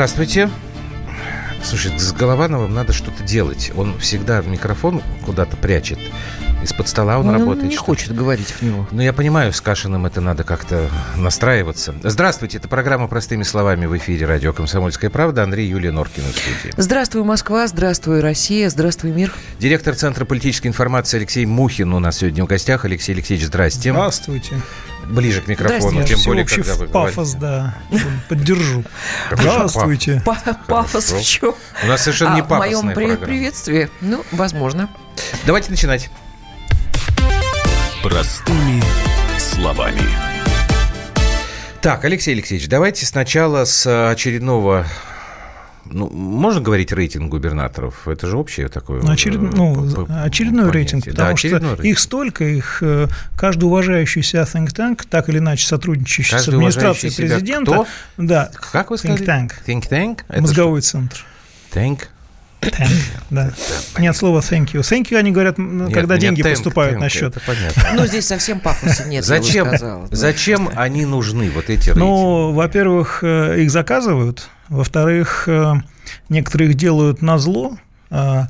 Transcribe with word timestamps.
Здравствуйте. 0.00 0.48
Слушай, 1.62 1.92
с 1.98 2.12
Головановым 2.14 2.72
надо 2.72 2.94
что-то 2.94 3.22
делать. 3.22 3.70
Он 3.76 3.98
всегда 3.98 4.40
микрофон 4.40 5.02
куда-то 5.26 5.58
прячет. 5.58 5.98
Из-под 6.62 6.88
стола 6.88 7.18
он, 7.18 7.28
Он 7.28 7.34
работает. 7.34 7.64
не 7.64 7.72
что 7.72 7.82
ли? 7.82 7.84
хочет 7.84 8.16
говорить 8.16 8.48
в 8.48 8.62
него. 8.62 8.88
Ну, 8.92 9.02
я 9.02 9.12
понимаю, 9.12 9.52
с 9.52 9.60
Кашиным 9.60 10.06
это 10.06 10.22
надо 10.22 10.42
как-то 10.42 10.88
настраиваться. 11.16 11.94
Здравствуйте, 12.02 12.56
это 12.56 12.68
программа 12.68 13.08
«Простыми 13.08 13.42
словами» 13.42 13.84
в 13.84 13.94
эфире 13.98 14.24
радио 14.24 14.54
«Комсомольская 14.54 15.10
правда». 15.10 15.42
Андрей 15.42 15.68
Юлия 15.68 15.90
Норкина 15.90 16.28
в 16.28 16.30
студии. 16.30 16.72
Здравствуй, 16.78 17.22
Москва, 17.22 17.66
здравствуй, 17.66 18.20
Россия, 18.20 18.70
здравствуй, 18.70 19.10
мир. 19.10 19.34
Директор 19.58 19.94
Центра 19.94 20.24
политической 20.24 20.68
информации 20.68 21.18
Алексей 21.18 21.44
Мухин 21.44 21.92
у 21.92 21.98
нас 21.98 22.16
сегодня 22.16 22.42
в 22.42 22.46
гостях. 22.46 22.86
Алексей 22.86 23.12
Алексеевич, 23.12 23.48
здрасте. 23.48 23.90
Здравствуйте. 23.92 24.56
Ближе 25.06 25.40
к 25.40 25.48
микрофону, 25.48 25.90
Здрасте. 25.90 26.14
тем 26.14 26.24
более, 26.24 26.44
когда 26.46 26.74
вы 26.74 26.86
пафос, 26.88 27.34
говорите. 27.34 27.38
да. 27.40 27.74
Поддержу. 28.28 28.84
Здравствуйте. 29.32 30.22
Па- 30.24 30.38
Пафос 30.68 31.10
в 31.12 31.22
чем? 31.24 31.54
У 31.82 31.86
нас 31.86 32.02
совершенно 32.02 32.34
не 32.34 32.40
А, 32.40 32.44
в 32.44 32.48
моем 32.48 32.60
пафосная 32.72 32.94
программа. 32.94 33.24
приветствии? 33.26 33.90
Ну, 34.00 34.24
возможно. 34.30 34.88
Давайте 35.46 35.70
начинать. 35.70 36.10
Простыми 38.02 38.82
словами. 39.38 40.02
Так, 41.82 42.04
Алексей 42.04 42.34
Алексеевич, 42.34 42.68
давайте 42.68 43.06
сначала 43.06 43.64
с 43.64 44.10
очередного... 44.10 44.86
Ну, 45.92 46.08
можно 46.08 46.60
говорить 46.60 46.92
рейтинг 46.92 47.28
губернаторов? 47.30 48.06
Это 48.06 48.26
же 48.26 48.36
общее 48.36 48.68
такое... 48.68 49.02
Ну, 49.02 49.12
очеред- 49.12 49.42
э, 49.42 49.56
ну, 49.56 50.06
очередной 50.22 50.70
понятие. 50.70 50.72
рейтинг, 50.72 51.04
Да, 51.06 51.10
потому 51.10 51.32
очередной 51.34 51.60
что 51.74 51.82
рейтинг. 51.82 51.84
их 51.92 51.98
столько, 51.98 52.44
их 52.44 52.78
э, 52.82 53.08
каждый 53.36 53.64
уважающийся 53.64 54.38
think 54.42 54.68
tank, 54.68 55.04
так 55.10 55.28
или 55.28 55.38
иначе 55.38 55.66
сотрудничающий 55.66 56.32
Каждый 56.32 56.44
с 56.44 56.48
администрацией 56.54 57.14
президента, 57.14 57.72
кто? 57.72 57.86
да, 58.16 58.50
Как 58.72 58.90
вы 58.90 58.98
сказали? 58.98 59.20
think 59.20 59.26
tank, 59.26 59.52
Think 59.66 59.88
tank? 59.90 60.20
Это 60.28 60.42
мозговой 60.42 60.80
центр. 60.82 61.16
что? 61.70 61.80
Tank? 61.80 61.98
Tank, 62.60 62.90
да. 63.30 63.50
Нет 63.98 64.14
слова 64.14 64.40
thank 64.40 64.72
you. 64.72 64.80
Thank 64.80 65.10
you 65.10 65.16
они 65.16 65.32
говорят, 65.32 65.58
м, 65.58 65.86
Нет, 65.86 65.94
когда 65.94 66.14
нет, 66.16 66.20
деньги 66.22 66.42
tank, 66.42 66.50
поступают 66.50 66.96
tank, 66.98 67.00
на 67.00 67.08
счет. 67.08 67.34
Это 67.36 67.40
понятно. 67.46 67.82
Ну, 67.94 68.06
здесь 68.06 68.26
совсем 68.26 68.60
пафоса 68.60 69.04
нет, 69.08 69.24
я 69.26 69.36
бы 69.38 69.42
Зачем, 69.42 69.66
сказала. 69.68 70.08
Да. 70.08 70.14
зачем 70.16 70.70
они 70.76 71.06
нужны, 71.06 71.50
вот 71.50 71.64
эти 71.70 71.88
рейтинги? 71.88 71.98
Ну, 71.98 72.52
во-первых, 72.52 73.20
э, 73.24 73.62
их 73.62 73.70
заказывают, 73.70 74.48
во-вторых, 74.70 75.44
э, 75.48 75.74
некоторые 76.28 76.70
их 76.70 76.76
делают 76.76 77.20
на 77.20 77.38
зло, 77.38 77.76
а, 78.12 78.48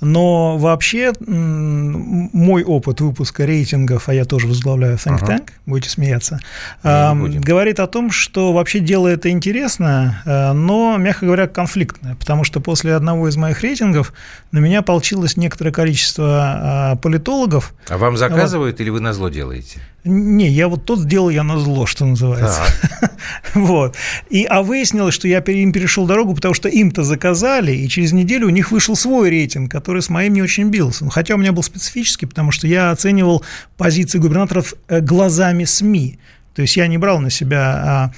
но 0.00 0.56
вообще 0.56 1.12
мой 1.20 2.62
опыт 2.62 3.00
выпуска 3.00 3.44
рейтингов, 3.44 4.08
а 4.08 4.14
я 4.14 4.24
тоже 4.24 4.46
возглавляю 4.46 4.96
Think 4.96 5.18
Ага. 5.22 5.32
Tank, 5.32 5.48
будете 5.66 5.90
смеяться, 5.90 6.38
будем. 6.84 7.40
говорит 7.40 7.80
о 7.80 7.88
том, 7.88 8.12
что 8.12 8.52
вообще 8.52 8.78
дело 8.78 9.08
это 9.08 9.28
интересно, 9.30 10.22
а, 10.24 10.52
но, 10.52 10.96
мягко 10.96 11.26
говоря, 11.26 11.48
конфликтное, 11.48 12.14
потому 12.14 12.44
что 12.44 12.60
после 12.60 12.94
одного 12.94 13.28
из 13.28 13.36
моих 13.36 13.60
рейтингов 13.62 14.12
на 14.52 14.58
меня 14.60 14.80
получилось 14.82 15.36
некоторое 15.36 15.72
количество 15.72 16.96
политологов. 17.02 17.74
А 17.88 17.98
вам 17.98 18.16
заказывают 18.16 18.80
или 18.80 18.90
вы 18.90 19.00
на 19.00 19.12
зло 19.12 19.28
делаете? 19.28 19.80
Не, 20.04 20.48
я 20.48 20.68
вот 20.68 20.86
тот 20.86 21.00
сделал 21.00 21.28
я 21.28 21.42
на 21.42 21.58
зло, 21.58 21.86
что 21.86 22.04
называется. 22.04 22.62
Вот. 23.54 23.96
И, 24.30 24.44
а 24.44 24.62
выяснилось, 24.62 25.14
что 25.14 25.28
я 25.28 25.38
им 25.38 25.72
перешел 25.72 26.06
дорогу, 26.06 26.34
потому 26.34 26.54
что 26.54 26.68
им-то 26.68 27.02
заказали, 27.02 27.72
и 27.72 27.88
через 27.88 28.12
неделю 28.12 28.46
у 28.46 28.50
них 28.50 28.70
вышел 28.70 28.96
свой 28.96 29.28
рейтинг, 29.28 29.70
который 29.70 30.02
с 30.02 30.08
моим 30.08 30.32
не 30.32 30.42
очень 30.42 30.68
бился. 30.68 31.04
Ну, 31.04 31.10
Хотя 31.10 31.34
у 31.34 31.38
меня 31.38 31.52
был 31.52 31.62
специфический, 31.62 32.26
потому 32.26 32.50
что 32.50 32.66
я 32.66 32.90
оценивал 32.90 33.44
позиции 33.76 34.18
губернаторов 34.18 34.74
э, 34.88 35.00
глазами 35.00 35.64
СМИ. 35.64 36.18
То 36.54 36.62
есть 36.62 36.76
я 36.76 36.86
не 36.86 36.98
брал 36.98 37.20
на 37.20 37.30
себя 37.30 37.60
а, 37.60 38.12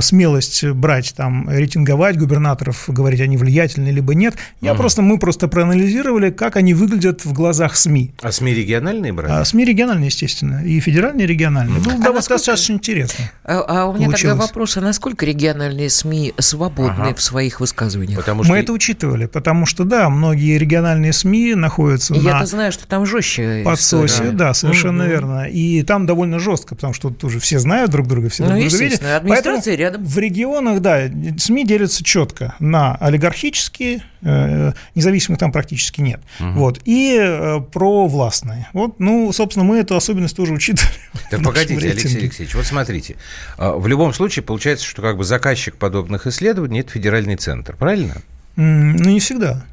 смелость 0.00 0.64
брать, 0.64 1.14
там, 1.16 1.48
рейтинговать 1.48 2.18
губернаторов, 2.18 2.84
говорить, 2.88 3.20
они 3.20 3.36
влиятельны 3.36 3.88
либо 3.90 4.14
нет. 4.14 4.34
Я 4.60 4.74
просто, 4.74 5.02
мы 5.02 5.18
просто 5.18 5.48
проанализировали, 5.48 6.30
как 6.30 6.56
они 6.56 6.74
выглядят 6.74 7.24
в 7.24 7.32
глазах 7.32 7.76
СМИ. 7.76 8.12
А 8.22 8.32
СМИ 8.32 8.54
региональные 8.54 9.12
брали? 9.12 9.32
А 9.32 9.44
СМИ 9.44 9.64
региональные, 9.64 10.06
естественно, 10.06 10.62
и 10.64 10.80
федеральные, 10.80 11.24
и 11.24 11.28
региональные. 11.28 11.76
Было 11.80 11.92
довольно 11.94 12.12
насколько- 12.14 12.34
достаточно 12.38 12.72
интересно. 12.74 13.24
А, 13.44 13.64
а 13.68 13.86
у 13.86 13.92
меня 13.94 14.06
Получилось. 14.06 14.20
тогда 14.22 14.34
вопрос, 14.46 14.76
а 14.76 14.80
насколько 14.80 15.26
региональные 15.26 15.90
СМИ 15.90 16.34
свободны 16.38 16.90
Ага. 17.08 17.14
в 17.14 17.22
своих 17.22 17.60
высказываниях? 17.60 18.18
Потому 18.18 18.44
что 18.44 18.52
Мы 18.52 18.58
это 18.58 18.72
учитывали, 18.72 19.26
потому 19.26 19.66
что, 19.66 19.84
да, 19.84 20.08
многие 20.08 20.58
региональные 20.58 21.12
СМИ 21.12 21.54
находятся 21.54 22.14
Я-то 22.14 22.40
на 22.40 22.46
знаю, 22.46 22.72
что 22.72 22.86
там 22.86 23.06
жестче 23.06 23.62
подсосе, 23.64 24.30
да, 24.32 24.54
совершенно 24.54 25.04
Мгм. 25.04 25.10
верно. 25.12 25.48
И 25.48 25.82
там 25.82 26.06
довольно 26.06 26.38
жестко, 26.38 26.74
потому 26.74 26.92
что 26.94 27.08
тут 27.10 27.24
уже 27.24 27.40
все 27.40 27.58
знают 27.58 27.90
друг 27.90 28.06
друга, 28.06 28.28
все 28.28 28.44
Ну, 28.44 28.50
друг 28.50 28.60
друга 28.60 28.74
видят. 28.76 28.92
естественно, 28.92 29.20
администрация 29.50 29.76
Поэтому 29.76 29.92
рядом. 29.98 30.04
В 30.04 30.18
регионах, 30.18 30.80
да, 30.80 31.08
СМИ 31.38 31.66
делятся 31.66 32.02
четко 32.04 32.54
на 32.58 32.94
олигархические, 32.96 34.02
э, 34.22 34.72
независимых 34.94 35.38
там 35.38 35.52
практически 35.52 36.00
нет, 36.00 36.20
вот, 36.38 36.80
и 36.84 37.16
э, 37.20 37.60
провластные. 37.72 38.68
Вот, 38.72 38.98
ну, 39.00 39.32
собственно, 39.32 39.64
мы 39.64 39.78
эту 39.78 39.96
особенность 39.96 40.36
тоже 40.36 40.52
учитывали. 40.52 40.92
Так 41.30 41.42
погодите, 41.42 41.74
Алексей 41.74 41.88
рейтинге. 41.92 42.18
Алексеевич, 42.22 42.54
вот 42.54 42.66
смотрите. 42.66 43.16
а, 43.56 43.76
В 43.76 43.86
любом 43.86 44.12
случае 44.12 44.42
получается, 44.42 44.84
что 44.84 45.02
как 45.02 45.16
бы 45.16 45.24
заказчик 45.24 45.76
подобных 45.76 46.26
исследований– 46.26 46.80
это 46.80 46.90
федеральный 46.92 47.36
центр, 47.36 47.76
правильно? 47.76 48.16
Ну, 48.56 48.94
не 49.10 49.20
всегда. 49.20 49.64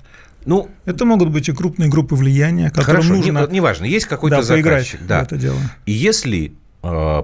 Ну, 0.46 0.70
Это 0.86 1.04
могут 1.04 1.30
быть 1.30 1.50
и 1.50 1.52
крупные 1.52 1.90
группы 1.90 2.16
влияния, 2.16 2.70
которым 2.70 2.86
хорошо, 2.86 3.09
не- 3.16 3.18
нужно 3.18 3.42
вот 3.42 3.52
неважно, 3.52 3.86
есть 3.86 4.06
какой-то 4.06 4.38
да, 4.38 4.44
заказчик. 4.44 5.00
Да. 5.06 5.24
это 5.24 5.36
дело. 5.36 5.58
И 5.86 5.92
если 5.92 6.54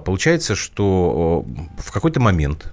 получается, 0.00 0.54
что 0.54 1.44
а, 1.78 1.80
в 1.82 1.92
какой-то 1.92 2.20
момент, 2.20 2.72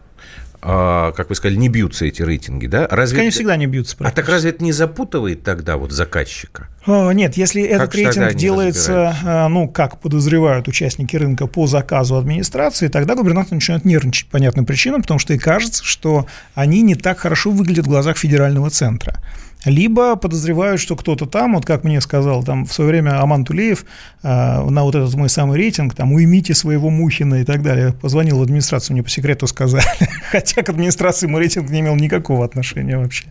а, 0.64 1.12
как 1.14 1.30
вы 1.30 1.36
сказали, 1.36 1.58
не 1.58 1.70
бьются 1.70 2.06
эти 2.06 2.22
рейтинги, 2.22 2.68
да? 2.68 2.88
Разве 2.90 3.20
Они 3.20 3.30
это- 3.30 3.36
всегда 3.36 3.56
не 3.56 3.66
бьются. 3.66 3.96
А 4.00 4.12
так 4.12 4.30
разве 4.30 4.52
это 4.52 4.64
не 4.64 4.72
запутывает 4.72 5.44
тогда 5.44 5.78
вот 5.78 5.92
заказчика? 5.92 6.68
А, 6.86 7.12
Нет, 7.12 7.36
если 7.38 7.64
этот 7.64 7.94
же 7.94 8.04
тогда 8.04 8.26
рейтинг 8.26 8.40
делается, 8.40 9.16
а, 9.24 9.48
ну, 9.50 9.68
как 9.68 10.00
подозревают 10.00 10.68
участники 10.68 11.16
рынка 11.16 11.48
по 11.48 11.66
заказу 11.66 12.16
администрации, 12.18 12.90
тогда 12.90 13.16
губернатор 13.16 13.54
начинает 13.54 13.86
нервничать 13.86 14.28
по 14.28 14.34
понятным 14.34 14.66
причинам, 14.66 15.02
потому 15.02 15.20
что 15.20 15.34
и 15.34 15.38
кажется, 15.40 15.84
что 15.84 16.28
они 16.54 16.82
не 16.82 16.96
так 16.96 17.20
хорошо 17.20 17.52
выглядят 17.52 17.86
в 17.86 17.90
глазах 17.90 18.18
федерального 18.18 18.70
центра. 18.70 19.20
Либо 19.66 20.16
подозревают, 20.16 20.82
что 20.82 20.96
кто-то 20.96 21.26
там, 21.26 21.56
вот 21.56 21.66
как 21.66 21.84
мне 21.84 22.02
сказал 22.02 22.44
там 22.44 22.66
в 22.66 22.74
свое 22.74 22.90
время 22.90 23.22
Аман 23.22 23.46
Тулеев 23.46 23.86
а, 24.24 24.64
на 24.68 24.84
вот 24.84 24.96
этот 24.96 25.14
мой 25.14 25.30
самый 25.30 25.58
рейтинг, 25.58 25.94
там 25.94 26.12
уймите 26.14 26.56
своего 26.56 26.90
Мухина 26.90 27.42
и 27.42 27.44
так 27.44 27.62
далее. 27.62 27.94
Позвонил 27.94 28.40
в 28.40 28.42
администрацию, 28.42 28.96
мне 28.96 29.04
по 29.04 29.10
секрету 29.10 29.46
сказали. 29.48 29.86
Хотя 30.32 30.64
к 30.64 30.70
администрации 30.70 31.28
мой 31.28 31.42
рейтинг 31.42 31.70
не 31.70 31.82
имел 31.82 31.96
никакого 31.96 32.44
отношения 32.44 32.98
вообще. 32.98 33.26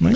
Ну, 0.00 0.10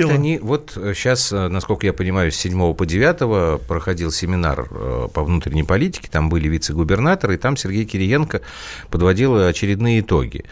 дело. 0.00 0.12
они, 0.12 0.38
вот 0.38 0.72
сейчас, 0.74 1.30
насколько 1.32 1.86
я 1.86 1.92
понимаю, 1.92 2.32
с 2.32 2.36
7 2.36 2.74
по 2.74 2.86
9 2.86 3.60
проходил 3.66 4.10
семинар 4.10 4.66
э, 4.70 5.08
по 5.12 5.22
внутренней 5.22 5.64
политике, 5.64 6.08
там 6.10 6.30
были 6.30 6.48
вице-губернаторы, 6.48 7.34
и 7.34 7.36
там 7.36 7.56
Сергей 7.56 7.84
Кириенко 7.84 8.40
подводил 8.90 9.46
очередные 9.46 10.00
итоги. 10.00 10.44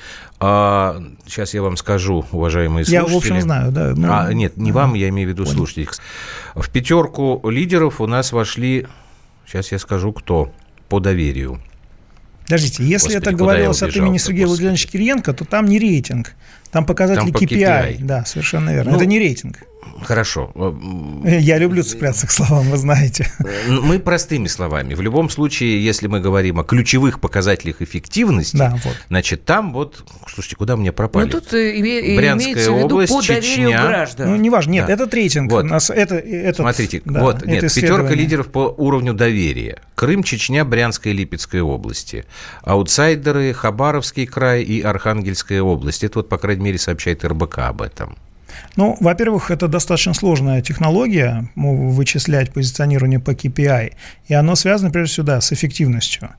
А, 0.42 1.02
сейчас 1.26 1.52
я 1.52 1.62
вам 1.62 1.76
скажу, 1.76 2.24
уважаемые 2.32 2.84
Я, 2.88 3.02
слушатели. 3.02 3.30
в 3.30 3.34
общем, 3.34 3.40
знаю, 3.42 3.72
да. 3.72 3.92
ну, 3.94 4.08
А, 4.10 4.32
нет, 4.32 4.56
не 4.56 4.72
вам, 4.72 4.94
я 4.94 5.10
имею 5.10 5.28
в 5.28 5.32
виду 5.32 5.44
слушателей. 5.44 5.88
В 6.54 6.70
пятерку 6.70 7.42
лидеров 7.48 8.00
у 8.00 8.06
нас 8.06 8.32
вошли, 8.32 8.86
сейчас 9.46 9.70
я 9.70 9.78
скажу, 9.78 10.12
кто, 10.12 10.50
по 10.88 10.98
доверию. 10.98 11.60
Подождите, 12.44 12.82
если 12.82 13.08
Господи, 13.12 13.16
это 13.18 13.32
говорилось 13.32 13.82
я 13.82 13.88
от 13.88 13.96
имени 13.96 14.16
Сергея. 14.16 14.46
Владимировича 14.46 14.88
Кириенко, 14.88 15.34
то 15.34 15.44
там 15.44 15.66
не 15.66 15.78
рейтинг, 15.78 16.32
там 16.70 16.84
показатели 16.86 17.24
Там 17.24 17.32
по 17.32 17.38
KPI. 17.38 17.58
KPI. 17.58 17.96
Да, 18.00 18.24
совершенно 18.24 18.70
верно. 18.70 18.92
Ну, 18.92 18.96
это 18.96 19.06
не 19.06 19.18
рейтинг. 19.18 19.58
Хорошо. 20.02 20.50
Я 21.24 21.58
люблю 21.58 21.82
цепляться 21.82 22.26
к 22.26 22.30
словам, 22.30 22.70
вы 22.70 22.76
знаете. 22.76 23.30
Ну, 23.66 23.82
Мы 23.82 23.98
простыми 23.98 24.46
словами. 24.46 24.94
В 24.94 25.00
любом 25.00 25.28
случае, 25.30 25.82
если 25.84 26.06
мы 26.06 26.20
говорим 26.20 26.58
о 26.60 26.64
ключевых 26.64 27.20
показателях 27.20 27.80
эффективности, 27.82 28.56
Да, 28.56 28.78
вот. 28.84 28.96
значит, 29.08 29.44
там 29.44 29.72
вот... 29.72 30.04
Слушайте, 30.28 30.56
куда 30.56 30.76
мне 30.76 30.92
пропали? 30.92 31.24
Ну, 31.26 31.30
тут 31.30 31.52
э, 31.54 31.78
име- 31.78 32.16
Брянская 32.16 32.52
имеется 32.52 32.72
в 32.72 32.76
виду 32.78 32.94
область, 32.96 33.12
по 33.12 33.20
доверию 33.26 33.42
Чечня. 33.42 33.86
граждан. 33.86 34.30
Ну, 34.30 34.36
неважно, 34.36 34.70
нет, 34.70 34.86
Да. 34.86 34.92
этот 34.92 35.12
рейтинг. 35.14 35.50
Вот. 35.50 35.64
У 35.64 35.68
нас 35.68 35.90
это, 35.90 36.14
этот, 36.16 36.56
Смотрите, 36.56 37.02
да, 37.04 37.20
вот, 37.20 37.36
это 37.38 37.46
нет, 37.50 37.62
пятерка 37.62 38.14
лидеров 38.14 38.48
по 38.48 38.74
уровню 38.76 39.12
доверия. 39.14 39.78
Крым, 39.94 40.22
Чечня, 40.22 40.64
Брянская 40.64 41.12
и 41.12 41.16
Липецкая 41.16 41.62
области. 41.62 42.24
Аутсайдеры, 42.62 43.52
Хабаровский 43.52 44.26
край 44.26 44.62
и 44.62 44.80
Архангельская 44.80 45.60
область. 45.62 46.04
Это 46.04 46.20
вот, 46.20 46.28
по 46.28 46.38
крайней 46.38 46.59
мере, 46.60 46.78
сообщает 46.78 47.24
РБК 47.24 47.58
об 47.58 47.82
этом. 47.82 48.16
Ну, 48.76 48.96
во-первых, 49.00 49.50
это 49.50 49.68
достаточно 49.68 50.14
сложная 50.14 50.62
технология, 50.62 51.48
м, 51.56 51.90
вычислять 51.90 52.52
позиционирование 52.52 53.20
по 53.20 53.30
KPI, 53.32 53.92
и 54.28 54.34
оно 54.34 54.54
связано, 54.56 54.90
прежде 54.90 55.12
всего, 55.12 55.26
да, 55.26 55.40
с 55.40 55.52
эффективностью. 55.52 56.30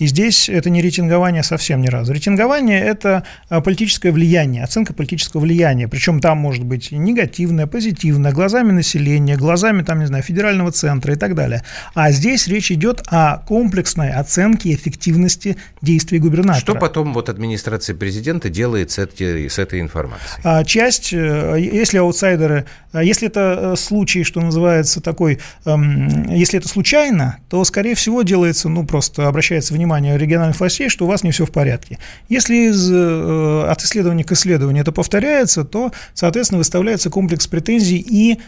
И 0.00 0.06
здесь 0.06 0.48
это 0.48 0.70
не 0.70 0.80
рейтингование 0.80 1.42
совсем 1.42 1.82
ни 1.82 1.88
разу. 1.88 2.14
Рейтингование– 2.14 2.80
это 2.84 3.22
а, 3.50 3.60
политическое 3.60 4.12
влияние, 4.12 4.64
оценка 4.64 4.94
политического 4.94 5.42
влияния. 5.42 5.88
Причем 5.88 6.20
там 6.20 6.38
может 6.38 6.64
быть 6.64 6.90
негативное, 6.90 7.66
позитивное, 7.66 8.32
глазами 8.32 8.72
населения, 8.72 9.36
глазами, 9.36 9.82
там, 9.82 10.00
не 10.00 10.06
знаю, 10.06 10.22
федерального 10.22 10.72
центра 10.72 11.12
и 11.12 11.16
так 11.16 11.34
далее. 11.34 11.62
А 11.94 12.12
здесь 12.12 12.48
речь 12.48 12.72
идет 12.72 13.02
о 13.08 13.42
комплексной 13.46 14.10
оценке 14.10 14.72
эффективности 14.72 15.58
действий 15.82 16.18
губернатора. 16.18 16.60
Что 16.60 16.74
потом 16.76 17.12
вот 17.12 17.28
администрация 17.28 17.94
президента 17.94 18.48
делает 18.48 18.92
с 18.92 18.98
этой, 18.98 19.50
с 19.50 19.58
этой 19.58 19.82
информацией? 19.82 20.40
А 20.44 20.64
часть, 20.64 21.12
э, 21.12 21.56
если 21.60 21.98
аутсайдеры, 21.98 22.64
э, 22.94 23.04
если 23.04 23.28
это 23.28 23.74
э, 23.74 23.76
случай, 23.76 24.24
что 24.24 24.40
называется, 24.40 25.02
такой, 25.02 25.40
эм, 25.66 26.32
если 26.34 26.58
это 26.58 26.68
случайно, 26.68 27.36
то, 27.50 27.62
скорее 27.64 27.94
всего, 27.94 28.22
делается, 28.22 28.70
ну, 28.70 28.86
просто 28.86 29.28
обращается 29.28 29.74
внимание 29.74 29.89
региональных 29.98 30.58
властей, 30.58 30.88
что 30.88 31.04
у 31.04 31.08
вас 31.08 31.22
не 31.24 31.30
все 31.30 31.46
в 31.46 31.50
порядке. 31.50 31.98
Если 32.28 32.70
из, 32.70 32.90
от 32.90 33.82
исследования 33.82 34.24
к 34.24 34.32
исследованию 34.32 34.82
это 34.82 34.92
повторяется, 34.92 35.64
то, 35.64 35.92
соответственно, 36.14 36.58
выставляется 36.58 37.10
комплекс 37.10 37.46
претензий 37.46 37.98
и 37.98 38.38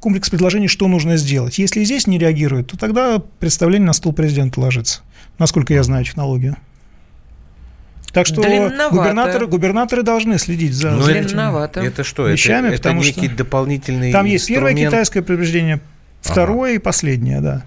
комплекс 0.00 0.30
предложений, 0.30 0.68
что 0.68 0.88
нужно 0.88 1.16
сделать. 1.16 1.58
Если 1.58 1.84
здесь 1.84 2.06
не 2.06 2.18
реагируют, 2.18 2.72
то 2.72 2.78
тогда 2.78 3.22
представление 3.38 3.86
на 3.86 3.92
стол 3.92 4.12
президента 4.12 4.60
ложится, 4.60 5.00
насколько 5.38 5.72
я 5.74 5.82
знаю 5.82 6.04
технологию. 6.04 6.56
Так 8.12 8.26
что 8.26 8.40
губернаторы, 8.40 9.46
губернаторы 9.46 10.02
должны 10.02 10.38
следить 10.38 10.72
за, 10.72 10.92
Но 10.92 11.02
за 11.02 11.12
это, 11.12 11.80
это 11.80 12.02
что? 12.02 12.26
Вещами, 12.26 12.68
это, 12.68 12.76
это 12.76 12.92
некий 12.92 13.26
что 13.26 13.36
дополнительный 13.36 14.10
Там 14.10 14.24
есть 14.24 14.48
первое 14.48 14.74
китайское 14.74 15.22
предупреждение, 15.22 15.80
второе 16.22 16.70
ага. 16.70 16.76
и 16.76 16.78
последнее, 16.78 17.42
да. 17.42 17.64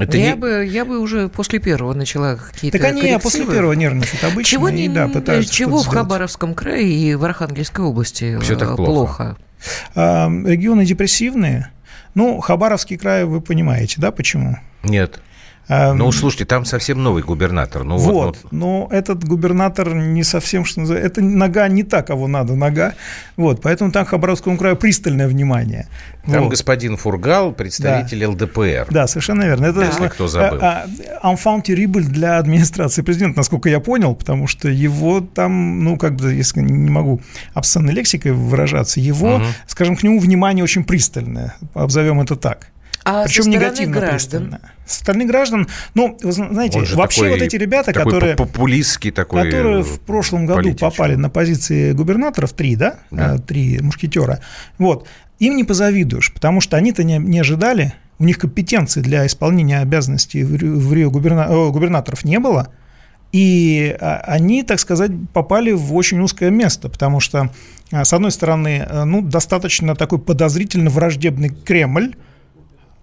Это 0.00 0.16
я, 0.16 0.30
не... 0.30 0.36
бы, 0.36 0.66
я 0.68 0.84
бы 0.84 0.98
уже 0.98 1.28
после 1.28 1.58
первого 1.58 1.94
начала 1.94 2.36
какие-то 2.36 2.78
Так 2.78 2.86
они 2.86 3.00
коррективы. 3.00 3.22
после 3.22 3.46
первого 3.46 3.72
нервничают 3.74 4.24
обычно. 4.24 4.50
Чего, 4.50 4.68
и, 4.68 4.72
не, 4.72 4.88
да, 4.88 5.08
пытаются 5.08 5.52
чего 5.52 5.82
в 5.82 5.86
Хабаровском 5.86 6.54
крае 6.54 6.88
и 6.90 7.14
в 7.14 7.24
Архангельской 7.24 7.84
области 7.84 8.38
Все 8.40 8.56
так 8.56 8.76
плохо? 8.76 8.84
плохо? 8.84 9.36
А, 9.94 10.28
регионы 10.28 10.84
депрессивные. 10.84 11.70
Ну, 12.14 12.40
Хабаровский 12.40 12.96
край 12.96 13.24
вы 13.24 13.40
понимаете, 13.40 13.96
да, 13.98 14.10
почему? 14.10 14.58
Нет. 14.82 15.20
Эм, 15.70 15.98
ну, 15.98 16.10
слушайте, 16.10 16.46
там 16.46 16.64
совсем 16.64 17.00
новый 17.00 17.22
губернатор. 17.22 17.84
Ну, 17.84 17.96
вот, 17.96 18.38
вот, 18.42 18.52
но 18.52 18.88
этот 18.90 19.22
губернатор 19.22 19.94
не 19.94 20.24
совсем, 20.24 20.64
что 20.64 20.80
называется, 20.80 21.06
это 21.06 21.22
нога 21.22 21.68
не 21.68 21.84
та, 21.84 22.02
кого 22.02 22.26
надо, 22.26 22.56
нога. 22.56 22.94
Вот, 23.36 23.62
поэтому 23.62 23.92
там 23.92 24.04
Хабаровскому 24.04 24.58
краю 24.58 24.74
пристальное 24.74 25.28
внимание. 25.28 25.86
Там 26.26 26.42
вот. 26.42 26.50
господин 26.50 26.96
Фургал, 26.96 27.52
представитель 27.52 28.18
да. 28.18 28.30
ЛДПР. 28.30 28.88
Да, 28.90 29.06
совершенно 29.06 29.44
верно. 29.44 29.66
Это 29.66 29.82
Если 29.82 30.08
кто 30.08 30.26
забыл. 30.26 30.58
Enfant 30.58 31.62
terrible 31.64 32.02
для 32.02 32.38
администрации 32.38 33.02
президента, 33.02 33.38
насколько 33.38 33.68
я 33.68 33.78
понял, 33.78 34.16
потому 34.16 34.48
что 34.48 34.68
его 34.68 35.20
там, 35.20 35.84
ну, 35.84 35.96
как 35.96 36.16
бы, 36.16 36.32
если 36.32 36.62
не 36.62 36.90
могу 36.90 37.20
обсценной 37.54 37.92
лексикой 37.92 38.32
выражаться, 38.32 38.98
его, 38.98 39.36
угу. 39.36 39.44
скажем, 39.68 39.94
к 39.94 40.02
нему 40.02 40.18
внимание 40.18 40.64
очень 40.64 40.82
пристальное, 40.82 41.54
обзовем 41.74 42.20
это 42.20 42.34
так. 42.34 42.66
А 43.10 43.24
Причем 43.24 43.44
со 43.44 43.50
негативно 43.50 43.96
граждан? 43.96 44.10
пристально. 44.18 44.60
Со 44.86 45.00
стороны 45.00 45.26
граждан, 45.26 45.68
ну, 45.94 46.16
вы 46.22 46.30
знаете, 46.30 46.80
вообще 46.94 47.28
вот 47.28 47.42
эти 47.42 47.56
ребята, 47.56 47.92
такой 47.92 48.12
которые... 48.12 48.36
популистский 48.36 49.10
такой 49.10 49.44
Которые 49.44 49.82
в 49.82 49.98
прошлом 50.00 50.46
году 50.46 50.74
попали 50.74 51.16
на 51.16 51.28
позиции 51.28 51.92
губернаторов, 51.92 52.52
три, 52.52 52.76
да? 52.76 53.00
да. 53.10 53.32
А, 53.32 53.38
три 53.38 53.80
мушкетера. 53.80 54.40
Вот. 54.78 55.08
Им 55.40 55.56
не 55.56 55.64
позавидуешь, 55.64 56.32
потому 56.32 56.60
что 56.60 56.76
они-то 56.76 57.02
не, 57.02 57.18
не 57.18 57.40
ожидали, 57.40 57.94
у 58.20 58.24
них 58.24 58.38
компетенции 58.38 59.00
для 59.00 59.26
исполнения 59.26 59.80
обязанностей 59.80 60.44
в 60.44 60.92
Рио 60.92 61.10
губерна... 61.10 61.48
губернаторов 61.48 62.24
не 62.24 62.38
было, 62.38 62.68
и 63.32 63.96
а, 64.00 64.22
они, 64.26 64.62
так 64.62 64.78
сказать, 64.78 65.10
попали 65.32 65.72
в 65.72 65.94
очень 65.96 66.20
узкое 66.20 66.50
место, 66.50 66.88
потому 66.88 67.18
что, 67.18 67.50
а, 67.90 68.04
с 68.04 68.12
одной 68.12 68.30
стороны, 68.30 68.86
ну, 69.04 69.20
достаточно 69.20 69.96
такой 69.96 70.20
подозрительно 70.20 70.90
враждебный 70.90 71.48
Кремль, 71.48 72.14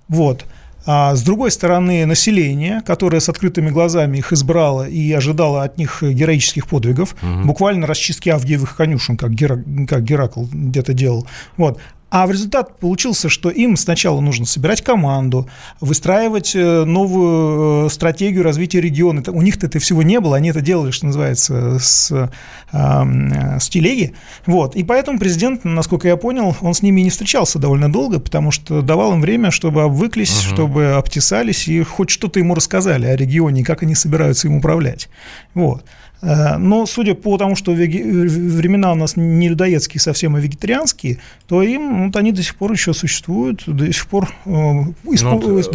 вот. 0.10 0.46
А 0.90 1.16
с 1.16 1.22
другой 1.22 1.52
стороны, 1.52 2.06
население, 2.06 2.82
которое 2.86 3.20
с 3.20 3.28
открытыми 3.28 3.70
глазами 3.70 4.20
их 4.20 4.32
избрало 4.32 4.88
и 4.88 5.12
ожидало 5.12 5.64
от 5.64 5.78
них 5.78 6.02
героических 6.02 6.66
подвигов, 6.68 7.14
угу. 7.22 7.48
буквально 7.48 7.86
расчистки 7.86 8.30
Авдеевых 8.30 8.78
конюшен, 8.78 9.18
как, 9.18 9.32
Гера, 9.32 9.62
как 9.86 10.04
Геракл 10.04 10.46
где-то 10.50 10.94
делал, 10.94 11.28
вот, 11.58 11.80
а 12.10 12.26
в 12.26 12.32
результат 12.32 12.80
получился, 12.80 13.28
что 13.28 13.50
им 13.50 13.76
сначала 13.76 14.22
нужно 14.22 14.46
собирать 14.46 14.82
команду, 14.82 15.50
выстраивать 15.82 16.56
э, 16.56 16.86
новую 16.86 17.88
э, 17.88 17.90
стратегию 17.90 18.44
развития 18.44 18.80
региона. 18.80 19.22
У 19.28 19.42
них-то 19.42 19.68
это 19.68 19.80
всего 19.80 20.04
не 20.04 20.20
было, 20.22 20.38
они 20.38 20.50
это 20.50 20.62
делали, 20.62 20.92
что 20.92 21.08
называется, 21.08 21.80
с, 21.80 22.12
э, 22.12 23.60
с 23.60 23.70
телеги. 23.70 24.14
Вот. 24.46 24.76
И 24.78 24.84
поэтому 24.86 25.20
президент, 25.20 25.66
насколько 25.66 26.08
я 26.08 26.16
понял, 26.16 26.56
он 26.62 26.74
с 26.74 26.82
ними 26.82 27.02
не 27.02 27.10
встречался 27.10 27.60
довольно 27.60 27.92
долго, 27.92 28.20
потому 28.20 28.52
что 28.52 28.82
давал 28.82 29.14
им 29.14 29.22
время, 29.22 29.52
чтобы 29.52 29.84
обвыклись, 29.84 30.46
угу. 30.46 30.54
чтобы 30.54 30.92
обтесались 30.94 31.68
и 31.68 31.84
хоть 31.84 32.10
что-то 32.10 32.40
ему 32.40 32.56
рассказали 32.56 33.06
о 33.06 33.18
регионе, 33.18 33.66
как 33.66 33.84
они 33.84 33.96
собираются 33.96 34.48
им 34.48 34.56
управлять. 34.56 35.10
Вот. 35.54 35.84
Э, 36.22 36.58
но 36.58 36.86
судя 36.86 37.16
по 37.16 37.38
тому, 37.38 37.56
что 37.56 37.72
времена 37.72 38.92
у 38.92 38.96
нас 38.96 39.16
не 39.16 39.50
людоедские 39.50 40.02
совсем, 40.02 40.36
а 40.36 40.40
вегетарианские, 40.40 41.20
то 41.48 41.62
им 41.62 42.08
вот 42.08 42.16
они 42.16 42.32
до 42.32 42.42
сих 42.44 42.56
пор 42.56 42.72
еще 42.72 42.94
существуют, 42.94 43.64
до 43.68 43.92
сих 43.92 44.08
пор, 44.08 44.30
э, 44.46 44.50
ну, 44.50 44.94
до 45.04 45.14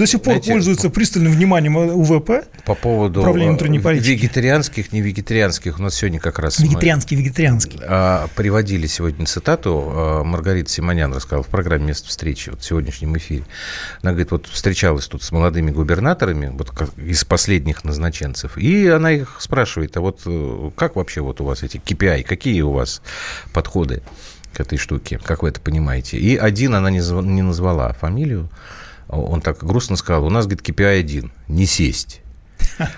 сих 0.06 0.20
пор 0.20 0.34
знаете, 0.34 0.52
пользуются 0.52 0.90
пристальным 0.90 1.32
вниманием 1.32 1.76
УВП. 1.76 2.44
По 2.64 2.74
поводу 2.74 3.22
вегетарианских, 3.22 4.92
не 4.92 5.00
вегетарианских, 5.00 5.78
у 5.78 5.82
нас 5.82 5.94
сегодня 5.94 6.20
как 6.20 6.38
раз... 6.38 6.58
Вегетарианский, 6.58 7.16
вегетарианский. 7.16 7.80
А, 7.82 8.28
приводили 8.34 8.86
сегодня 8.86 9.26
цитату, 9.26 10.22
Маргарита 10.24 10.70
Симонян 10.70 11.12
рассказала 11.12 11.42
в 11.42 11.48
программе 11.48 11.86
«Место 11.86 12.08
встречи», 12.08 12.50
вот 12.50 12.60
в 12.60 12.64
сегодняшнем 12.64 13.16
эфире. 13.16 13.44
Она 14.02 14.12
говорит, 14.12 14.30
вот 14.30 14.46
встречалась 14.46 15.06
тут 15.06 15.22
с 15.22 15.32
молодыми 15.32 15.70
губернаторами, 15.70 16.50
вот 16.52 16.72
из 16.96 17.24
последних 17.24 17.84
назначенцев, 17.84 18.58
и 18.58 18.88
она 18.88 19.12
их 19.12 19.36
спрашивает, 19.40 19.96
а 19.96 20.00
вот 20.00 20.20
как 20.76 20.96
вообще 20.96 21.20
вот 21.20 21.40
у 21.40 21.44
вас 21.44 21.62
эти 21.62 21.76
KPI, 21.76 22.22
какие 22.24 22.60
у 22.62 22.72
вас 22.72 23.02
подходы 23.52 24.02
к 24.52 24.60
этой 24.60 24.78
штуке, 24.78 25.20
как 25.22 25.42
вы 25.42 25.50
это 25.50 25.60
понимаете? 25.60 26.18
И 26.18 26.36
один 26.36 26.74
она 26.74 26.90
не, 26.90 26.98
не 26.98 27.42
назвала 27.42 27.92
фамилию, 27.92 28.50
он 29.08 29.40
так 29.40 29.62
грустно 29.62 29.96
сказал, 29.96 30.24
у 30.24 30.30
нас, 30.30 30.46
говорит, 30.46 30.66
KPI 30.66 31.00
один, 31.00 31.32
не 31.46 31.66
сесть. 31.66 32.21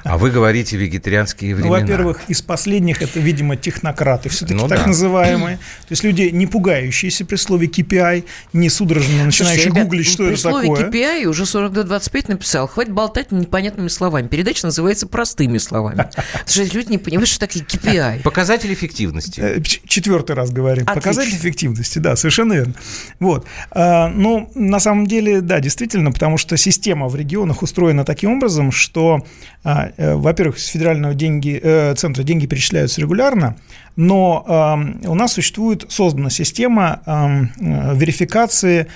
А 0.04 0.18
вы 0.18 0.30
говорите 0.30 0.76
вегетарианские 0.76 1.54
ну, 1.54 1.62
времена. 1.62 1.76
Ну, 1.76 1.82
во-первых, 1.82 2.20
из 2.28 2.42
последних 2.42 3.02
это, 3.02 3.20
видимо, 3.20 3.56
технократы, 3.56 4.28
все-таки 4.28 4.54
ну, 4.54 4.68
так 4.68 4.80
да. 4.80 4.86
называемые. 4.88 5.56
То 5.56 5.92
есть 5.92 6.04
люди, 6.04 6.22
не 6.32 6.46
пугающиеся 6.46 7.24
при 7.24 7.36
слове 7.36 7.68
KPI, 7.68 8.24
не 8.52 8.68
судорожно 8.68 9.24
начинающие 9.24 9.70
Слушай, 9.70 9.82
гуглить, 9.82 10.06
что 10.06 10.28
это 10.28 10.42
такое. 10.42 10.62
При 10.62 10.66
слове 10.66 10.90
KPI 10.90 11.24
уже 11.26 11.44
4225 11.44 12.28
написал, 12.28 12.68
хватит 12.68 12.92
болтать 12.92 13.32
непонятными 13.32 13.88
словами. 13.88 14.28
Передача 14.28 14.66
называется 14.66 15.06
простыми 15.06 15.58
словами. 15.58 15.96
Потому 15.96 16.44
что 16.46 16.62
люди 16.62 16.90
не 16.90 16.98
понимают, 16.98 17.28
что 17.28 17.40
такое 17.40 17.62
KPI. 17.62 18.22
Показатель 18.22 18.72
эффективности. 18.72 19.40
Э, 19.40 19.60
четвертый 19.62 20.36
раз 20.36 20.50
говорим. 20.50 20.84
Отлично. 20.84 20.94
Показатель 20.94 21.36
эффективности, 21.36 21.98
да, 21.98 22.16
совершенно 22.16 22.54
верно. 22.54 22.74
Вот. 23.20 23.46
А, 23.70 24.08
ну, 24.08 24.50
на 24.54 24.80
самом 24.80 25.06
деле, 25.06 25.40
да, 25.40 25.60
действительно, 25.60 26.12
потому 26.12 26.38
что 26.38 26.56
система 26.56 27.08
в 27.08 27.16
регионах 27.16 27.62
устроена 27.62 28.04
таким 28.04 28.32
образом, 28.32 28.72
что 28.72 29.24
во-первых, 29.64 30.58
с 30.58 30.66
федерального 30.66 31.14
деньги, 31.14 31.58
э, 31.62 31.94
центра 31.94 32.22
деньги 32.22 32.46
перечисляются 32.46 33.00
регулярно, 33.00 33.56
но 33.96 34.76
у 35.04 35.14
нас 35.14 35.32
существует 35.32 35.86
создана 35.88 36.30
система 36.30 37.00
э, 37.06 37.94
верификации 37.94 38.88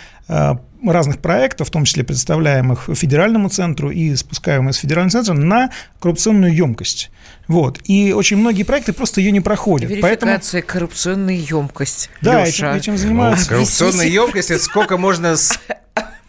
разных 0.87 1.19
проектов, 1.19 1.69
в 1.69 1.71
том 1.71 1.85
числе 1.85 2.05
представляемых 2.05 2.89
федеральному 2.95 3.49
центру 3.49 3.91
и 3.91 4.15
спускаемых 4.15 4.75
с 4.75 4.79
федерального 4.79 5.11
центра, 5.11 5.35
на 5.35 5.71
коррупционную 5.99 6.55
емкость. 6.55 7.11
Вот. 7.49 7.81
И 7.85 8.13
очень 8.13 8.37
многие 8.37 8.63
проекты 8.63 8.93
просто 8.93 9.21
ее 9.21 9.33
не 9.33 9.41
проходят. 9.41 9.91
Верификация, 9.91 10.61
Поэтому... 10.61 10.67
коррупционная 10.67 11.35
емкость. 11.35 12.11
Да, 12.21 12.45
этим, 12.45 12.69
этим 12.69 12.97
занимаются. 12.97 13.45
Ну, 13.45 13.57
коррупционная 13.57 14.07
емкость, 14.07 14.51
это 14.51 14.63
сколько 14.63 14.99
можно 14.99 15.35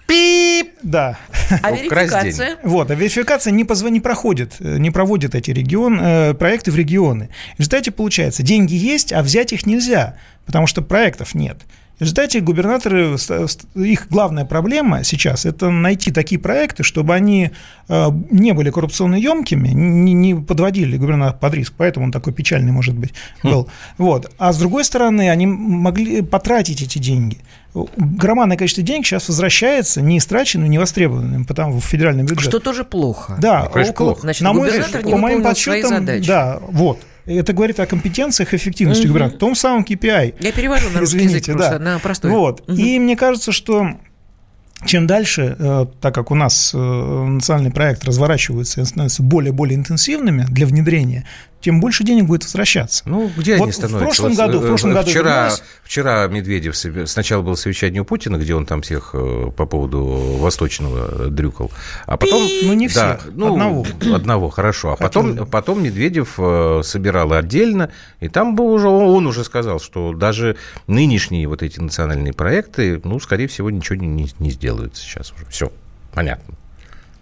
Пип! 0.09 0.73
Да. 0.81 1.19
А 1.61 1.71
верификация? 1.71 2.57
Вот, 2.63 2.89
а 2.89 2.95
верификация 2.95 3.51
не, 3.51 3.63
позв... 3.63 3.87
не 3.87 3.99
проходит, 3.99 4.55
э, 4.59 4.77
не 4.77 4.89
проводит 4.89 5.35
эти 5.35 5.51
регион, 5.51 5.99
э, 6.01 6.33
проекты 6.33 6.71
в 6.71 6.75
регионы. 6.75 7.29
В 7.55 7.59
результате 7.59 7.91
получается, 7.91 8.41
деньги 8.41 8.73
есть, 8.73 9.13
а 9.13 9.21
взять 9.21 9.53
их 9.53 9.67
нельзя, 9.67 10.17
потому 10.45 10.65
что 10.65 10.81
проектов 10.81 11.35
нет. 11.35 11.59
В 11.99 12.01
результате 12.01 12.39
губернаторы, 12.39 13.17
их 13.75 14.07
главная 14.09 14.45
проблема 14.45 15.03
сейчас– 15.03 15.45
это 15.45 15.69
найти 15.69 16.11
такие 16.11 16.39
проекты, 16.39 16.81
чтобы 16.81 17.13
они 17.13 17.51
э, 17.89 18.07
не 18.31 18.53
были 18.53 18.71
коррупционно 18.71 19.15
емкими, 19.15 19.67
не 19.67 20.33
подводили 20.33 20.97
губернатора 20.97 21.37
под 21.37 21.53
риск, 21.55 21.73
поэтому 21.77 22.05
он 22.05 22.11
такой 22.13 22.31
печальный, 22.31 22.71
может 22.71 22.95
быть, 22.95 23.13
хм. 23.43 23.49
был. 23.49 23.69
Вот. 23.97 24.31
А 24.37 24.53
с 24.53 24.57
другой 24.57 24.85
стороны, 24.85 25.29
они 25.29 25.45
могли 25.45 26.21
потратить 26.21 26.81
эти 26.81 26.99
деньги. 26.99 27.39
Громадное 27.73 28.57
количество 28.57 28.83
денег 28.83 29.05
сейчас 29.05 29.27
возвращается 29.27 30.01
не 30.01 30.17
истраченным, 30.17 30.69
не 30.69 30.79
востребованным, 30.79 31.45
потому 31.45 31.79
в 31.79 31.83
федеральный 31.83 32.23
бюджет. 32.23 32.49
Что 32.49 32.59
тоже 32.59 32.83
плохо. 32.83 33.37
Да, 33.39 33.65
ну, 33.65 33.69
конечно, 33.69 33.93
около, 33.93 34.05
плохо. 34.07 34.21
Значит, 34.21 34.41
на 34.41 34.53
мой 34.53 34.69
взгляд, 34.69 35.03
по 35.03 35.17
моим 35.17 35.43
подсчетам, 35.43 36.05
да, 36.25 36.59
вот. 36.69 36.99
Это 37.25 37.53
говорит 37.53 37.79
о 37.79 37.85
компетенциях, 37.85 38.55
эффективности 38.55 39.03
угу. 39.03 39.09
губернатора, 39.09 39.39
том 39.39 39.53
самом 39.53 39.83
KPI. 39.83 40.37
Я 40.39 40.51
перевожу 40.51 40.89
на 40.89 40.99
русский 40.99 41.17
Извините, 41.17 41.51
язык 41.51 41.69
да. 41.69 41.77
на 41.77 41.99
простой. 41.99 42.31
Вот. 42.31 42.61
Угу. 42.67 42.73
И 42.73 42.97
мне 42.97 43.15
кажется, 43.15 43.51
что 43.51 43.87
чем 44.85 45.07
дальше, 45.07 45.55
э, 45.59 45.85
так 45.99 46.15
как 46.15 46.31
у 46.31 46.35
нас 46.35 46.71
э, 46.73 46.77
национальный 46.77 47.71
проект 47.71 48.05
разворачивается 48.05 48.81
и 48.81 48.85
становится 48.85 49.21
более-более 49.21 49.77
интенсивными 49.77 50.45
для 50.49 50.65
внедрения, 50.65 51.25
тем 51.61 51.79
больше 51.79 52.03
денег 52.03 52.25
будет 52.25 52.43
возвращаться. 52.43 53.03
Ну, 53.05 53.29
где 53.35 53.57
вот 53.57 53.63
они 53.63 53.71
становятся? 53.71 53.97
В 53.97 54.03
прошлом 54.03 54.29
вот, 54.29 54.37
году, 54.37 54.59
в 54.59 54.67
прошлом 54.67 54.93
году 54.93 55.09
вчера, 55.09 55.35
вернулось... 55.35 55.63
вчера 55.83 56.27
Медведев 56.27 57.09
сначала 57.09 57.41
был 57.41 57.55
совещание 57.55 58.01
у 58.01 58.05
Путина, 58.05 58.37
где 58.37 58.55
он 58.55 58.65
там 58.65 58.81
всех 58.81 59.11
э, 59.13 59.51
по 59.55 59.65
поводу 59.65 60.03
Восточного 60.39 61.29
дрюкал, 61.29 61.71
а 62.05 62.17
потом... 62.17 62.47
Ну, 62.63 62.73
не 62.73 62.87
всех, 62.87 63.25
да, 63.25 63.31
ну, 63.33 63.53
одного. 63.53 63.85
Одного, 64.15 64.49
хорошо. 64.49 64.93
А 64.93 64.95
потом, 64.95 65.45
потом 65.47 65.83
Медведев 65.83 66.35
э, 66.37 66.81
собирал 66.83 67.33
отдельно, 67.33 67.91
и 68.19 68.29
там 68.29 68.55
был 68.55 68.67
уже, 68.67 68.87
он 68.87 69.27
уже 69.27 69.43
сказал, 69.43 69.79
что 69.79 70.13
даже 70.13 70.57
нынешние 70.87 71.47
вот 71.47 71.63
эти 71.63 71.79
национальные 71.79 72.33
проекты, 72.33 73.01
ну, 73.03 73.19
скорее 73.19 73.47
всего, 73.47 73.69
ничего 73.69 73.95
не, 73.95 74.07
не, 74.07 74.29
не 74.39 74.51
сделают 74.51 74.97
сейчас 74.97 75.31
уже. 75.31 75.45
Все, 75.49 75.71
понятно 76.13 76.55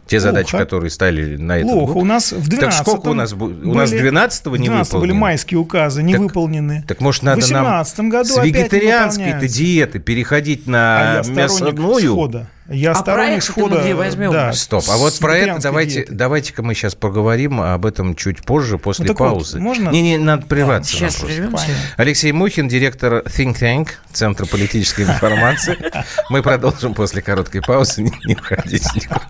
те 0.08 0.20
задачи, 0.20 0.52
Плохо. 0.52 0.66
которые 0.66 0.90
стали 0.90 1.38
на 1.38 1.58
это. 1.58 1.68
Плохо. 1.68 1.98
У 1.98 2.06
нас 2.06 2.32
в 2.32 2.48
12 2.48 2.60
Так 2.60 2.88
сколько 2.88 3.10
у 3.10 3.14
нас? 3.14 3.34
У 3.34 3.36
были, 3.36 3.76
нас 3.76 3.92
12 3.92 4.46
не 4.46 4.68
12 4.68 4.94
были 4.96 5.12
майские 5.12 5.60
указы, 5.60 6.04
не 6.04 6.14
так, 6.14 6.22
выполнены. 6.22 6.84
Так 6.88 7.02
может 7.02 7.24
надо 7.24 7.46
в 7.46 7.52
нам 7.52 8.10
году 8.10 8.30
с 8.30 8.44
вегетарианской 8.44 9.48
диеты 9.48 10.00
переходить 10.00 10.68
на 10.68 11.20
а 11.20 11.24
мясную? 11.24 12.48
Я 12.70 12.92
а 12.92 12.96
сторонник 12.96 13.44
схода. 13.44 13.80
где 13.82 13.94
возьмем? 13.94 14.32
Да, 14.32 14.52
Стоп. 14.52 14.84
А 14.90 14.98
вот 14.98 15.18
про 15.20 15.38
это 15.38 15.62
давайте, 15.62 16.06
давайте-ка 16.10 16.64
мы 16.64 16.74
сейчас 16.74 16.96
поговорим 16.96 17.62
об 17.62 17.86
этом 17.86 18.16
чуть 18.16 18.42
позже, 18.42 18.78
после 18.78 19.06
ну, 19.06 19.16
паузы. 19.16 19.58
Вот, 19.58 19.64
можно? 19.64 19.90
Не, 19.90 20.02
не, 20.02 20.18
надо 20.18 20.46
прерваться. 20.46 20.92
сейчас 20.92 21.16
прервемся. 21.16 21.66
Алексей 21.96 22.32
Мухин, 22.34 22.68
директор 22.68 23.24
Think 23.26 23.60
Tank, 23.60 23.90
Центра 24.12 24.46
политической 24.46 25.06
информации. 25.06 25.78
Мы 26.30 26.42
продолжим 26.44 26.94
после 26.94 27.22
короткой 27.22 27.62
паузы. 27.62 28.04
Не, 28.04 28.12
не 28.26 28.36
уходите 28.36 28.90
никуда. 28.96 29.22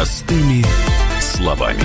Простыми 0.00 0.64
словами. 1.20 1.82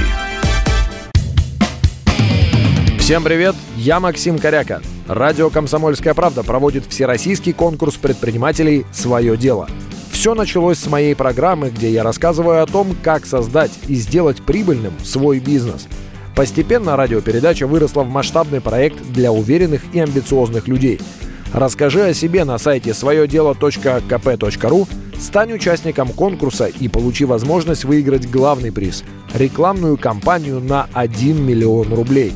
Всем 2.97 3.21
привет, 3.25 3.55
я 3.75 3.99
Максим 3.99 4.39
Коряка. 4.39 4.79
Радио 5.05 5.49
«Комсомольская 5.49 6.13
правда» 6.13 6.41
проводит 6.41 6.85
всероссийский 6.85 7.51
конкурс 7.51 7.95
предпринимателей 7.95 8.85
«Свое 8.93 9.35
дело». 9.35 9.67
Все 10.11 10.33
началось 10.33 10.77
с 10.77 10.87
моей 10.87 11.13
программы, 11.13 11.71
где 11.71 11.91
я 11.91 12.03
рассказываю 12.03 12.63
о 12.63 12.67
том, 12.67 12.95
как 13.03 13.25
создать 13.25 13.73
и 13.89 13.95
сделать 13.95 14.41
прибыльным 14.41 14.93
свой 15.03 15.41
бизнес. 15.41 15.89
Постепенно 16.37 16.95
радиопередача 16.95 17.67
выросла 17.67 18.03
в 18.03 18.09
масштабный 18.09 18.61
проект 18.61 19.03
для 19.11 19.33
уверенных 19.33 19.81
и 19.91 19.99
амбициозных 19.99 20.69
людей. 20.69 21.01
Расскажи 21.55 22.01
о 22.01 22.13
себе 22.13 22.43
на 22.43 22.57
сайте 22.57 22.93
своедело.кп.ру 22.93 24.87
Стань 25.17 25.53
участником 25.53 26.09
конкурса 26.09 26.65
и 26.65 26.89
получи 26.89 27.23
возможность 27.23 27.85
выиграть 27.85 28.29
главный 28.29 28.73
приз– 28.73 29.05
рекламную 29.33 29.95
кампанию 29.95 30.59
на 30.59 30.89
1 30.93 31.41
миллион 31.41 31.93
рублей. 31.93 32.33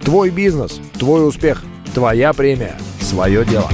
Твой 0.00 0.30
бизнес, 0.30 0.80
твой 0.98 1.28
успех, 1.28 1.62
твоя 1.94 2.32
премия, 2.32 2.76
свое 3.00 3.44
дело. 3.44 3.70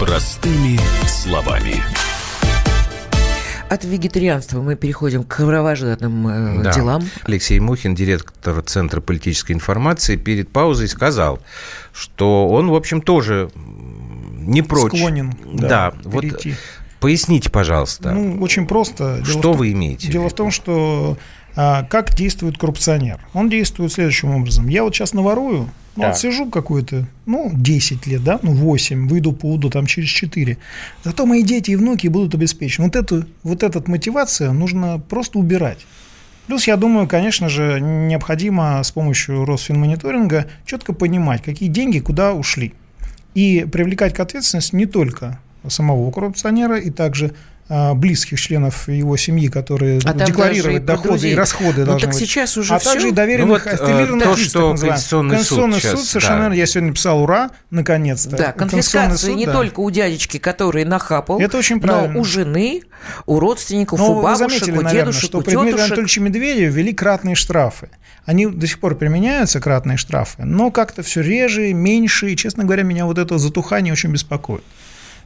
Простыми 0.00 0.80
словами 1.06 1.82
от 3.72 3.84
вегетарианства 3.84 4.60
мы 4.60 4.76
переходим 4.76 5.24
к 5.24 5.34
кровожадным 5.34 6.28
э, 6.28 6.62
да. 6.62 6.72
делам. 6.72 7.02
Алексей 7.24 7.58
Мухин, 7.58 7.94
директор 7.94 8.60
Центра 8.62 9.00
политической 9.00 9.52
информации, 9.52 10.16
перед 10.16 10.50
паузой 10.50 10.88
сказал, 10.88 11.40
что 11.92 12.48
он, 12.48 12.68
в 12.68 12.74
общем, 12.74 13.00
тоже 13.00 13.50
не 13.54 14.60
прочь. 14.60 14.92
Склонен, 14.92 15.34
да, 15.54 15.68
да 15.68 15.94
вот 16.04 16.24
поясните, 17.00 17.50
пожалуйста. 17.50 18.12
Ну, 18.12 18.42
очень 18.42 18.66
просто. 18.66 19.22
Дело 19.24 19.26
что 19.26 19.52
в, 19.54 19.58
вы 19.58 19.72
имеете? 19.72 20.08
Дело 20.08 20.28
в 20.28 20.34
том, 20.34 20.50
что 20.50 21.16
а, 21.56 21.84
как 21.84 22.14
действует 22.14 22.58
коррупционер? 22.58 23.20
Он 23.32 23.48
действует 23.48 23.92
следующим 23.92 24.34
образом. 24.34 24.68
Я 24.68 24.84
вот 24.84 24.94
сейчас 24.94 25.14
наворую, 25.14 25.70
ну, 25.96 26.02
так. 26.02 26.12
отсижу 26.12 26.46
какую-то, 26.46 27.06
ну, 27.26 27.50
10 27.54 28.06
лет, 28.06 28.24
да, 28.24 28.38
ну, 28.42 28.52
8, 28.52 29.08
выйду 29.08 29.32
по 29.32 29.46
УДУ 29.52 29.70
там 29.70 29.86
через 29.86 30.08
4. 30.08 30.56
Зато 31.04 31.26
мои 31.26 31.42
дети 31.42 31.72
и 31.72 31.76
внуки 31.76 32.08
будут 32.08 32.34
обеспечены. 32.34 32.86
Вот 32.86 32.96
эту, 32.96 33.26
вот 33.42 33.62
эта 33.62 33.82
мотивация 33.86 34.52
нужно 34.52 34.98
просто 34.98 35.38
убирать. 35.38 35.86
Плюс, 36.46 36.66
я 36.66 36.76
думаю, 36.76 37.06
конечно 37.06 37.48
же, 37.48 37.78
необходимо 37.80 38.82
с 38.82 38.90
помощью 38.90 39.44
Росфинмониторинга 39.44 40.46
четко 40.66 40.92
понимать, 40.92 41.42
какие 41.42 41.68
деньги 41.68 41.98
куда 41.98 42.32
ушли. 42.32 42.72
И 43.34 43.66
привлекать 43.70 44.14
к 44.14 44.20
ответственности 44.20 44.74
не 44.74 44.86
только 44.86 45.38
самого 45.68 46.10
коррупционера, 46.10 46.78
и 46.78 46.90
также 46.90 47.34
близких 47.94 48.38
членов 48.38 48.88
его 48.88 49.16
семьи, 49.16 49.48
которые 49.48 50.00
а 50.04 50.12
декларировать 50.12 50.84
доходы 50.84 51.30
и 51.30 51.34
расходы 51.34 51.80
ну, 51.80 51.86
должны 51.86 52.08
так 52.08 52.10
быть. 52.10 52.18
сейчас 52.18 52.56
уже 52.56 52.74
а 52.74 52.78
все? 52.78 52.92
также 52.92 53.08
и 53.08 53.12
доверенных 53.12 53.64
ну, 53.64 53.70
вот, 53.70 53.80
аффилированных 53.80 54.24
то, 54.24 54.34
лиц, 54.34 54.48
что 54.48 54.70
Конституционный, 54.70 55.36
Конституционный 55.36 55.80
суд, 55.80 55.82
суд 55.82 55.98
сейчас, 56.00 56.08
совершенно 56.08 56.48
да. 56.50 56.54
я 56.54 56.66
сегодня 56.66 56.92
писал 56.92 57.22
«Ура!» 57.22 57.50
наконец-то. 57.70 58.36
Да, 58.36 58.52
конфискация 58.52 59.16
суд, 59.30 59.36
не 59.36 59.46
да. 59.46 59.52
только 59.52 59.80
у 59.80 59.90
дядечки, 59.90 60.38
который 60.38 60.84
нахапал, 60.84 61.38
Это 61.38 61.56
очень 61.56 61.80
правильно. 61.80 62.12
но 62.12 62.20
у 62.20 62.24
жены, 62.24 62.82
у 63.26 63.40
родственников, 63.40 63.98
но 63.98 64.18
у 64.18 64.22
бабушек, 64.22 64.50
заметили, 64.50 64.78
у 64.78 64.82
наверное, 64.82 65.12
дедушек, 65.12 65.24
что 65.24 65.38
у 65.38 65.42
при 65.42 65.56
Дмитрии 65.56 65.80
Анатольевиче 65.80 66.20
Медведеве 66.20 66.66
ввели 66.66 66.92
кратные 66.92 67.34
штрафы. 67.34 67.88
Они 68.24 68.46
до 68.46 68.66
сих 68.66 68.78
пор 68.80 68.96
применяются, 68.96 69.60
кратные 69.60 69.96
штрафы, 69.96 70.44
но 70.44 70.70
как-то 70.70 71.02
все 71.02 71.22
реже, 71.22 71.72
меньше, 71.72 72.30
и, 72.30 72.36
честно 72.36 72.64
говоря, 72.64 72.82
меня 72.82 73.06
вот 73.06 73.18
это 73.18 73.38
затухание 73.38 73.92
очень 73.92 74.12
беспокоит. 74.12 74.62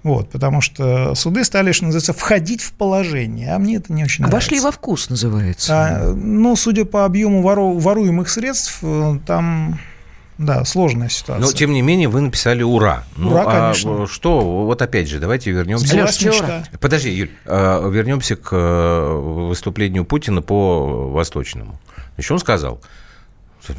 Вот, 0.03 0.31
потому 0.31 0.61
что 0.61 1.15
суды 1.15 1.45
стали, 1.45 1.73
что 1.73 1.87
называется, 1.87 2.13
входить 2.13 2.63
в 2.63 2.73
положение, 2.73 3.55
а 3.55 3.59
мне 3.59 3.77
это 3.77 3.93
не 3.93 4.05
очень 4.05 4.25
а 4.25 4.29
нравится. 4.29 4.51
Вошли 4.51 4.61
во 4.61 4.71
вкус, 4.71 5.11
называется. 5.11 5.75
А, 5.75 6.13
ну, 6.15 6.55
судя 6.57 6.85
по 6.85 7.05
объему 7.05 7.43
вору, 7.43 7.79
воруемых 7.79 8.29
средств, 8.29 8.79
э, 8.83 9.19
там 9.27 9.79
да, 10.39 10.65
сложная 10.65 11.09
ситуация. 11.09 11.47
Но, 11.47 11.53
тем 11.53 11.73
не 11.73 11.81
менее, 11.81 12.09
вы 12.09 12.21
написали 12.21 12.63
«Ура». 12.63 13.05
Ну, 13.17 13.31
ура, 13.31 13.45
а 13.47 13.73
конечно. 13.73 14.07
что, 14.07 14.65
вот 14.67 14.83
опять 14.83 15.09
же, 15.09 15.19
давайте 15.19 15.51
вернемся... 15.51 15.87
Подожди, 16.79 17.11
Юль, 17.11 17.31
а, 17.47 17.89
вернемся 17.89 18.37
к 18.37 18.51
э, 18.53 19.13
выступлению 19.49 20.05
Путина 20.05 20.43
по 20.43 21.11
Восточному. 21.11 21.81
Значит, 22.15 22.33
он 22.33 22.39
сказал, 22.39 22.83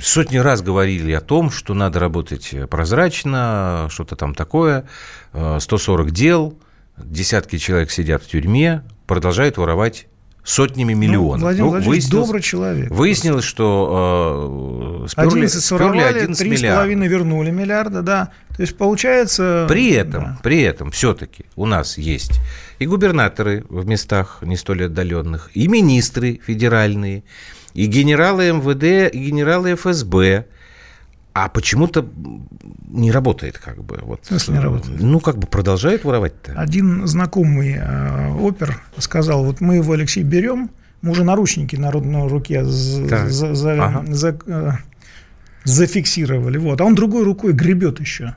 Сотни 0.02 0.38
раз 0.38 0.62
говорили 0.62 1.12
о 1.12 1.22
том, 1.22 1.52
что 1.52 1.74
надо 1.74 2.00
работать 2.00 2.54
прозрачно, 2.70 3.88
что-то 3.90 4.16
там 4.16 4.36
такое. 4.36 4.86
140 5.34 6.08
э, 6.08 6.12
дел, 6.12 6.60
десятки 6.98 7.58
человек 7.58 7.92
сидят 7.92 8.24
в 8.24 8.28
тюрьме, 8.28 8.84
продолжают 9.06 9.58
воровать 9.58 10.08
сотнями 10.44 10.94
ну, 10.94 11.00
миллионов. 11.00 11.40
Ну, 11.40 11.46
Владимир 11.46 11.66
ну, 11.66 11.72
Владимирович 11.72 12.10
добрый 12.10 12.42
человек. 12.42 12.90
Выяснилось, 12.90 13.44
что 13.44 15.04
э, 15.04 15.08
сперли, 15.10 15.30
11 15.30 15.64
сперли 15.64 16.00
11 16.00 16.48
3,5 16.48 17.08
вернули 17.08 17.52
миллиарда, 17.52 18.02
да. 18.02 18.32
То 18.56 18.62
есть 18.62 18.78
получается... 18.78 19.66
При 19.68 19.92
этом, 19.92 20.24
да. 20.24 20.40
при 20.42 20.62
этом 20.62 20.92
все-таки 20.92 21.46
у 21.56 21.66
нас 21.66 21.98
есть 21.98 22.40
и 22.80 22.86
губернаторы 22.86 23.66
в 23.70 23.86
местах 23.86 24.40
не 24.42 24.56
столь 24.56 24.86
отдаленных, 24.86 25.50
и 25.54 25.68
министры 25.68 26.40
федеральные, 26.46 27.24
и 27.78 27.86
генералы 27.86 28.52
МВД, 28.54 29.14
и 29.14 29.28
генералы 29.28 29.76
ФСБ. 29.76 30.46
А 31.34 31.48
почему-то 31.48 32.10
не 32.88 33.12
работает 33.12 33.60
как 33.60 33.84
бы. 33.84 34.00
Вот, 34.02 34.24
В 34.24 34.28
смысле 34.28 34.56
не 34.56 34.60
работает? 34.60 35.00
Ну, 35.00 35.20
как 35.20 35.38
бы 35.38 35.46
продолжают 35.46 36.04
воровать-то. 36.04 36.54
Один 36.54 37.06
знакомый 37.06 37.76
э, 37.78 38.32
опер 38.32 38.82
сказал, 38.98 39.46
вот 39.46 39.62
мы 39.62 39.76
его, 39.76 39.94
Алексей, 39.94 40.24
берем, 40.24 40.72
мы 41.04 41.12
уже 41.12 41.24
наручники 41.24 41.76
на, 41.76 41.92
на 41.92 42.28
руке 42.28 42.66
за, 42.66 43.28
за, 43.28 43.54
за, 43.54 43.74
ага. 43.74 44.04
за, 44.12 44.40
э, 44.48 44.72
зафиксировали, 45.64 46.58
вот, 46.58 46.82
а 46.82 46.84
он 46.84 46.96
другой 46.96 47.24
рукой 47.24 47.54
гребет 47.54 48.00
еще. 48.00 48.36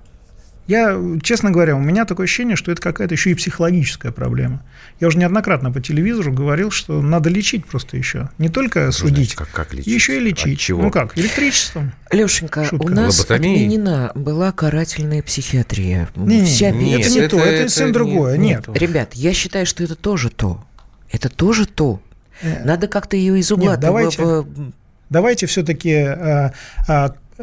Я, 0.70 0.96
честно 1.20 1.50
говоря, 1.50 1.74
у 1.74 1.80
меня 1.80 2.04
такое 2.04 2.26
ощущение, 2.26 2.54
что 2.54 2.70
это 2.70 2.80
какая-то 2.80 3.12
еще 3.12 3.32
и 3.32 3.34
психологическая 3.34 4.12
проблема. 4.12 4.62
Я 5.00 5.08
уже 5.08 5.18
неоднократно 5.18 5.72
по 5.72 5.80
телевизору 5.80 6.32
говорил, 6.32 6.70
что 6.70 7.02
надо 7.02 7.28
лечить 7.28 7.66
просто 7.66 7.96
еще. 7.96 8.28
Не 8.38 8.50
только 8.50 8.92
судить, 8.92 9.34
как, 9.34 9.50
как 9.50 9.74
лечить? 9.74 9.88
еще 9.92 10.16
и 10.18 10.20
лечить. 10.20 10.54
От 10.54 10.58
чего? 10.60 10.82
Ну 10.82 10.90
как, 10.92 11.18
электричеством. 11.18 11.92
Лешенька, 12.12 12.64
Шутка. 12.64 12.84
у 12.84 12.88
нас 12.88 13.18
Лоботомией? 13.18 13.64
отменена 13.66 14.12
была 14.14 14.52
карательная 14.52 15.22
психиатрия. 15.24 16.08
Не, 16.14 16.44
Вся 16.44 16.70
не, 16.70 16.90
Нет, 16.90 17.00
это 17.00 17.10
не 17.10 17.18
это- 17.18 17.28
то, 17.30 17.42
это, 17.42 17.48
это 17.50 17.68
совсем 17.68 17.86
не- 17.88 17.92
другое. 17.92 18.36
не 18.36 18.48
Нет. 18.50 18.64
то. 18.66 18.72
Ребят, 18.72 19.14
я 19.14 19.32
считаю, 19.34 19.66
что 19.66 19.82
это 19.82 19.96
тоже 19.96 20.30
то. 20.30 20.62
Это 21.10 21.28
тоже 21.28 21.66
то. 21.66 22.00
Э, 22.42 22.64
Надо 22.64 22.86
как-то 22.86 23.16
ее 23.16 23.40
из 23.40 23.50
угла. 23.50 23.72
Нет, 23.72 23.80
давайте- 23.80 24.22
в- 24.22 24.46
Давайте 25.08 25.46
все-таки 25.46 25.90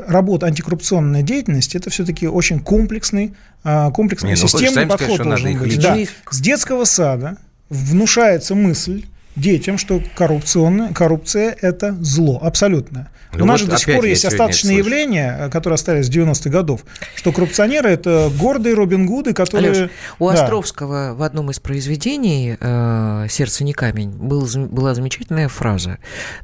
работа 0.08 0.48
антикоррупционная 0.48 1.22
деятельность 1.22 1.76
это 1.76 1.90
все-таки 1.90 2.28
очень 2.28 2.60
комплексный, 2.60 3.34
а, 3.64 3.92
комплексный 3.92 4.34
Не, 4.34 4.42
ну, 4.42 4.48
системный 4.48 4.74
сами 4.74 4.90
подход 4.90 5.16
сказать, 5.16 5.42
должен 5.44 5.60
быть. 5.60 5.80
Да. 5.82 5.96
Ну, 5.96 6.06
С 6.32 6.40
детского 6.40 6.86
сада 6.86 7.38
внушается 7.70 8.56
мысль 8.56 9.06
детям, 9.36 9.78
что 9.78 10.02
коррупционная, 10.16 10.94
коррупция– 10.94 11.56
это 11.62 11.96
зло, 12.02 12.40
абсолютно. 12.42 13.10
Ну 13.34 13.44
У 13.44 13.48
нас 13.48 13.62
вот 13.62 13.66
же 13.66 13.72
до 13.72 13.78
сих 13.78 13.96
пор 13.96 14.06
есть 14.06 14.26
остаточные 14.26 14.78
явления, 14.78 15.38
э, 15.40 15.50
которые 15.50 15.76
остались 15.76 16.08
с 16.08 16.10
90-х 16.10 16.50
годов, 16.50 16.86
что 17.16 17.32
коррупционеры– 17.32 17.90
это 17.92 18.32
гордые 18.40 18.74
Робин 18.74 19.06
Гуды, 19.06 19.34
которые… 19.34 19.72
Алёш, 19.72 19.90
у 20.20 20.28
Да. 20.28 20.34
Островского 20.34 21.14
в 21.14 21.22
одном 21.22 21.52
из 21.52 21.60
произведений 21.60 22.58
э, 22.60 23.28
«Сердце 23.30 23.64
не 23.64 23.74
камень» 23.74 24.12
был, 24.12 24.48
была 24.56 24.96
замечательная 24.96 25.50
фраза. 25.50 26.00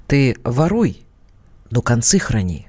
Ты 0.07 0.35
воруй, 0.43 1.03
но 1.71 1.81
концы 1.81 2.19
храни. 2.19 2.67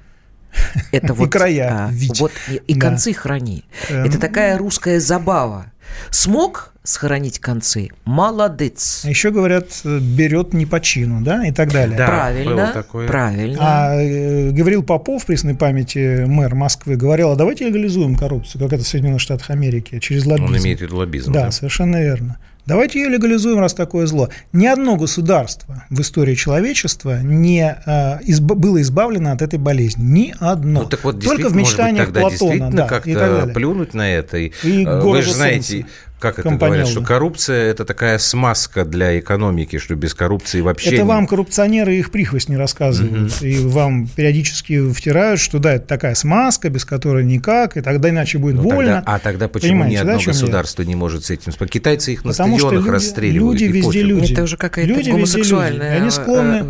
Это 0.91 1.07
И 1.13 1.15
вот, 1.15 1.31
края 1.31 1.87
а, 1.87 1.91
вить. 1.91 2.19
вот 2.19 2.31
и, 2.49 2.55
и 2.67 2.73
Да. 2.75 2.81
концы 2.89 3.13
храни. 3.13 3.65
Эм. 3.89 4.05
Это 4.05 4.19
такая 4.19 4.57
русская 4.57 4.99
забава. 4.99 5.67
Смог 6.09 6.73
сохранить 6.83 7.39
концы? 7.39 7.89
Молодец. 8.05 9.03
А 9.05 9.09
еще 9.09 9.31
говорят, 9.31 9.67
э, 9.83 9.99
берет 9.99 10.53
не 10.53 10.65
по 10.65 10.79
чину, 10.79 11.21
да, 11.21 11.45
и 11.45 11.51
так 11.51 11.71
далее. 11.71 11.97
Да, 11.97 12.07
правильно, 12.07 12.51
было 12.55 12.67
такое. 12.67 13.07
правильно. 13.07 13.57
А 13.59 13.95
э, 13.95 14.51
говорил 14.51 14.83
Попов, 14.83 15.23
в 15.23 15.25
пресной 15.25 15.55
памяти 15.55 16.25
мэр 16.25 16.53
Москвы, 16.55 16.95
говорил, 16.95 17.31
а 17.31 17.35
давайте 17.35 17.67
легализуем 17.67 18.15
коррупцию, 18.15 18.61
как 18.61 18.73
это 18.73 18.83
в 18.83 18.87
Соединенных 18.87 19.21
Штатах 19.21 19.49
Америки, 19.49 19.99
через 19.99 20.25
лоббизм. 20.25 20.53
Он 20.53 20.57
имеет 20.59 20.79
в 20.79 20.81
виду 20.83 20.97
лоббизм. 20.97 21.31
Да, 21.31 21.45
да? 21.45 21.51
совершенно 21.51 22.01
верно. 22.01 22.37
Давайте 22.65 22.99
ее 23.01 23.09
легализуем, 23.09 23.59
раз 23.59 23.73
такое 23.73 24.07
зло. 24.07 24.29
Ни 24.53 24.65
одно 24.65 24.95
государство 24.95 25.83
в 25.89 26.01
истории 26.01 26.35
человечества 26.35 27.19
не 27.21 27.61
э, 27.85 28.19
изба- 28.23 28.55
было 28.55 28.81
избавлено 28.81 29.31
от 29.31 29.41
этой 29.41 29.59
болезни. 29.59 30.03
Ни 30.03 30.35
одно. 30.39 30.81
Ну 30.83 30.85
так 30.89 31.03
вот, 31.03 31.23
Только 31.23 31.49
в 31.49 31.53
действительно, 31.53 31.59
может 31.59 31.77
быть, 31.77 31.77
мечтаниях 31.77 32.05
тогда 32.05 32.21
Платона. 32.21 32.71
Да, 32.71 32.85
и 32.85 32.87
так 32.87 32.89
как-то 32.89 33.13
далее. 33.13 33.53
плюнуть 33.53 33.93
на 33.93 34.11
это. 34.11 34.37
И, 34.37 34.51
И 34.63 34.85
э, 34.85 34.99
вы 34.99 35.21
же 35.21 35.33
знаете, 35.33 35.79
солнца. 35.81 35.87
Как 36.19 36.39
это 36.39 36.49
говорят, 36.49 36.87
что 36.87 37.01
коррупция– 37.01 37.65
это 37.71 37.85
такая 37.85 38.17
смазка 38.17 38.83
для 38.85 39.19
экономики, 39.19 39.77
что 39.77 39.95
без 39.95 40.13
коррупции 40.13 40.61
вообще... 40.61 40.87
Это 40.89 40.97
не- 40.97 41.03
вам 41.03 41.27
коррупционеры 41.27 41.95
и 41.95 41.99
их 41.99 42.11
прихвость 42.11 42.49
не 42.49 42.57
рассказывают. 42.57 43.41
И 43.41 43.57
вам 43.59 44.07
периодически 44.07 44.89
втирают, 44.91 45.39
что 45.39 45.59
да, 45.59 45.73
это 45.73 45.85
такая 45.87 46.15
смазка, 46.15 46.69
без 46.69 46.85
которой 46.85 47.23
никак, 47.25 47.77
и 47.77 47.81
тогда 47.81 48.09
иначе 48.09 48.37
будет 48.37 48.55
Ну, 48.55 48.63
больно. 48.63 48.95
тогда- 48.95 49.03
а 49.05 49.19
тогда 49.19 49.47
почему 49.47 49.71
Понимаете, 49.71 49.91
ни 49.91 49.95
да, 49.97 50.01
одно 50.01 50.13
о 50.15 50.19
чем 50.19 50.33
я? 50.33 50.39
государство 50.39 50.81
не 50.83 50.95
может 50.95 51.25
с 51.25 51.29
этим 51.29 51.51
справиться? 51.51 51.73
Китайцы 51.79 52.13
их 52.13 52.23
на 52.25 52.31
Потому 52.31 52.57
что 52.57 52.67
стадионах 52.69 52.85
люди- 52.85 52.93
расстреливают. 52.95 53.59
люди 53.61 53.71
везде 53.71 53.83
пофиг. 53.87 54.05
люди. 54.05 54.33
Это 54.33 54.43
уже 54.43 54.57
какая-то 54.57 54.87
Люди 54.87 54.97
везде 54.99 55.11
люди. 55.11 55.19
гомосексуальная 55.19 55.95
Они 55.97 56.09
склонны- 56.09 56.63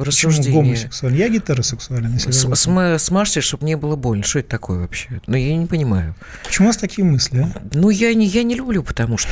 э, 0.00 0.02
э, 0.02 0.06
Почему 0.06 0.30
рассуждение. 0.32 0.62
гомосексуален? 0.62 1.16
Я 1.16 1.28
гетеросексуален. 1.28 2.12
если 2.14 2.30
С- 2.30 2.44
вы- 2.44 2.56
см- 2.56 2.98
Смажьте, 2.98 3.40
чтобы 3.40 3.64
не 3.66 3.76
было 3.76 3.96
больно. 3.96 4.24
Что 4.24 4.38
это 4.40 4.48
такое 4.48 4.80
вообще? 4.80 5.20
Ну, 5.26 5.36
я 5.36 5.56
не 5.56 5.66
понимаю. 5.66 6.14
Почему 6.44 6.66
у 6.66 6.70
вас 6.70 6.76
такие 6.76 7.04
мысли? 7.04 7.40
а? 7.54 7.62
Ну, 7.72 7.90
я 7.90 8.12
не, 8.14 8.26
я 8.26 8.42
не 8.42 8.54
люблю, 8.54 8.82
потому 8.82 9.18
что 9.18 9.30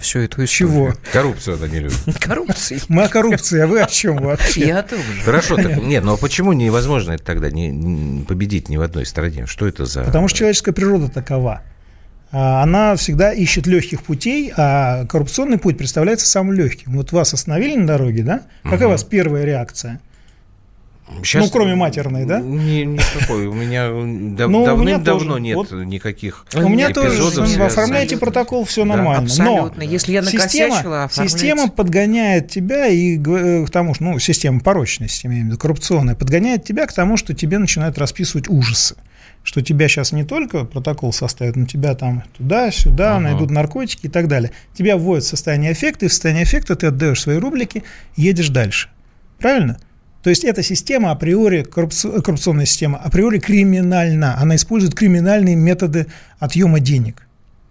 всю 0.00 0.18
эту 0.20 0.44
историю. 0.44 0.46
Чего? 0.48 0.94
Коррупцию 1.12 1.56
она 1.56 1.68
не 1.68 1.80
любит. 1.80 1.98
Коррупции. 2.20 2.80
Мы 2.88 3.04
о 3.04 3.08
коррупции, 3.08 3.60
а 3.60 3.66
вы 3.66 3.80
о 3.82 3.86
чем 3.86 4.16
вообще? 4.18 4.66
Я 4.66 4.82
тоже. 4.82 5.02
Хорошо, 5.24 5.56
так, 5.56 5.76
нет, 5.82 6.04
ну 6.04 6.14
а 6.14 6.16
почему 6.16 6.52
невозможно 6.52 7.12
это 7.12 7.24
тогда 7.24 7.50
не, 7.50 7.68
не 7.68 8.24
победить 8.24 8.68
ни 8.68 8.76
в 8.76 8.82
одной 8.82 9.06
стране? 9.06 9.46
Что 9.46 9.66
это 9.66 9.84
за... 9.86 10.02
Потому 10.04 10.28
что 10.28 10.38
человеческая 10.38 10.72
природа 10.72 11.08
такова. 11.08 11.62
А, 12.36 12.62
Она 12.64 12.96
всегда 12.96 13.32
ищет 13.32 13.66
легких 13.68 14.02
путей, 14.02 14.52
а 14.56 15.06
коррупционный 15.06 15.56
путь 15.58 15.78
представляется 15.78 16.26
самым 16.26 16.54
легким. 16.54 16.96
Вот 16.96 17.12
вас 17.12 17.32
остановили 17.32 17.76
на 17.76 17.86
дороге, 17.86 18.22
да? 18.24 18.40
Какая 18.64 18.88
у 18.88 18.90
вас 18.90 19.04
первая 19.04 19.44
реакция? 19.44 20.00
Щас- 21.22 21.44
ну, 21.44 21.50
кроме 21.50 21.74
матерной, 21.74 22.24
да? 22.24 22.40
Не, 22.40 22.84
никакой. 22.86 23.46
У 23.46 23.52
меня 23.52 23.88
дав- 24.36 24.50
Ну, 24.50 24.64
давным-давно 24.64 25.38
нет 25.38 25.54
Вот. 25.54 25.70
никаких 25.70 26.46
У 26.54 26.66
меня 26.66 26.88
тоже, 26.90 27.10
эпизодов, 27.10 27.40
вы 27.40 27.46
связанных- 27.46 27.66
оформляете 27.72 28.16
протокол, 28.16 28.64
все 28.64 28.84
нормально. 28.86 29.22
Абсолютно. 29.24 29.72
Но 29.76 29.84
Если 29.84 30.12
я 30.12 30.22
накосячила, 30.22 31.08
система, 31.10 31.28
система 31.28 31.68
подгоняет 31.68 32.48
тебя 32.48 32.86
и 32.86 33.16
г- 33.16 33.66
к 33.66 33.70
тому, 33.70 33.94
что, 33.94 34.04
ну, 34.04 34.18
система 34.18 34.60
порочности, 34.60 35.26
имею 35.26 35.44
в 35.44 35.46
виду, 35.48 35.58
коррупционная, 35.58 36.14
подгоняет 36.16 36.64
тебя 36.64 36.86
к 36.86 36.92
тому, 36.92 37.16
что 37.18 37.34
тебе 37.34 37.58
начинают 37.58 37.98
расписывать 37.98 38.48
ужасы. 38.48 38.96
Что 39.44 39.60
тебя 39.62 39.88
сейчас 39.88 40.10
не 40.12 40.24
только 40.24 40.64
протокол 40.64 41.12
составят, 41.12 41.54
но 41.54 41.66
тебя 41.66 41.94
там 41.94 42.24
туда-сюда, 42.36 43.12
Ага. 43.12 43.20
найдут 43.20 43.50
наркотики 43.50 44.06
и 44.06 44.08
так 44.08 44.26
далее. 44.26 44.50
Тебя 44.76 44.96
вводят 44.96 45.24
в 45.24 45.28
состояние 45.28 45.72
эффекта, 45.72 46.06
и 46.06 46.08
в 46.08 46.12
состояние 46.12 46.44
эффекта 46.44 46.74
ты 46.76 46.86
отдаешь 46.86 47.20
свои 47.20 47.36
рублики, 47.36 47.84
едешь 48.16 48.48
дальше. 48.48 48.88
Правильно? 49.38 49.78
То 50.22 50.30
есть 50.30 50.44
эта 50.44 50.62
система 50.62 51.10
априори, 51.10 51.62
коррупци- 51.62 52.22
коррупционная 52.22 52.64
система, 52.64 52.96
априори 52.98 53.38
криминальна. 53.38 54.38
Она 54.40 54.56
использует 54.56 54.94
криминальные 54.94 55.56
методы 55.56 56.06
отъема 56.38 56.80
денег. 56.80 57.26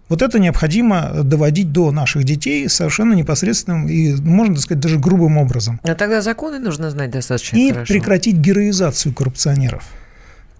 Вот 0.08 0.22
это 0.22 0.38
необходимо 0.38 1.22
доводить 1.24 1.72
до 1.72 1.90
наших 1.90 2.22
детей 2.22 2.68
совершенно 2.68 3.14
непосредственным 3.14 3.88
и, 3.88 4.14
можно 4.20 4.54
так 4.54 4.62
сказать, 4.62 4.80
даже 4.80 4.98
грубым 5.00 5.38
образом. 5.38 5.80
А 5.82 5.94
тогда 5.96 6.22
законы 6.22 6.60
нужно 6.60 6.90
знать 6.90 7.10
достаточно 7.10 7.56
И 7.56 7.72
хорошо. 7.72 7.92
прекратить 7.92 8.36
героизацию 8.36 9.12
коррупционеров. 9.12 9.82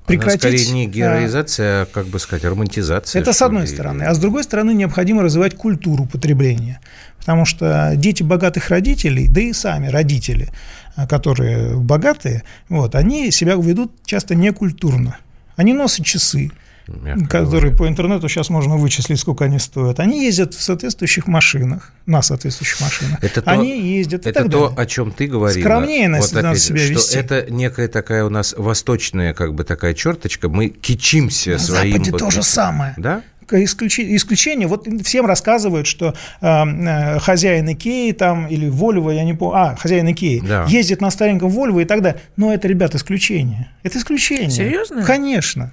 Она 0.07 0.21
скорее 0.21 0.39
Прекратить. 0.39 0.73
не 0.73 0.85
а, 0.85 0.89
героизация, 0.89 1.83
а, 1.83 1.87
как 1.87 2.07
бы 2.07 2.19
сказать, 2.19 2.45
романтизация. 2.45 3.23
Это 3.23 3.33
с 3.33 3.41
одной 3.41 3.63
ли. 3.63 3.69
стороны. 3.69 4.03
А 4.03 4.15
с 4.15 4.19
другой 4.19 4.45
стороны, 4.45 4.75
необходимо 4.75 5.23
развивать 5.23 5.55
культуру 5.55 6.05
потребления. 6.05 6.81
Потому 7.19 7.47
что 7.47 7.93
дети 7.97 8.23
богатых 8.23 8.69
родителей, 8.69 9.29
да 9.29 9.41
и 9.41 9.55
сами 9.55 9.89
родители, 9.89 10.51
а, 10.95 11.07
которые 11.07 11.77
богатые, 11.79 12.43
вот, 12.69 12.95
они 12.95 13.31
себя 13.31 13.55
ведут 13.55 13.93
часто 14.05 14.35
некультурно. 14.35 15.17
Они 15.57 15.73
носят 15.73 16.05
часы, 16.05 16.51
мягко 16.87 17.25
которые 17.27 17.61
говоря. 17.73 17.77
по 17.77 17.89
интернету 17.89 18.29
сейчас 18.29 18.51
можно 18.51 18.77
вычислить, 18.77 19.19
сколько 19.19 19.45
они 19.45 19.59
стоят. 19.59 20.01
Они 20.01 20.25
ездят 20.25 20.55
в 20.55 20.63
соответствующих 20.63 21.27
машинах, 21.27 21.93
на 22.07 22.23
соответствующих 22.23 22.81
машинах. 22.81 23.19
Это 23.23 23.43
то- 23.43 23.51
они 23.51 23.81
ездят 23.97 24.27
и 24.27 24.31
Это 24.31 24.45
то, 24.45 24.69
далее. 24.69 24.75
о 24.77 24.87
чем 24.87 25.11
ты 25.13 25.27
говорила. 25.27 25.61
Скромнее 25.65 26.09
нас- 26.09 26.31
опять 26.33 26.43
надо 26.43 26.59
себя 26.59 26.79
что 26.79 26.93
вести. 26.93 27.17
это 27.17 27.47
некая 27.51 27.89
такая 27.89 28.25
у 28.25 28.31
нас 28.31 28.55
восточная, 28.57 29.33
как 29.35 29.55
бы 29.55 29.65
такая 29.65 29.95
черточка. 29.95 30.49
Мы 30.49 30.69
кичимся 30.69 31.53
На 31.53 31.59
своим. 31.59 31.93
Западе 31.95 32.11
вот 32.13 32.21
то 32.21 32.31
же 32.31 32.43
самое. 32.43 32.95
Да? 32.97 33.23
Исключи- 33.63 34.17
исключение, 34.17 34.67
вот 34.69 34.87
всем 35.05 35.27
рассказывают, 35.27 35.87
что 35.87 36.15
э, 36.41 36.47
э, 36.47 37.19
хозяин 37.21 37.71
Икеи 37.73 38.13
там, 38.13 38.47
или 38.49 38.69
Вольво, 38.69 39.11
я 39.11 39.25
не 39.25 39.35
помню, 39.35 39.57
а, 39.57 39.77
хозяин 39.77 40.11
Икеи, 40.11 40.41
Да. 40.47 40.65
ездит 40.69 41.01
на 41.01 41.11
стареньком 41.11 41.49
Вольво 41.51 41.81
и 41.81 41.85
так 41.85 42.03
далее. 42.03 42.21
Но 42.37 42.53
это, 42.53 42.67
ребят, 42.69 42.95
исключение. 42.95 43.71
Это 43.83 43.99
исключение. 43.99 44.51
Серьезно? 44.51 45.05
Конечно. 45.05 45.73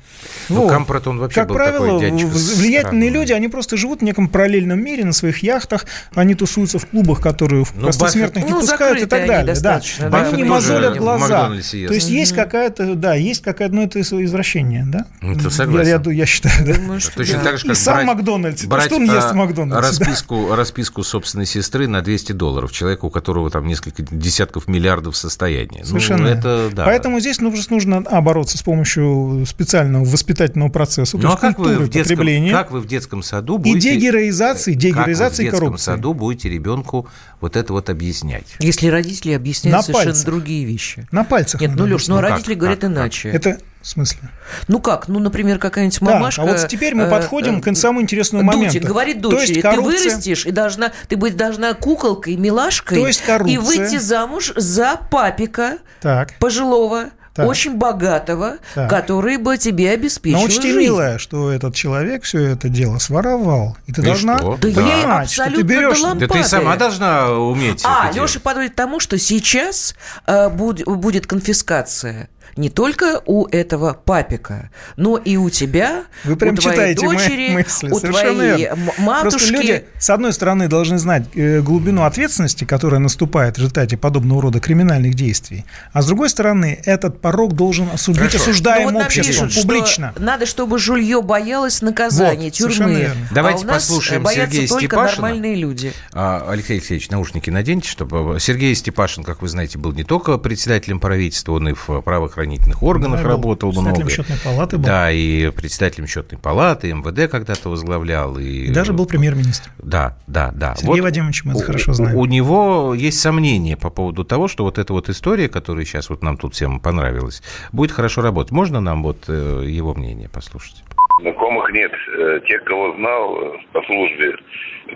Ну, 0.50 0.62
Вот. 0.64 0.70
Кампрат, 0.72 1.08
он 1.08 1.20
вообще 1.20 1.40
Как 1.42 1.48
был 1.50 1.56
правило, 1.56 2.00
такой 2.00 2.12
влиятельные 2.12 2.80
странный. 2.82 3.10
люди, 3.10 3.34
они 3.34 3.48
просто 3.48 3.78
живут 3.78 4.02
в 4.02 4.04
неком 4.04 4.28
параллельном 4.28 4.80
мире 4.84 5.06
на 5.06 5.14
своих 5.14 5.40
яхтах, 5.44 5.86
они 6.14 6.36
тусуются 6.36 6.80
в 6.80 6.86
клубах, 6.86 7.22
которые 7.22 7.64
в 7.66 7.74
Ну, 7.76 7.82
простосмертных 7.84 8.44
не 8.46 8.52
Баффет- 8.52 8.54
ну, 8.56 8.62
пускают 8.62 9.02
и 9.02 9.06
так 9.06 9.20
они 9.20 9.28
далее. 9.28 9.56
Да. 9.62 9.82
да. 10.10 10.18
Они 10.28 10.38
не 10.38 10.44
мозолят 10.44 10.98
глаза. 10.98 11.48
То 11.50 11.94
есть 11.94 12.10
есть 12.10 12.34
какая-то, 12.34 12.96
да, 12.96 13.16
есть 13.16 13.42
какая-то, 13.42 13.74
ну, 13.76 13.84
это 13.84 14.02
извращение, 14.02 14.84
да? 14.88 15.06
Ну, 15.22 15.36
ты 15.36 15.44
Я- 15.46 15.50
согласен. 15.50 16.02
Я, 16.06 16.12
я 16.12 16.26
считаю, 16.26 16.66
да. 16.66 16.74
Думаю, 16.74 17.00
что 17.00 17.16
Точно 17.16 17.38
да. 17.38 17.44
так 17.44 17.58
же, 17.58 17.68
как 17.74 17.84
сам 17.84 17.96
брать, 17.96 18.08
Макдональдс. 18.08 18.66
брать, 18.66 18.86
что 18.86 18.96
он 18.96 19.04
ест 19.04 19.28
а, 19.28 19.34
в 19.34 19.36
Макдональдсе? 19.36 19.82
да? 20.00 20.06
расписку, 20.06 20.56
расписку 20.56 21.04
собственной 21.04 21.46
сестры 21.46 21.88
на 21.88 22.02
200 22.02 22.34
долларов. 22.34 22.72
Человека, 22.72 23.06
у 23.06 23.10
которого 23.10 23.50
там 23.50 23.68
несколько 23.68 24.04
десятков 24.04 24.68
миллиардов 24.68 25.18
состояния. 25.18 25.84
Совершенно. 25.86 26.24
Ну, 26.24 26.30
это, 26.30 26.70
да. 26.72 26.86
Поэтому 26.86 27.20
здесь 27.20 27.40
ну, 27.40 27.52
просто 27.52 27.74
нужно 27.74 28.04
а, 28.06 28.22
бороться 28.22 28.58
с 28.58 28.62
помощью 28.62 29.46
специального 29.48 30.04
воспитательного 30.06 30.70
процесса, 30.70 31.18
то 31.18 31.24
Ну, 31.24 31.30
а 31.30 31.32
есть 31.32 31.42
как 31.42 31.60
вы, 31.60 31.78
в 31.78 31.90
детском, 31.90 32.52
как 32.52 32.72
вы 32.72 32.80
в 32.80 32.88
детском 32.88 33.24
саду 33.24 33.56
и 33.56 33.74
будете... 33.74 33.96
дегероизации, 33.96 34.74
как 34.74 34.76
вы 34.76 34.80
в 34.80 34.82
дегероизации 34.82 35.44
детском 35.44 35.60
коррупции. 35.60 35.86
саду 35.86 36.14
будете 36.14 36.50
ребенку 36.50 37.08
вот 37.40 37.56
это 37.56 37.74
вот 37.74 37.90
объяснять? 37.90 38.46
Если 38.60 38.88
родители 38.88 39.34
объясняют 39.34 39.78
На 39.78 39.82
совершенно 39.82 40.12
пальцах. 40.12 40.26
другие 40.26 40.66
вещи. 40.66 41.08
На 41.12 41.24
пальцах. 41.24 41.62
Нет, 41.62 41.72
ну, 41.76 41.86
Леш, 41.86 42.08
ну, 42.08 42.16
Ну, 42.16 42.22
как, 42.22 42.32
родители 42.32 42.54
говорят 42.56 42.80
как, 42.80 42.90
как? 42.90 42.98
иначе. 42.98 43.30
Это 43.30 43.60
в 43.82 43.88
смысле? 43.88 44.20
Ну 44.68 44.80
как? 44.80 45.08
Ну, 45.08 45.20
например, 45.20 45.58
какая-нибудь 45.58 46.02
мамашка... 46.02 46.42
а 46.44 46.46
вот 46.46 46.68
теперь 46.68 46.94
мы 46.94 47.04
э, 47.04 47.10
подходим 47.10 47.58
э, 47.58 47.62
к 47.62 47.76
самому 47.76 48.02
интересному 48.02 48.44
Дутя 48.44 48.58
моменту. 48.58 48.88
говорит 48.88 49.22
То 49.22 49.32
есть 49.32 49.48
дочери, 49.48 49.62
ты 49.62 49.68
коррупция- 49.68 49.84
вырастешь 49.84 50.46
и 50.46 50.52
должна, 50.52 50.92
ты 51.08 51.18
быть 51.18 51.36
должна 51.36 51.74
куколкой, 51.74 52.36
милашкой 52.36 53.00
То 53.00 53.08
есть 53.08 53.24
коррупция. 53.24 53.56
и 53.56 53.58
выйти 53.58 53.98
замуж 53.98 54.54
за 54.56 55.00
папика 55.10 55.80
Так. 56.02 56.34
пожилого, 56.38 57.06
так. 57.34 57.48
очень 57.48 57.76
богатого, 57.78 58.58
так. 58.76 58.90
который 58.90 59.38
бы 59.38 59.58
тебе 59.58 59.92
обеспечил 59.92 60.40
Но 60.40 60.46
учти, 60.46 60.62
жизнь. 60.62 60.80
милая, 60.80 61.18
что 61.18 61.52
этот 61.52 61.74
человек 61.74 62.24
все 62.24 62.44
это 62.46 62.70
дело 62.70 62.98
своровал. 63.00 63.78
И 63.88 63.94
ты 63.94 64.02
и 64.02 64.06
должна 64.06 64.38
что? 64.38 64.58
да 64.62 64.68
понимать, 64.68 65.32
что 65.32 65.46
ты 65.46 65.62
берешь... 65.62 66.02
Да 66.02 66.28
ты 66.28 66.44
сама 66.44 66.76
должна 66.76 67.32
уметь 67.32 67.84
А, 67.86 68.12
Леша 68.14 68.40
подводит 68.40 68.74
к 68.74 68.76
тому, 68.76 69.00
что 69.00 69.18
сейчас 69.18 69.96
э, 70.28 70.50
будет, 70.50 70.86
будет 70.88 71.26
конфискация 71.26 72.30
не 72.56 72.70
только 72.70 73.22
у 73.26 73.48
этого 73.48 73.94
папика, 73.94 74.70
но 74.98 75.18
и 75.18 75.38
у 75.38 75.50
тебя, 75.50 76.04
Вы 76.24 76.36
прям 76.36 76.54
у 76.56 76.58
твоей 76.58 76.76
читаете 76.96 77.02
дочери, 77.06 77.48
мои 77.48 77.50
мысли. 77.64 77.90
у 77.92 78.00
Совершенно 78.00 78.34
твоей 78.36 78.58
верно. 78.58 78.92
матушки. 79.00 79.22
Просто 79.38 79.52
люди, 79.54 79.86
с 80.00 80.10
одной 80.10 80.34
стороны, 80.34 80.68
должны 80.68 80.98
знать 80.98 81.24
э, 81.36 81.62
глубину 81.62 82.04
ответственности, 82.04 82.64
которая 82.66 83.00
наступает 83.00 83.56
в 83.56 83.58
результате 83.60 83.98
подобного 83.98 84.42
рода 84.44 84.60
криминальных 84.60 85.14
действий, 85.14 85.66
а 85.94 86.02
с 86.02 86.08
другой 86.08 86.30
стороны, 86.30 86.82
этот 86.86 87.22
порог 87.22 87.54
должен 87.54 87.88
осу- 87.94 88.18
быть 88.18 88.36
осуждаем 88.36 88.90
ну, 88.90 88.94
вот 89.00 89.06
обществом 89.06 89.46
напишут, 89.48 89.64
публично. 89.64 90.12
Что 90.14 90.22
надо, 90.24 90.46
чтобы 90.46 90.80
жулье 90.80 91.22
боялось 91.22 91.82
наказания, 91.82 92.46
Вот, 92.46 92.54
тюрьмы. 92.54 92.96
верно. 92.96 93.28
Давайте 93.32 93.60
а 93.62 93.64
у 93.64 93.68
нас 93.68 93.84
послушаем 93.88 94.24
боятся 94.24 94.52
Сергея 94.52 94.68
только 94.68 94.86
Степашина. 94.88 95.22
нормальные 95.22 95.56
люди. 95.56 95.94
А, 96.14 96.46
Алексей 96.50 96.74
Алексеевич, 96.74 97.10
наушники 97.10 97.50
наденьте, 97.50 97.90
чтобы... 97.90 98.38
Сергей 98.40 98.74
Степашин, 98.76 99.24
как 99.24 99.42
вы 99.42 99.48
знаете, 99.48 99.78
был 99.78 99.92
не 99.94 100.04
только 100.04 100.38
председателем 100.38 101.00
правительства, 101.00 101.54
он 101.54 101.70
и 101.70 101.74
в 101.74 102.02
правоохранительных 102.02 102.41
органах 102.82 103.18
Да, 103.22 103.24
был 103.24 103.30
работал 103.32 103.72
много. 103.72 104.10
счетной 104.10 104.38
палаты 104.44 104.78
был. 104.78 104.86
Да, 104.86 105.12
и 105.12 105.50
председателем 105.52 106.08
счетной 106.08 106.40
палаты, 106.40 106.92
МВД 106.94 107.30
когда-то 107.32 107.70
возглавлял. 107.70 108.38
И, 108.38 108.66
И 108.68 108.72
даже 108.72 108.94
был 108.94 109.06
премьер-министр. 109.06 109.72
Да, 109.80 110.18
да, 110.28 110.52
да. 110.54 110.76
Сергей 110.76 111.02
Вадимович, 111.02 111.44
мы 111.46 111.52
это 111.54 111.62
у- 111.62 111.66
хорошо 111.66 111.94
знаем. 111.94 112.18
У 112.18 112.26
него 112.26 112.94
есть 112.94 113.20
сомнения 113.20 113.78
по 113.78 113.90
поводу 113.90 114.24
того, 114.24 114.48
что 114.48 114.64
вот 114.64 114.78
эта 114.78 114.94
вот 114.94 115.10
история, 115.10 115.50
которая 115.50 115.86
сейчас 115.86 116.10
вот 116.10 116.22
нам 116.24 116.38
тут 116.38 116.54
всем 116.54 116.80
понравилась, 116.80 117.42
будет 117.72 117.92
хорошо 117.92 118.22
работать. 118.22 118.52
Можно 118.52 118.82
нам 118.82 119.04
вот 119.04 119.26
э, 119.28 119.64
его 119.66 119.94
мнение 119.94 120.30
послушать? 120.30 120.84
Знакомых 121.22 121.72
нет. 121.72 121.92
Э, 122.18 122.40
Тех, 122.48 122.64
кого 122.64 122.96
знал 122.96 123.36
э, 123.42 123.52
по 123.74 123.82
службе, 123.84 124.34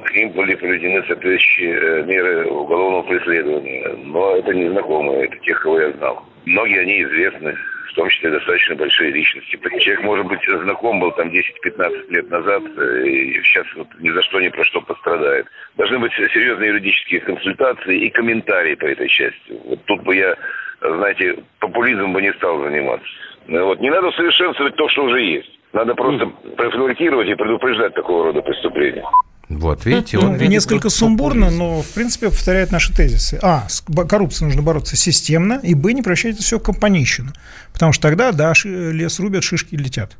к 0.06 0.12
ним 0.16 0.32
были 0.32 0.56
проведены 0.56 1.02
соответствующие 1.08 2.04
меры 2.06 2.46
уголовного 2.50 3.04
преследования. 3.04 3.88
Но 4.06 4.36
это 4.38 4.54
не 4.54 4.70
знакомые, 4.70 5.26
это 5.26 5.38
тех, 5.46 5.62
кого 5.62 5.80
я 5.80 5.92
знал. 5.94 6.24
Многие 6.46 6.82
они 6.82 7.04
известны, 7.04 7.58
в 7.90 7.94
том 7.96 8.10
числе 8.10 8.30
достаточно 8.30 8.76
большие 8.76 9.12
личности. 9.12 9.58
Человек, 9.80 10.04
может 10.04 10.26
быть, 10.28 10.42
знаком 10.46 11.00
был 11.00 11.12
там 11.14 11.30
10-15 11.30 12.12
лет 12.12 12.30
назад, 12.30 12.64
э, 12.78 13.08
и 13.08 13.42
сейчас 13.44 13.66
вот 13.76 13.88
ни 14.00 14.10
за 14.10 14.22
что, 14.24 14.40
ни 14.40 14.50
про 14.50 14.64
что 14.66 14.82
пострадает. 14.82 15.48
Должны 15.76 16.00
быть 16.00 16.14
серьезные 16.14 16.70
юридические 16.70 17.22
консультации 17.22 18.06
и 18.06 18.10
комментарии 18.10 18.76
по 18.76 18.86
этой 18.86 19.08
части. 19.08 19.60
Вот 19.66 19.84
тут 19.86 20.04
бы 20.04 20.16
я, 20.16 20.36
знаете, 20.82 21.38
популизмом 21.60 22.14
бы 22.14 22.22
не 22.22 22.34
стал 22.34 22.62
заниматься. 22.64 23.08
Ну 23.48 23.66
Вот. 23.66 23.80
Не 23.80 23.90
надо 23.90 24.08
усовершенствовать 24.08 24.76
то, 24.76 24.88
что 24.90 25.06
уже 25.06 25.22
есть. 25.22 25.60
Надо 25.74 25.94
просто 25.94 26.28
профилактировать 26.56 27.28
и 27.28 27.36
предупреждать 27.36 27.94
такого 27.94 28.26
рода 28.26 28.42
преступления. 28.42 29.04
Вот, 29.50 29.86
видите, 29.86 30.18
Ну, 30.18 30.28
он 30.28 30.34
видит 30.36 30.50
несколько 30.50 30.90
сумбурно, 30.90 31.48
популизм. 31.48 31.64
но 31.64 31.82
в 31.82 31.88
принципе 31.90 32.30
повторяет 32.30 32.72
наши 32.72 32.94
тезисы. 32.94 33.38
А, 33.42 33.68
с 33.70 33.82
коррупцией 33.82 34.48
нужно 34.48 34.64
бороться 34.64 34.96
системно, 34.96 35.60
и 35.62 35.74
Б, 35.76 35.94
не 35.94 36.02
это 36.02 36.42
все 36.42 36.60
компанейщину. 36.60 37.32
Потому 37.72 37.94
что 37.94 38.04
тогда, 38.04 38.32
да, 38.32 38.54
лес 38.64 39.20
рубят, 39.20 39.44
шишки 39.44 39.76
летят. 39.76 40.18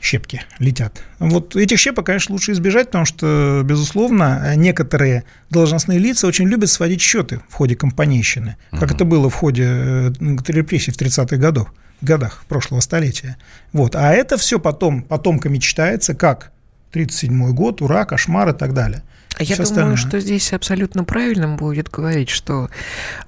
Щепки 0.00 0.42
летят. 0.58 1.02
Вот 1.18 1.54
этих 1.56 1.78
щепок, 1.78 2.06
конечно, 2.06 2.32
лучше 2.32 2.52
избежать, 2.52 2.86
потому 2.86 3.04
что, 3.04 3.60
безусловно, 3.64 4.54
некоторые 4.56 5.24
должностные 5.50 5.98
лица 5.98 6.26
очень 6.26 6.48
любят 6.48 6.70
сводить 6.70 7.02
счеты 7.02 7.42
в 7.50 7.54
ходе 7.54 7.76
компанейщины, 7.76 8.56
как 8.70 8.92
это 8.92 9.04
было 9.04 9.28
в 9.28 9.34
ходе 9.34 9.64
э, 9.66 10.12
репрессий 10.48 10.90
в 10.90 10.96
30-х 10.96 11.36
годах, 11.36 11.74
годах 12.00 12.44
прошлого 12.48 12.80
столетия. 12.80 13.36
Вот. 13.74 13.94
А 13.94 14.12
это 14.12 14.38
все 14.38 14.58
потом 14.58 15.02
потомками 15.02 15.58
читается 15.58 16.14
как 16.14 16.50
37-й 16.92 17.52
год, 17.52 17.82
ура, 17.82 18.04
кошмар 18.04 18.50
и 18.50 18.52
так 18.52 18.74
далее. 18.74 19.02
А 19.38 19.42
Я 19.42 19.54
Всё 19.54 19.56
думаю, 19.56 19.70
остальное. 19.94 19.96
что 19.96 20.20
здесь 20.20 20.52
абсолютно 20.52 21.04
правильным 21.04 21.56
будет 21.56 21.88
говорить, 21.88 22.28
что 22.28 22.68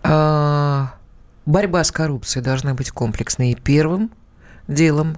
э, 0.03 0.87
борьба 1.46 1.85
с 1.85 1.90
коррупцией 1.92 2.44
должна 2.44 2.75
быть 2.75 2.90
комплексной. 2.90 3.53
И 3.53 3.55
первым 3.55 4.11
делом, 4.68 5.16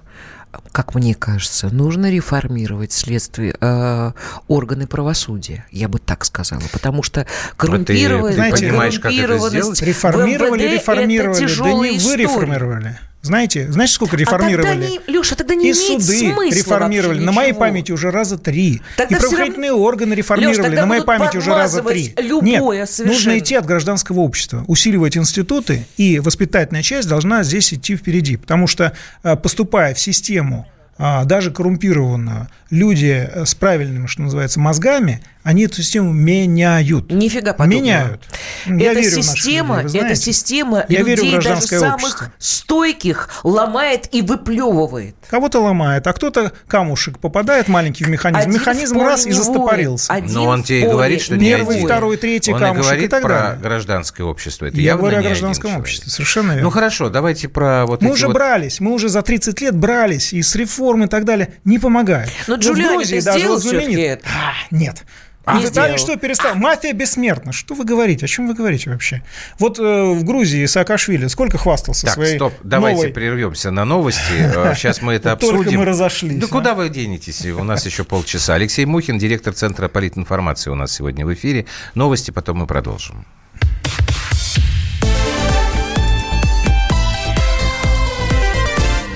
как 0.71 0.95
мне 0.95 1.13
кажется, 1.15 1.67
нужно 1.73 2.09
реформировать 2.11 2.93
следствие, 2.93 3.55
э, 3.59 4.11
органы 4.47 4.87
правосудия, 4.87 5.65
я 5.71 5.89
бы 5.89 5.99
так 5.99 6.23
сказала, 6.23 6.61
потому 6.71 7.03
что 7.03 7.25
коррумпированность, 7.57 8.37
ты 8.37 8.67
понимаешь, 8.67 8.99
как 8.99 9.11
это 9.11 9.37
сделать? 9.49 9.81
Реформировали, 9.81 10.63
МВД 10.63 10.73
реформировали, 10.75 11.43
это 11.43 11.63
да 11.63 11.71
не 11.71 11.77
вы 11.77 11.97
история. 11.97 12.23
реформировали. 12.23 12.99
Знаете, 13.25 13.71
знаете, 13.71 13.93
сколько 13.93 14.15
А 14.15 14.19
реформировали? 14.19 14.67
тогда 14.67 14.87
не, 14.87 14.99
Леша, 15.07 15.35
тогда 15.35 15.55
не 15.55 15.69
и 15.69 15.71
имеет 15.71 16.03
суды 16.03 16.19
смысла 16.19 16.55
реформировали. 16.55 17.19
На 17.19 17.31
моей 17.31 17.53
памяти 17.53 17.91
уже 17.91 18.11
раза 18.11 18.37
три. 18.37 18.81
Тогда 18.97 19.15
и 19.15 19.19
правоохранительные 19.19 19.71
органы 19.71 20.13
реформировали. 20.13 20.61
тогда 20.61 20.81
на 20.81 20.87
моей 20.87 21.01
памяти 21.01 21.37
уже 21.37 21.49
раза 21.49 21.81
три. 21.81 22.09
подмазывать 22.09 22.43
Нет, 22.43 22.59
любое 22.59 22.85
совершенно. 22.85 23.13
нужно 23.13 23.39
идти 23.39 23.55
от 23.55 23.65
гражданского 23.65 24.19
общества, 24.19 24.63
усиливать 24.67 25.17
институты, 25.17 25.87
и 25.97 26.19
воспитательная 26.19 26.83
часть 26.83 27.07
должна 27.09 27.43
здесь 27.43 27.73
идти 27.73 27.95
впереди. 27.95 28.37
Потому 28.37 28.67
что, 28.67 28.93
э, 29.23 29.35
поступая 29.35 29.95
в 29.95 29.99
систему, 29.99 30.67
а, 30.97 31.25
даже 31.25 31.51
коррумпированную, 31.51 32.47
люди 32.69 33.27
э, 33.29 33.45
с 33.45 33.55
правильными, 33.55 34.05
что 34.07 34.21
называется, 34.21 34.59
мозгами, 34.59 35.21
они 35.45 35.65
эту 35.65 35.75
систему 35.83 36.11
меняют. 36.11 37.11
Нифига 37.11 37.53
подобного. 37.53 37.79
Меняют. 37.81 38.21
Я 38.65 38.91
эта 38.91 38.99
верю 38.99 39.21
в 39.21 39.23
система, 39.23 39.81
людей, 39.83 40.01
вы 40.01 40.07
эта 40.07 40.15
система 40.15 40.85
Я 40.89 41.03
верю 41.03 41.21
в 41.21 41.25
людей 41.25 41.39
даже 41.39 41.61
самых 41.61 41.93
общество. 41.93 42.33
стойких 42.39 43.29
ломает 43.43 44.09
и 44.11 44.23
выплевывает. 44.23 45.15
Кого-то 45.29 45.59
ломает, 45.61 46.07
а 46.07 46.13
кто-то 46.13 46.51
камушек 46.67 47.19
попадает 47.19 47.67
маленький 47.67 48.03
в 48.03 48.09
механизм. 48.09 48.41
Один 48.41 48.53
механизм 48.55 48.97
в 48.97 49.03
раз 49.03 49.27
и 49.27 49.31
застопорился. 49.31 50.11
один 50.11 50.33
Но 50.33 50.45
он 50.45 50.63
в 50.63 50.65
тебе 50.65 50.81
и 50.81 50.87
говорит, 50.87 51.21
что 51.21 51.37
не 51.37 51.45
Первый, 51.49 51.75
один. 51.75 51.85
второй, 51.87 52.17
третий 52.17 52.51
Он 52.51 52.57
и 52.57 52.59
камушек 52.61 52.83
и 52.83 52.87
говорит 52.89 53.11
так 53.11 53.21
про 53.21 53.39
далее. 53.39 53.59
гражданское 53.61 54.23
общество. 54.23 54.65
Это 54.65 54.77
Я 54.77 54.83
явно 54.83 55.01
говорю 55.01 55.17
о 55.19 55.21
гражданском 55.21 55.77
обществе, 55.77 56.09
совершенно 56.11 56.47
верно. 56.53 56.63
Ну 56.63 56.69
хорошо, 56.71 57.09
давайте 57.09 57.49
про 57.49 57.85
вот 57.85 58.01
мы 58.01 58.07
эти 58.09 58.13
уже 58.15 58.27
вот- 58.27 58.33
брались, 58.33 58.79
мы 58.79 58.91
уже 58.93 59.09
за 59.09 59.21
30 59.21 59.61
лет 59.61 59.75
брались, 59.75 60.33
и 60.33 60.41
с 60.41 60.55
реформ 60.55 61.03
и 61.03 61.07
так 61.07 61.23
далее. 61.23 61.53
Не 61.65 61.77
помогает. 61.77 62.29
Но 62.47 62.55
в 62.55 62.59
Джулиани 62.59 63.03
сделал 63.03 63.59
всё-таки 63.59 63.93
это? 64.01 64.25
А, 64.25 64.53
нет. 64.71 65.03
А, 65.45 65.59
Виталий 65.59 65.97
сделал. 65.97 65.97
что 65.97 66.15
перестал? 66.17 66.55
Мафия 66.55 66.93
бессмертна. 66.93 67.51
Что 67.51 67.75
вы 67.75 67.85
говорите? 67.85 68.25
О 68.25 68.27
чем 68.27 68.47
вы 68.47 68.53
говорите 68.55 68.89
вообще? 68.89 69.21
Вот 69.59 69.77
э, 69.79 69.81
в 69.83 70.23
Грузии 70.23 70.65
Саакашвили 70.65 71.27
сколько 71.27 71.57
хвастался 71.57 72.05
Так, 72.07 72.15
своей 72.15 72.35
стоп, 72.35 72.53
давайте 72.63 72.97
новой... 73.01 73.13
прервемся 73.13 73.71
на 73.71 73.85
новости. 73.85 74.21
Э, 74.55 74.73
Сейчас 74.75 75.01
мы 75.01 75.13
это 75.13 75.31
Вот 75.31 75.39
только 75.41 75.59
обсудим. 75.59 75.79
мы 75.79 75.85
разошлись, 75.85 76.39
Да 76.39 76.47
а. 76.47 76.49
куда 76.49 76.73
вы 76.73 76.89
денетесь? 76.89 77.45
У 77.45 77.63
нас 77.63 77.85
еще 77.85 78.03
полчаса. 78.03 78.55
Алексей 78.55 78.85
Мухин, 78.85 79.17
директор 79.19 79.53
Центра 79.53 79.87
политинформации 79.87 80.69
у 80.71 80.75
нас 80.75 80.91
сегодня 80.91 81.25
в 81.25 81.33
эфире. 81.33 81.65
Новости, 81.93 82.31
потом 82.31 82.57
мы 82.57 82.67
продолжим. 82.67 83.25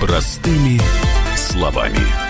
Простыми 0.00 0.80
словами. 1.36 2.29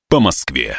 по 0.11 0.19
Москве. 0.19 0.75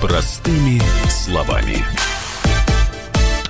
Простыми 0.00 0.80
словами. 1.10 1.97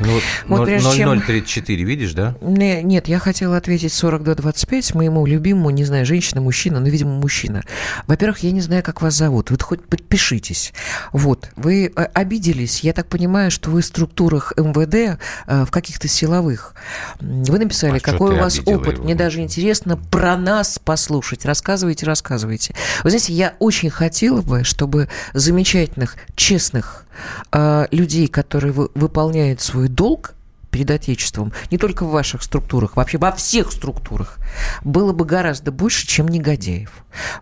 Ну, 0.00 0.12
вот, 0.46 0.68
вот 0.68 0.68
0034, 0.68 1.78
чем... 1.78 1.86
видишь, 1.86 2.12
да? 2.12 2.34
Нет, 2.40 3.08
я 3.08 3.18
хотела 3.18 3.56
ответить 3.56 3.92
4225 3.92 4.94
моему 4.94 5.26
любимому, 5.26 5.70
не 5.70 5.84
знаю, 5.84 6.06
женщина, 6.06 6.40
мужчина, 6.40 6.80
ну, 6.80 6.86
видимо, 6.86 7.12
мужчина. 7.14 7.62
Во-первых, 8.06 8.40
я 8.40 8.52
не 8.52 8.60
знаю, 8.60 8.82
как 8.82 9.02
вас 9.02 9.14
зовут. 9.14 9.50
Вы 9.50 9.58
хоть 9.60 9.86
подпишитесь. 9.86 10.72
Вот, 11.12 11.50
вы 11.56 11.92
э, 11.94 12.02
обиделись. 12.14 12.80
Я 12.80 12.92
так 12.92 13.08
понимаю, 13.08 13.50
что 13.50 13.70
вы 13.70 13.82
в 13.82 13.84
структурах 13.84 14.52
МВД, 14.56 15.20
э, 15.46 15.64
в 15.64 15.70
каких-то 15.70 16.08
силовых. 16.08 16.74
Вы 17.20 17.58
написали, 17.58 17.98
а 17.98 18.00
какой 18.00 18.34
у 18.34 18.38
вас 18.38 18.58
опыт. 18.60 18.94
Его? 18.94 19.04
Мне 19.04 19.14
даже 19.14 19.40
интересно 19.40 19.96
про 19.96 20.36
нас 20.36 20.78
послушать. 20.78 21.44
Рассказывайте, 21.44 22.06
рассказывайте. 22.06 22.74
Вы 23.02 23.10
знаете, 23.10 23.32
я 23.32 23.54
очень 23.58 23.90
хотела 23.90 24.42
бы, 24.42 24.64
чтобы 24.64 25.08
замечательных, 25.34 26.16
честных 26.34 27.04
э, 27.52 27.86
людей, 27.90 28.28
которые 28.28 28.72
вы, 28.72 28.90
выполняют 28.94 29.60
свой 29.60 29.88
долг, 29.88 30.34
перед 30.70 30.90
Отечеством, 30.90 31.52
не 31.70 31.78
только 31.78 32.04
в 32.04 32.10
ваших 32.10 32.42
структурах, 32.42 32.96
вообще 32.96 33.18
во 33.18 33.32
всех 33.32 33.72
структурах, 33.72 34.38
было 34.84 35.12
бы 35.12 35.24
гораздо 35.24 35.72
больше, 35.72 36.06
чем 36.06 36.28
негодяев. 36.28 36.92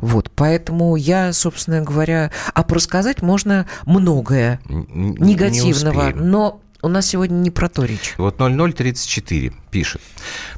Вот, 0.00 0.30
поэтому 0.34 0.96
я, 0.96 1.32
собственно 1.32 1.82
говоря, 1.82 2.30
а 2.54 2.64
рассказать 2.68 3.22
можно 3.22 3.66
многое 3.84 4.60
негативного, 4.68 6.12
не 6.12 6.20
но 6.20 6.60
у 6.82 6.88
нас 6.88 7.06
сегодня 7.06 7.34
не 7.34 7.50
про 7.50 7.68
то 7.68 7.84
речь. 7.84 8.14
Вот 8.16 8.38
0034 8.38 9.52
пишет. 9.70 10.00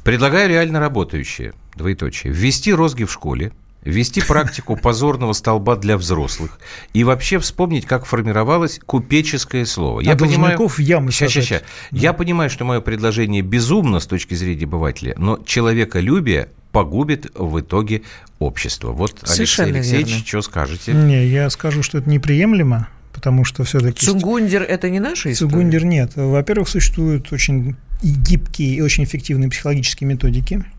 Предлагаю 0.03 0.49
реально 0.49 0.79
работающее, 0.79 1.53
двоеточие, 1.75 2.31
ввести 2.31 2.73
розги 2.73 3.03
в 3.03 3.11
школе, 3.11 3.51
ввести 3.83 4.21
практику 4.21 4.75
позорного 4.75 5.33
столба 5.33 5.75
для 5.75 5.97
взрослых 5.97 6.59
и 6.93 7.03
вообще 7.03 7.39
вспомнить, 7.39 7.85
как 7.85 8.05
формировалось 8.05 8.79
купеческое 8.85 9.65
слово. 9.65 10.01
Я 10.01 10.15
понимаю, 10.15 10.59
ямы 10.77 11.11
ща, 11.11 11.27
ща, 11.27 11.41
ща. 11.41 11.61
Да. 11.91 11.97
Я 11.97 12.13
понимаю, 12.13 12.49
что 12.49 12.65
мое 12.65 12.81
предложение 12.81 13.41
безумно 13.41 13.99
с 13.99 14.07
точки 14.07 14.33
зрения 14.33 14.65
обывателя, 14.65 15.15
но 15.17 15.39
человеколюбие 15.45 16.49
погубит 16.71 17.27
в 17.35 17.59
итоге 17.59 18.03
общество. 18.37 18.91
Вот, 18.91 19.19
Совершенно 19.23 19.69
Алексей 19.69 19.97
Алексеевич, 19.97 20.09
верно. 20.09 20.27
что 20.27 20.41
скажете? 20.41 20.93
Не, 20.93 21.25
я 21.25 21.49
скажу, 21.49 21.81
что 21.81 21.97
это 21.97 22.09
неприемлемо, 22.09 22.87
потому 23.13 23.43
что 23.43 23.63
все-таки... 23.63 24.05
Цугундер– 24.05 24.61
это 24.69 24.89
не 24.89 24.99
наша 24.99 25.31
история? 25.31 25.51
Цугундер 25.51 25.85
нет. 25.85 26.11
Во-первых, 26.15 26.69
существуют 26.69 27.33
очень 27.33 27.75
гибкие 28.03 28.75
и 28.75 28.81
очень 28.81 29.03
эффективные 29.03 29.49
психологические 29.49 30.07
методики– 30.07 30.63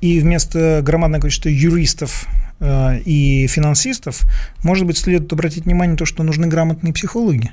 и 0.00 0.20
вместо 0.20 0.80
громадного 0.82 1.22
количества 1.22 1.48
юристов 1.48 2.26
э, 2.60 3.00
и 3.04 3.46
финансистов, 3.46 4.22
может 4.62 4.86
быть, 4.86 4.98
следует 4.98 5.32
обратить 5.32 5.64
внимание 5.64 5.92
на 5.92 5.98
то, 5.98 6.04
что 6.04 6.22
нужны 6.22 6.46
грамотные 6.46 6.92
психологи 6.92 7.52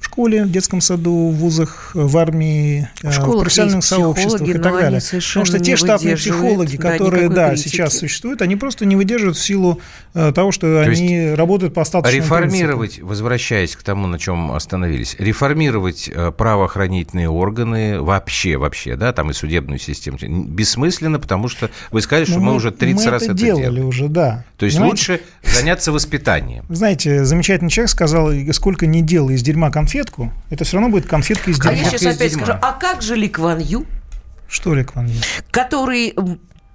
в 0.00 0.04
школе, 0.04 0.44
в 0.44 0.50
детском 0.50 0.80
саду, 0.80 1.28
в 1.30 1.34
вузах, 1.34 1.90
в 1.94 2.16
армии, 2.18 2.88
в, 3.02 3.04
э, 3.04 3.20
в 3.20 3.40
профессиональных 3.40 3.84
сообществах 3.84 4.42
и 4.42 4.52
так 4.52 4.62
далее. 4.62 5.00
Потому 5.00 5.44
что 5.44 5.58
те 5.58 5.76
штатные 5.76 6.16
психологи, 6.16 6.76
которые 6.76 7.28
да, 7.28 7.56
сейчас 7.56 7.98
существуют, 7.98 8.42
они 8.42 8.56
просто 8.56 8.84
не 8.84 8.96
выдерживают 8.96 9.36
в 9.36 9.42
силу 9.42 9.80
э, 10.14 10.32
того, 10.32 10.52
что 10.52 10.84
то 10.84 10.90
они 10.90 11.30
работают 11.30 11.74
по 11.74 11.82
остаточным 11.82 12.22
Реформировать, 12.22 12.90
принципам. 12.90 13.08
возвращаясь 13.08 13.76
к 13.76 13.82
тому, 13.82 14.06
на 14.06 14.18
чем 14.18 14.52
остановились, 14.52 15.16
реформировать 15.18 16.08
э, 16.12 16.30
правоохранительные 16.30 17.28
органы 17.28 18.00
вообще, 18.00 18.56
вообще, 18.56 18.96
да, 18.96 19.12
там 19.12 19.30
и 19.30 19.32
судебную 19.32 19.78
систему, 19.78 20.18
бессмысленно, 20.18 21.18
потому 21.18 21.48
что 21.48 21.70
вы 21.90 22.00
сказали, 22.02 22.24
что 22.24 22.38
мы, 22.38 22.46
мы 22.46 22.54
уже 22.54 22.70
30 22.70 23.04
мы 23.04 23.10
раз 23.10 23.22
это, 23.22 23.34
делали. 23.34 23.62
делали 23.62 23.80
уже, 23.80 24.08
да. 24.08 24.44
То 24.56 24.66
есть 24.66 24.76
Понимаете? 24.76 25.12
лучше 25.12 25.20
заняться 25.42 25.92
воспитанием. 25.92 26.64
Знаете, 26.68 27.24
замечательный 27.24 27.70
человек 27.70 27.90
сказал, 27.90 28.30
сколько 28.52 28.86
не 28.86 29.02
дел 29.02 29.28
из 29.30 29.42
дерьма 29.42 29.70
конфетку, 29.88 30.32
это 30.50 30.64
все 30.64 30.76
равно 30.76 30.90
будет 30.90 31.08
конфетка 31.08 31.50
из 31.50 31.58
дерьма. 31.58 31.72
А 31.72 31.74
я 31.76 31.84
сейчас 31.84 32.16
опять 32.16 32.32
скажу, 32.34 32.52
а 32.60 32.72
как 32.72 33.00
же 33.00 33.16
Ли 33.16 33.28
Кван 33.28 33.58
Ю? 33.58 33.86
Что 34.46 34.74
Ли 34.74 34.84
Кван 34.84 35.06
Ю? 35.06 35.20
Который 35.50 36.14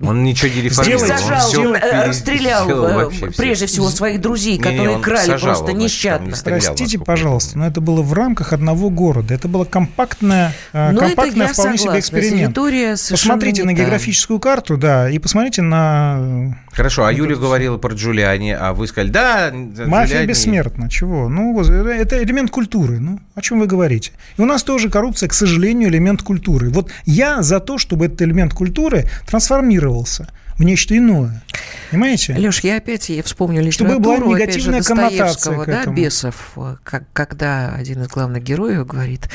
он 0.06 0.24
ничего 0.24 0.54
не 0.54 0.62
реформировал. 0.62 1.08
Сажал, 1.08 1.62
он 1.62 1.78
все 1.78 2.14
стрелял 2.14 2.70
э, 2.70 3.32
прежде 3.38 3.66
всего 3.66 3.90
своих 3.90 4.22
друзей, 4.22 4.58
не, 4.58 4.64
которые 4.64 4.98
не, 4.98 5.02
крали 5.02 5.28
сажал, 5.28 5.56
просто 5.56 5.74
нещадно. 5.74 6.36
Простите, 6.44 7.00
пожалуйста, 7.00 7.58
но 7.58 7.68
это 7.68 7.82
было 7.82 8.02
в 8.02 8.14
рамках 8.14 8.54
одного 8.54 8.90
города. 8.90 9.34
Это 9.34 9.48
было 9.48 9.66
компактное, 9.66 10.54
э, 10.74 10.92
но 10.92 11.02
компактное 11.02 11.48
вполне 11.48 11.78
согласна. 11.78 12.02
себе 12.02 12.22
эксперимент. 12.22 12.56
Посмотрите 13.10 13.64
на 13.64 13.74
географическую 13.74 14.40
карту, 14.40 14.78
да, 14.78 15.10
и 15.10 15.20
посмотрите 15.20 15.62
на... 15.62 16.58
Хорошо, 16.72 17.04
а 17.04 17.12
вот 17.12 17.18
Юля 17.18 17.36
говорила 17.36 17.78
про 17.78 17.94
Джулиани, 17.94 18.52
а 18.52 18.74
вы 18.74 18.88
сказали, 18.88 19.10
да, 19.10 19.52
Мафия 19.54 20.08
Джулиани... 20.08 20.28
бессмертна, 20.28 20.90
чего? 20.90 21.30
Ну, 21.30 21.60
это 21.62 22.24
элемент 22.24 22.50
культуры, 22.52 23.00
ну, 23.00 23.20
о 23.36 23.42
чем 23.42 23.60
вы 23.60 23.68
говорите? 23.68 24.12
И 24.38 24.42
у 24.42 24.46
нас 24.46 24.64
тоже 24.64 24.90
коррупция, 24.90 25.30
к 25.30 25.34
сожалению, 25.34 25.90
элемент 25.90 26.24
культуры. 26.24 26.70
Вот 26.70 26.92
я 27.06 27.42
за 27.44 27.60
то, 27.60 27.78
чтобы 27.78 28.06
этот 28.06 28.24
элемент 28.24 28.54
культуры 28.54 29.06
трансформировал 29.28 29.93
трансформировался 29.94 30.28
в 30.58 30.64
нечто 30.64 30.98
иное. 30.98 31.42
Понимаете? 31.90 32.34
Леш, 32.34 32.60
я 32.62 32.78
опять 32.78 33.12
вспомню 33.24 33.62
литературу, 33.62 34.00
Чтобы 34.00 34.00
была 34.00 34.18
негативная 34.18 34.80
опять 34.80 34.88
же, 34.88 34.96
коннотация 34.96 35.66
да, 35.66 35.86
Бесов, 35.86 36.58
как, 36.84 37.04
когда 37.14 37.74
один 37.74 38.04
из 38.04 38.08
главных 38.08 38.44
героев 38.44 38.86
говорит, 38.86 39.30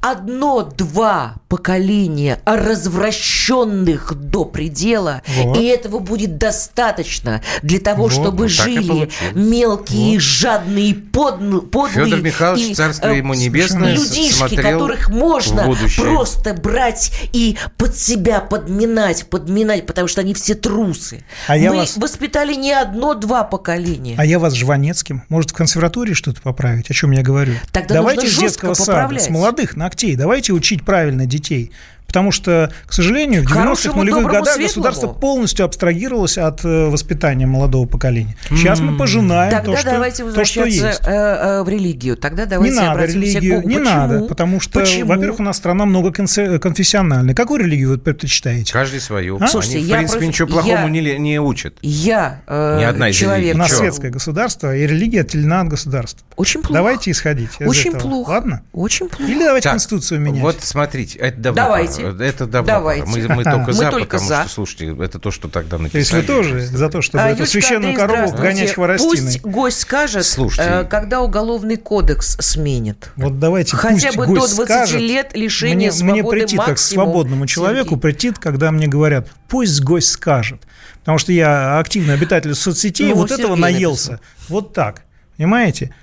одно-два 0.00 1.36
поколения 1.48 2.40
развращенных 2.44 4.14
до 4.14 4.44
предела, 4.44 5.22
вот. 5.26 5.58
и 5.58 5.64
этого 5.64 5.98
будет 5.98 6.38
достаточно 6.38 7.42
для 7.62 7.80
того, 7.80 8.04
вот, 8.04 8.12
чтобы 8.12 8.44
вот 8.44 8.50
жили 8.50 9.10
мелкие, 9.34 10.14
вот. 10.14 10.22
жадные, 10.22 10.94
под, 10.94 11.70
подлые 11.70 12.06
Федор 12.06 12.20
Михайлович, 12.20 12.70
и, 12.70 12.74
царство 12.74 13.08
ему 13.08 13.34
небесное, 13.34 13.94
людишки, 13.94 14.56
которых 14.56 15.08
можно 15.08 15.74
просто 15.96 16.54
брать 16.54 17.12
и 17.32 17.56
под 17.76 17.96
себя 17.96 18.40
подминать, 18.40 19.28
подминать, 19.28 19.86
потому 19.86 20.08
что 20.08 20.20
они 20.20 20.34
все 20.34 20.54
трусы. 20.54 21.24
А 21.48 21.56
Мы 21.56 21.76
вас... 21.76 21.96
воспитали 21.96 22.54
не 22.54 22.72
одно-два 22.72 23.44
поколения. 23.44 24.14
А 24.18 24.24
я 24.24 24.38
вас 24.38 24.54
Жванецким. 24.54 25.24
Может, 25.28 25.50
в 25.50 25.54
консерватории 25.54 26.14
что-то 26.14 26.40
поправить? 26.42 26.90
О 26.90 26.94
чем 26.94 27.10
я 27.12 27.22
говорю? 27.22 27.54
Тогда 27.72 27.96
Давайте 27.96 28.28
с 28.28 28.38
детского 28.38 28.74
сада, 28.74 29.18
с 29.18 29.28
молодых 29.28 29.76
ногтей. 29.96 30.16
Давайте 30.16 30.52
учить 30.52 30.84
правильно 30.84 31.26
детей. 31.26 31.72
Потому 32.06 32.32
что, 32.32 32.72
к 32.86 32.92
сожалению, 32.92 33.42
в 33.42 33.52
90-х 33.52 33.96
нулевых 33.96 34.24
годах 34.26 34.54
светлому. 34.54 34.66
государство 34.66 35.08
полностью 35.08 35.64
абстрагировалось 35.66 36.38
от 36.38 36.64
э, 36.64 36.86
воспитания 36.88 37.46
молодого 37.46 37.86
поколения. 37.86 38.36
Сейчас 38.48 38.80
мы 38.80 38.96
пожинаем 38.96 39.50
Тогда 39.50 39.72
то, 39.72 39.76
что, 39.78 39.90
давайте 39.90 40.24
возвращаться 40.24 40.64
то, 40.64 40.70
что 40.70 40.86
есть. 40.86 41.00
Э, 41.06 41.10
э, 41.10 41.62
в 41.62 41.68
религию. 41.68 42.16
Тогда 42.16 42.46
давайте 42.46 42.74
не 42.74 42.80
надо 42.80 43.04
религию, 43.04 43.62
к... 43.62 43.64
не 43.64 43.74
Почему? 43.76 43.84
надо, 43.84 44.20
потому 44.22 44.60
что, 44.60 44.80
Почему? 44.80 45.08
во-первых, 45.08 45.40
у 45.40 45.42
нас 45.42 45.56
страна 45.56 45.84
много 45.84 46.12
конфессиональная. 46.12 47.34
Какую 47.34 47.60
религию 47.60 47.90
вы 47.90 47.98
предпочитаете? 47.98 48.72
Каждый 48.72 49.00
свою. 49.00 49.38
А? 49.40 49.48
Слушайте, 49.48 49.78
Они, 49.78 49.86
в 49.86 49.90
принципе, 49.90 50.18
проф... 50.18 50.28
ничего 50.28 50.48
плохому 50.48 50.86
я... 50.86 50.88
не, 50.88 51.18
не 51.18 51.40
учат. 51.40 51.76
Я 51.82 52.42
э, 52.46 52.78
Ни 52.80 52.84
одна 52.84 53.08
из 53.10 53.16
человек. 53.16 53.54
У 53.54 53.58
нас 53.58 53.68
Чего? 53.68 53.78
светское 53.78 54.10
государство, 54.10 54.74
и 54.74 54.86
религия 54.86 55.20
отделена 55.22 55.60
от 55.62 55.68
государства. 55.68 56.26
Очень 56.36 56.62
плохо. 56.62 56.74
Давайте 56.74 57.10
исходить 57.10 57.50
из 57.58 57.68
Очень 57.68 57.90
этого. 57.90 58.02
плохо. 58.02 58.30
Ладно? 58.30 58.62
Очень 58.72 59.08
плохо. 59.08 59.30
Или 59.30 59.44
давайте 59.44 59.64
так, 59.64 59.72
Конституцию 59.72 60.20
менять. 60.20 60.42
Вот 60.42 60.56
смотрите, 60.60 61.18
это 61.18 61.38
добро. 61.38 61.62
Давайте. 61.64 61.95
Это 62.02 62.46
добро. 62.46 62.74
Давайте. 62.74 63.06
Мы, 63.06 63.28
мы 63.28 63.44
только 63.44 63.72
за, 63.72 63.84
мы 63.84 63.90
только 63.90 64.18
потому 64.18 64.28
за. 64.28 64.42
что, 64.42 64.48
слушайте, 64.48 64.96
это 65.02 65.18
то, 65.18 65.30
что 65.30 65.48
тогда 65.48 65.78
написали. 65.78 65.90
То 65.90 65.98
есть 65.98 66.12
вы 66.12 66.22
тоже 66.22 66.60
за 66.66 66.88
то, 66.88 67.02
чтобы 67.02 67.24
а, 67.24 67.30
эту 67.30 67.46
священную 67.46 67.94
корову 67.94 68.32
гонять 68.32 68.74
хворостиной? 68.74 69.10
Пусть 69.10 69.40
гость 69.42 69.80
скажет, 69.80 70.24
слушайте. 70.24 70.70
Э, 70.70 70.84
когда 70.84 71.20
уголовный 71.20 71.76
кодекс 71.76 72.36
сменит. 72.40 73.10
Вот 73.16 73.38
давайте 73.38 73.76
Хотя 73.76 74.12
пусть 74.12 74.16
бы 74.16 74.26
гость 74.26 74.56
до 74.56 74.66
20 74.66 74.66
скажет, 74.66 75.00
лет 75.00 75.36
лишения 75.36 75.76
мне, 75.76 75.92
свободы 75.92 76.22
Мне 76.22 76.30
прийти 76.30 76.56
так 76.56 76.76
к 76.76 76.78
свободному 76.78 77.46
человеку, 77.46 77.90
Сергей. 77.90 78.00
прийти, 78.00 78.32
когда 78.32 78.70
мне 78.70 78.86
говорят, 78.86 79.28
пусть 79.48 79.82
гость 79.82 80.10
скажет. 80.10 80.62
Потому 81.00 81.18
что 81.18 81.32
я 81.32 81.78
активный 81.78 82.14
обитатель 82.14 82.54
соцсетей, 82.54 83.10
ну, 83.10 83.16
вот 83.16 83.28
Сергей 83.28 83.44
этого 83.44 83.56
наелся. 83.56 84.12
Написано. 84.12 84.30
Вот 84.48 84.72
так. 84.72 85.02
Понимаете? 85.36 85.94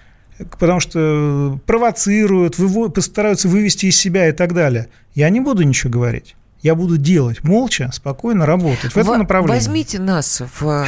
потому 0.60 0.80
что 0.80 1.60
провоцируют, 1.66 2.58
вывод, 2.58 2.94
постараются 2.94 3.48
вывести 3.48 3.88
из 3.88 3.98
себя 3.98 4.30
и 4.30 4.32
так 4.32 4.54
далее. 4.54 4.90
Я 5.14 5.30
не 5.30 5.40
буду 5.40 5.64
ничего 5.64 5.92
говорить. 5.92 6.36
Я 6.62 6.76
буду 6.76 6.98
делать 6.98 7.44
молча, 7.44 7.90
спокойно 7.92 8.46
работать 8.46 8.94
в 8.94 8.98
этом 8.98 9.20
направлении. 9.20 9.60
Возьмите 9.60 10.00
нас 10.00 10.42
в, 10.60 10.88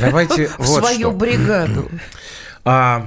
давайте 0.00 0.50
в 0.58 0.66
свою 0.66 1.12
бригаду. 1.12 1.90
А, 2.64 3.06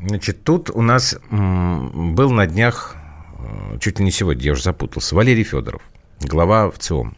значит, 0.00 0.42
тут 0.42 0.70
у 0.70 0.80
нас 0.80 1.16
был 1.30 2.30
на 2.30 2.46
днях, 2.46 2.96
э, 3.38 3.78
чуть 3.78 3.98
ли 3.98 4.04
не 4.06 4.10
сегодня, 4.10 4.42
я 4.42 4.52
уже 4.52 4.62
запутался, 4.62 5.14
Валерий 5.14 5.44
Федоров, 5.44 5.82
глава 6.20 6.70
ВЦИОМ. 6.70 7.14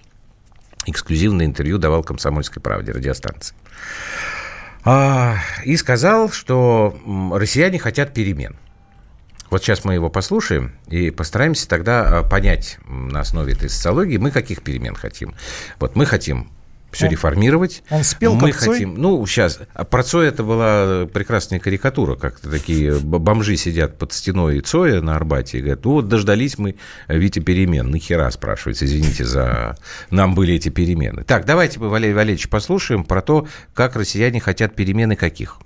Эксклюзивное 0.86 1.46
интервью 1.46 1.78
давал 1.78 2.02
«Комсомольской 2.02 2.60
правде» 2.60 2.90
радиостанции. 2.90 3.54
А, 4.84 5.36
и 5.64 5.76
сказал, 5.76 6.30
что 6.30 6.98
россияне 7.32 7.78
хотят 7.78 8.12
перемен. 8.12 8.56
Вот 9.54 9.62
сейчас 9.62 9.84
мы 9.84 9.94
его 9.94 10.10
послушаем 10.10 10.72
и 10.88 11.12
постараемся 11.12 11.68
тогда 11.68 12.18
а, 12.18 12.22
понять 12.24 12.78
на 12.88 13.20
основе 13.20 13.52
этой 13.52 13.70
социологии, 13.70 14.16
мы 14.16 14.32
каких 14.32 14.64
перемен 14.64 14.96
хотим. 14.96 15.32
Вот 15.78 15.94
мы 15.94 16.06
хотим 16.06 16.50
все 16.90 17.06
он, 17.06 17.12
реформировать. 17.12 17.84
Он 17.88 18.02
спел 18.02 18.34
Мы 18.34 18.50
как 18.50 18.60
Цой? 18.60 18.72
хотим, 18.72 18.96
ну, 18.96 19.24
сейчас, 19.26 19.60
а 19.72 19.84
про 19.84 20.02
Цоя 20.02 20.30
это 20.30 20.42
была 20.42 21.06
прекрасная 21.06 21.60
карикатура, 21.60 22.16
как-то 22.16 22.50
такие 22.50 22.98
бомжи 22.98 23.56
сидят 23.56 23.96
под 23.96 24.12
стеной 24.12 24.58
Цоя 24.58 25.00
на 25.00 25.14
Арбате 25.14 25.58
и 25.58 25.60
говорят, 25.60 25.84
ну 25.84 25.92
вот 25.92 26.08
дождались 26.08 26.58
мы, 26.58 26.74
Витя, 27.06 27.38
перемен. 27.38 27.92
Нахера, 27.92 28.28
спрашивается, 28.30 28.86
извините 28.86 29.24
за... 29.24 29.76
Нам 30.10 30.34
были 30.34 30.54
эти 30.54 30.68
перемены. 30.68 31.22
Так, 31.22 31.44
давайте 31.44 31.78
мы 31.78 31.90
Валерий 31.90 32.14
Валерьевич 32.14 32.48
послушаем 32.48 33.04
про 33.04 33.22
то, 33.22 33.46
как 33.72 33.94
россияне 33.94 34.40
хотят 34.40 34.74
перемены 34.74 35.14
каких. 35.14 35.60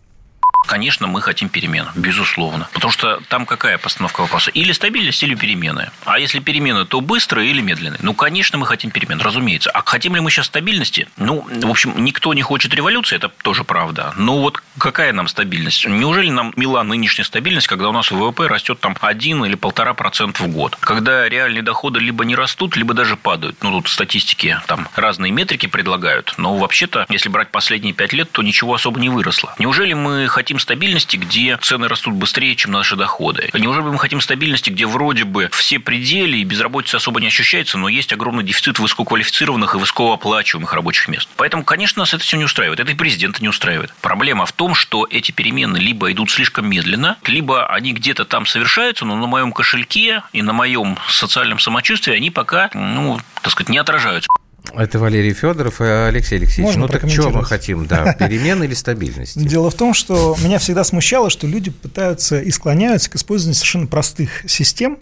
Конечно, 0.66 1.06
мы 1.06 1.22
хотим 1.22 1.48
перемен, 1.48 1.86
безусловно. 1.94 2.68
Потому 2.72 2.92
что 2.92 3.20
там 3.28 3.46
какая 3.46 3.78
постановка 3.78 4.20
вопроса? 4.20 4.50
Или 4.50 4.72
стабильность, 4.72 5.22
или 5.22 5.34
перемены. 5.34 5.90
А 6.04 6.18
если 6.18 6.40
перемены, 6.40 6.84
то 6.84 7.00
быстрые 7.00 7.50
или 7.50 7.62
медленные? 7.62 7.98
Ну, 8.02 8.12
конечно, 8.12 8.58
мы 8.58 8.66
хотим 8.66 8.90
перемен, 8.90 9.20
разумеется. 9.20 9.70
А 9.70 9.82
хотим 9.84 10.14
ли 10.14 10.20
мы 10.20 10.30
сейчас 10.30 10.46
стабильности? 10.46 11.08
Ну, 11.16 11.46
в 11.48 11.70
общем, 11.70 11.94
никто 12.04 12.34
не 12.34 12.42
хочет 12.42 12.74
революции, 12.74 13.16
это 13.16 13.28
тоже 13.28 13.64
правда. 13.64 14.12
Но 14.16 14.40
вот 14.40 14.62
какая 14.76 15.12
нам 15.12 15.28
стабильность? 15.28 15.86
Неужели 15.86 16.30
нам 16.30 16.52
мила 16.56 16.82
нынешняя 16.82 17.24
стабильность, 17.24 17.66
когда 17.66 17.88
у 17.88 17.92
нас 17.92 18.10
ВВП 18.10 18.46
растет 18.46 18.78
там 18.80 18.96
1 19.00 19.44
или 19.46 19.54
полтора 19.54 19.94
процента 19.94 20.42
в 20.42 20.48
год? 20.48 20.76
Когда 20.80 21.28
реальные 21.28 21.62
доходы 21.62 21.98
либо 21.98 22.24
не 22.24 22.34
растут, 22.34 22.76
либо 22.76 22.94
даже 22.94 23.16
падают. 23.16 23.56
Ну, 23.62 23.70
тут 23.70 23.88
статистики, 23.88 24.60
там 24.66 24.88
разные 24.96 25.32
метрики 25.32 25.66
предлагают. 25.66 26.34
Но 26.36 26.56
вообще-то, 26.58 27.06
если 27.08 27.28
брать 27.28 27.50
последние 27.50 27.94
пять 27.94 28.12
лет, 28.12 28.30
то 28.30 28.42
ничего 28.42 28.74
особо 28.74 29.00
не 29.00 29.08
выросло. 29.08 29.54
Неужели 29.58 29.94
мы 29.94 30.28
хотим 30.28 30.47
стабильности, 30.58 31.16
где 31.16 31.56
цены 31.60 31.88
растут 31.88 32.14
быстрее, 32.14 32.56
чем 32.56 32.72
наши 32.72 32.96
доходы? 32.96 33.50
Неужели 33.52 33.84
мы 33.84 33.98
хотим 33.98 34.20
стабильности, 34.20 34.70
где 34.70 34.86
вроде 34.86 35.24
бы 35.24 35.50
все 35.52 35.78
пределы 35.78 36.38
и 36.38 36.44
безработица 36.44 36.96
особо 36.96 37.20
не 37.20 37.26
ощущается, 37.26 37.76
но 37.76 37.88
есть 37.88 38.12
огромный 38.12 38.44
дефицит 38.44 38.78
высококвалифицированных 38.78 39.74
и 39.74 39.78
высокооплачиваемых 39.78 40.72
рабочих 40.72 41.08
мест? 41.08 41.28
Поэтому, 41.36 41.64
конечно, 41.64 42.00
нас 42.00 42.14
это 42.14 42.22
все 42.22 42.36
не 42.36 42.44
устраивает. 42.44 42.80
Это 42.80 42.92
и 42.92 42.94
президента 42.94 43.42
не 43.42 43.48
устраивает. 43.48 43.92
Проблема 44.00 44.46
в 44.46 44.52
том, 44.52 44.74
что 44.74 45.06
эти 45.10 45.32
перемены 45.32 45.76
либо 45.76 46.10
идут 46.12 46.30
слишком 46.30 46.68
медленно, 46.70 47.16
либо 47.24 47.66
они 47.66 47.92
где-то 47.92 48.24
там 48.24 48.46
совершаются, 48.46 49.04
но 49.04 49.16
на 49.16 49.26
моем 49.26 49.52
кошельке 49.52 50.22
и 50.32 50.42
на 50.42 50.52
моем 50.52 50.96
социальном 51.08 51.58
самочувствии 51.58 52.14
они 52.14 52.30
пока, 52.30 52.70
ну, 52.74 53.20
так 53.42 53.52
сказать, 53.52 53.68
не 53.68 53.78
отражаются. 53.78 54.28
Это 54.74 54.98
Валерий 54.98 55.32
Федоров 55.32 55.80
и 55.80 55.84
Алексей 55.84 56.36
Алексеевич. 56.36 56.64
Можно 56.76 56.82
ну 56.82 56.88
так 56.88 57.08
что 57.10 57.30
мы 57.30 57.44
хотим, 57.44 57.86
да, 57.86 58.12
перемен 58.18 58.62
или 58.62 58.74
стабильности? 58.74 59.38
Дело 59.38 59.70
в 59.70 59.74
том, 59.74 59.94
что 59.94 60.36
меня 60.42 60.58
всегда 60.58 60.84
смущало, 60.84 61.30
что 61.30 61.46
люди 61.46 61.70
пытаются 61.70 62.40
и 62.40 62.50
склоняются 62.50 63.10
к 63.10 63.16
использованию 63.16 63.54
совершенно 63.54 63.86
простых 63.86 64.44
систем 64.46 64.98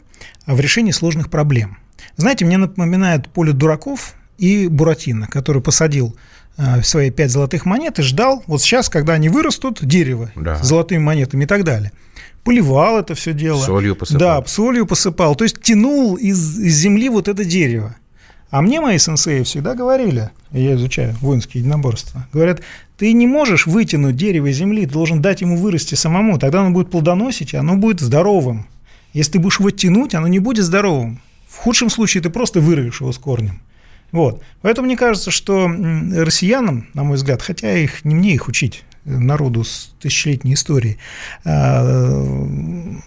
в 0.46 0.58
решении 0.60 0.92
сложных 0.92 1.30
проблем. 1.30 1.78
Знаете, 2.16 2.44
мне 2.44 2.56
напоминает 2.56 3.28
поле 3.28 3.52
дураков 3.52 4.14
и 4.38 4.68
Буратино, 4.68 5.26
который 5.26 5.60
посадил 5.62 6.16
э, 6.56 6.82
свои 6.82 7.10
пять 7.10 7.30
золотых 7.30 7.66
монет 7.66 7.98
и 7.98 8.02
ждал, 8.02 8.42
вот 8.46 8.62
сейчас, 8.62 8.88
когда 8.88 9.14
они 9.14 9.28
вырастут, 9.28 9.78
дерево 9.82 10.30
Да. 10.36 10.62
с 10.62 10.66
золотыми 10.66 10.98
монетами 10.98 11.44
и 11.44 11.46
так 11.46 11.64
далее. 11.64 11.92
Поливал 12.44 12.98
это 12.98 13.14
все 13.14 13.32
дело. 13.32 13.60
Солью 13.60 13.96
посыпал. 13.96 14.20
Да, 14.20 14.44
солью 14.46 14.86
посыпал. 14.86 15.34
То 15.34 15.44
есть 15.44 15.60
тянул 15.60 16.14
из, 16.14 16.58
из 16.58 16.76
земли 16.76 17.08
вот 17.08 17.28
это 17.28 17.44
дерево. 17.44 17.96
А 18.56 18.62
мне 18.62 18.80
мои 18.80 18.96
сенсеи 18.96 19.42
всегда 19.42 19.74
говорили, 19.74 20.30
я 20.50 20.76
изучаю 20.76 21.14
воинские 21.20 21.60
единоборства, 21.60 22.26
говорят, 22.32 22.62
ты 22.96 23.12
не 23.12 23.26
можешь 23.26 23.66
вытянуть 23.66 24.16
дерево 24.16 24.46
из 24.46 24.56
земли, 24.56 24.86
ты 24.86 24.94
должен 24.94 25.20
дать 25.20 25.42
ему 25.42 25.58
вырасти 25.58 25.94
самому, 25.94 26.38
тогда 26.38 26.62
оно 26.62 26.70
будет 26.70 26.90
плодоносить, 26.90 27.52
и 27.52 27.58
оно 27.58 27.76
будет 27.76 28.00
здоровым. 28.00 28.66
Если 29.12 29.32
ты 29.32 29.40
будешь 29.40 29.60
его 29.60 29.70
тянуть, 29.70 30.14
оно 30.14 30.26
не 30.26 30.38
будет 30.38 30.64
здоровым. 30.64 31.20
В 31.46 31.56
худшем 31.58 31.90
случае 31.90 32.22
ты 32.22 32.30
просто 32.30 32.60
вырвешь 32.60 33.02
его 33.02 33.12
с 33.12 33.18
корнем. 33.18 33.60
Вот. 34.10 34.42
Поэтому 34.62 34.86
мне 34.86 34.96
кажется, 34.96 35.30
что 35.30 35.68
россиянам, 35.68 36.86
на 36.94 37.04
мой 37.04 37.16
взгляд, 37.16 37.42
хотя 37.42 37.76
их 37.76 38.06
не 38.06 38.14
мне 38.14 38.32
их 38.32 38.48
учить, 38.48 38.84
э, 39.04 39.18
народу 39.18 39.64
с 39.64 39.92
тысячелетней 40.00 40.54
историей, 40.54 40.96
а, 41.44 41.84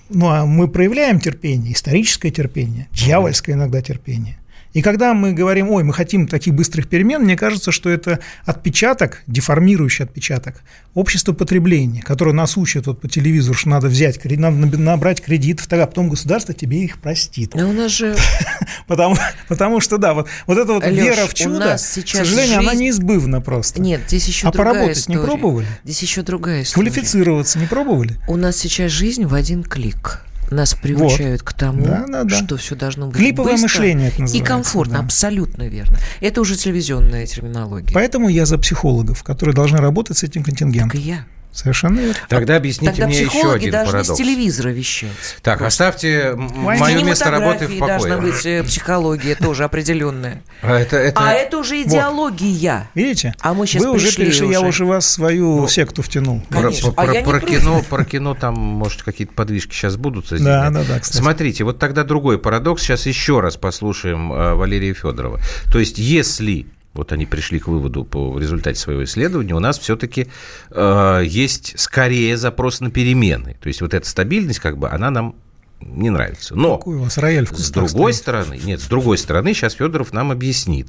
ну 0.09 0.29
а 0.29 0.45
мы 0.45 0.67
проявляем 0.67 1.19
терпение, 1.19 1.73
историческое 1.73 2.29
терпение, 2.29 2.87
дьявольское 2.91 3.55
иногда 3.55 3.81
терпение. 3.81 4.38
И 4.73 4.81
когда 4.83 5.13
мы 5.15 5.33
говорим, 5.33 5.69
ой, 5.71 5.83
мы 5.83 5.93
хотим 5.93 6.27
таких 6.27 6.53
быстрых 6.53 6.87
перемен, 6.87 7.23
мне 7.23 7.35
кажется, 7.35 7.71
что 7.71 7.89
это 7.89 8.19
отпечаток, 8.45 9.23
деформирующий 9.25 10.05
отпечаток 10.05 10.61
общества 10.93 11.33
потребления, 11.33 12.01
которое 12.01 12.33
нас 12.33 12.55
учат 12.55 12.85
вот 12.85 13.01
по 13.01 13.07
телевизору, 13.07 13.55
что 13.55 13.69
надо 13.69 13.87
взять, 13.87 14.19
кредит, 14.19 14.39
надо 14.39 14.77
набрать 14.77 15.21
кредитов, 15.21 15.65
тогда 15.67 15.87
потом 15.87 16.09
государство 16.09 16.53
тебе 16.53 16.83
их 16.83 16.99
простит. 16.99 17.55
Но 17.55 17.69
у 17.69 17.73
нас 17.73 17.91
же 17.91 18.15
Потому, 18.87 19.17
потому 19.47 19.79
что, 19.79 19.97
да, 19.97 20.13
вот, 20.13 20.27
вот 20.47 20.57
эта 20.57 20.73
вот 20.73 20.85
Лёш, 20.85 20.95
вера 21.05 21.27
в 21.27 21.33
чудо, 21.33 21.75
к 21.75 21.79
сожалению, 21.79 22.59
она 22.59 22.71
жизнь- 22.71 22.83
неизбывна 22.83 23.41
просто. 23.41 23.81
нет, 23.81 24.01
здесь 24.07 24.27
еще 24.27 24.47
А 24.47 24.51
другая 24.51 24.73
поработать 24.73 25.07
не 25.07 25.15
история. 25.15 25.27
пробовали? 25.27 25.67
Здесь 25.83 26.01
еще 26.01 26.21
другая 26.21 26.63
история. 26.63 26.89
Квалифицироваться 26.91 27.59
не 27.59 27.65
пробовали? 27.65 28.17
У 28.27 28.35
нас 28.35 28.57
сейчас 28.57 28.91
жизнь 28.91 29.25
в 29.25 29.33
один 29.33 29.63
клик. 29.63 30.21
Нас 30.51 30.73
приучают 30.73 31.43
к 31.43 31.53
тому, 31.53 31.85
Да, 31.85 32.05
да, 32.07 32.23
да. 32.23 32.35
что 32.43 32.57
все 32.57 32.75
должно 32.75 33.07
быть 33.07 33.17
Клиповое 33.17 33.53
быстро 33.53 33.63
мышление 33.67 34.07
это 34.09 34.23
и 34.23 34.41
комфортно, 34.41 34.99
да. 34.99 35.03
абсолютно 35.05 35.63
верно. 35.63 35.97
Это 36.21 36.41
уже 36.41 36.55
телевизионная 36.55 37.25
терминология. 37.25 37.93
Поэтому 37.93 38.29
я 38.29 38.45
за 38.45 38.57
психологов, 38.57 39.23
которые 39.23 39.53
должны 39.55 39.77
работать 39.77 40.17
с 40.17 40.23
этим 40.23 40.41
Так 40.43 40.49
контингентом. 40.51 40.99
и 40.99 41.03
я. 41.03 41.25
Совершенно 41.51 41.99
верно. 41.99 42.15
Тогда 42.29 42.57
объясните 42.57 42.91
Тогда 42.91 43.07
мне 43.07 43.19
еще 43.21 43.29
психологи 43.29 43.57
один 43.57 43.71
должны 43.71 43.91
парадокс. 43.91 44.13
с 44.13 44.17
телевизора 44.17 44.69
вещать. 44.69 45.09
Так, 45.41 45.61
оставьте 45.63 46.09
м- 46.29 46.47
Война. 46.63 46.85
мое 46.85 47.03
место 47.03 47.31
работы 47.31 47.65
в 47.65 47.69
Кинематографии 47.71 47.79
должна 47.79 48.15
покое. 48.17 48.31
быть 48.33 48.45
э, 48.45 48.63
психология 48.63 49.35
тоже 49.35 49.63
определенная. 49.63 50.43
А 50.61 50.77
это, 50.79 50.97
это... 50.97 51.19
А 51.19 51.31
это 51.33 51.57
уже 51.57 51.81
идеология. 51.81 52.89
Видите? 52.93 53.33
А 53.41 53.53
мы 53.53 53.65
щас 53.67 53.83
Вы 53.83 53.91
уже 53.91 54.05
пришли 54.07 54.25
перешли, 54.25 54.49
я 54.51 54.59
уже. 54.59 54.69
уже 54.69 54.85
вас 54.85 55.05
в 55.05 55.09
свою 55.09 55.67
секту 55.67 56.01
втянул. 56.03 56.41
Про, 56.49 56.61
Конечно. 56.61 56.91
про- 56.91 57.03
А 57.03 57.05
я 57.13 57.21
не 57.21 57.25
про 57.27 57.39
против. 57.39 57.59
кино, 57.61 57.83
про 57.89 58.05
кино 58.05 58.35
там, 58.35 58.53
может, 58.53 59.03
какие-то 59.03 59.33
подвижки 59.33 59.73
сейчас 59.73 59.97
будут. 59.97 60.29
Да, 60.29 60.69
да, 60.69 60.83
да, 60.87 60.99
кстати. 60.99 61.17
Смотрите, 61.17 61.63
вот 61.63 61.79
тогда 61.79 62.03
другой 62.03 62.37
парадокс. 62.39 62.83
Сейчас 62.83 63.05
еще 63.07 63.39
раз 63.39 63.57
послушаем 63.57 64.31
э, 64.31 64.53
Валерия 64.53 64.93
Федорова. 64.93 65.39
То 65.71 65.79
есть, 65.79 65.97
если 65.97 66.67
вот 66.93 67.11
они 67.11 67.25
пришли 67.25 67.59
к 67.59 67.67
выводу 67.67 68.03
по 68.03 68.31
в 68.31 68.39
результате 68.39 68.79
своего 68.79 69.03
исследования, 69.03 69.53
у 69.53 69.59
нас 69.59 69.77
все-таки 69.79 70.27
э, 70.71 71.21
есть 71.25 71.79
скорее 71.79 72.37
запрос 72.37 72.81
на 72.81 72.89
перемены. 72.91 73.57
То 73.61 73.67
есть, 73.67 73.81
вот 73.81 73.93
эта 73.93 74.07
стабильность, 74.07 74.59
как 74.59 74.77
бы, 74.77 74.89
она 74.89 75.11
нам 75.11 75.35
не 75.81 76.09
нравится. 76.09 76.55
Но 76.55 76.77
Какой 76.77 76.97
у 76.97 77.03
вас 77.03 77.17
рояль 77.17 77.45
в 77.45 77.57
с 77.57 77.71
другой 77.71 78.13
стоит? 78.13 78.15
стороны, 78.15 78.59
нет, 78.63 78.81
с 78.81 78.87
другой 78.87 79.17
стороны, 79.17 79.53
сейчас 79.53 79.73
Федоров 79.73 80.11
нам 80.13 80.31
объяснит, 80.31 80.87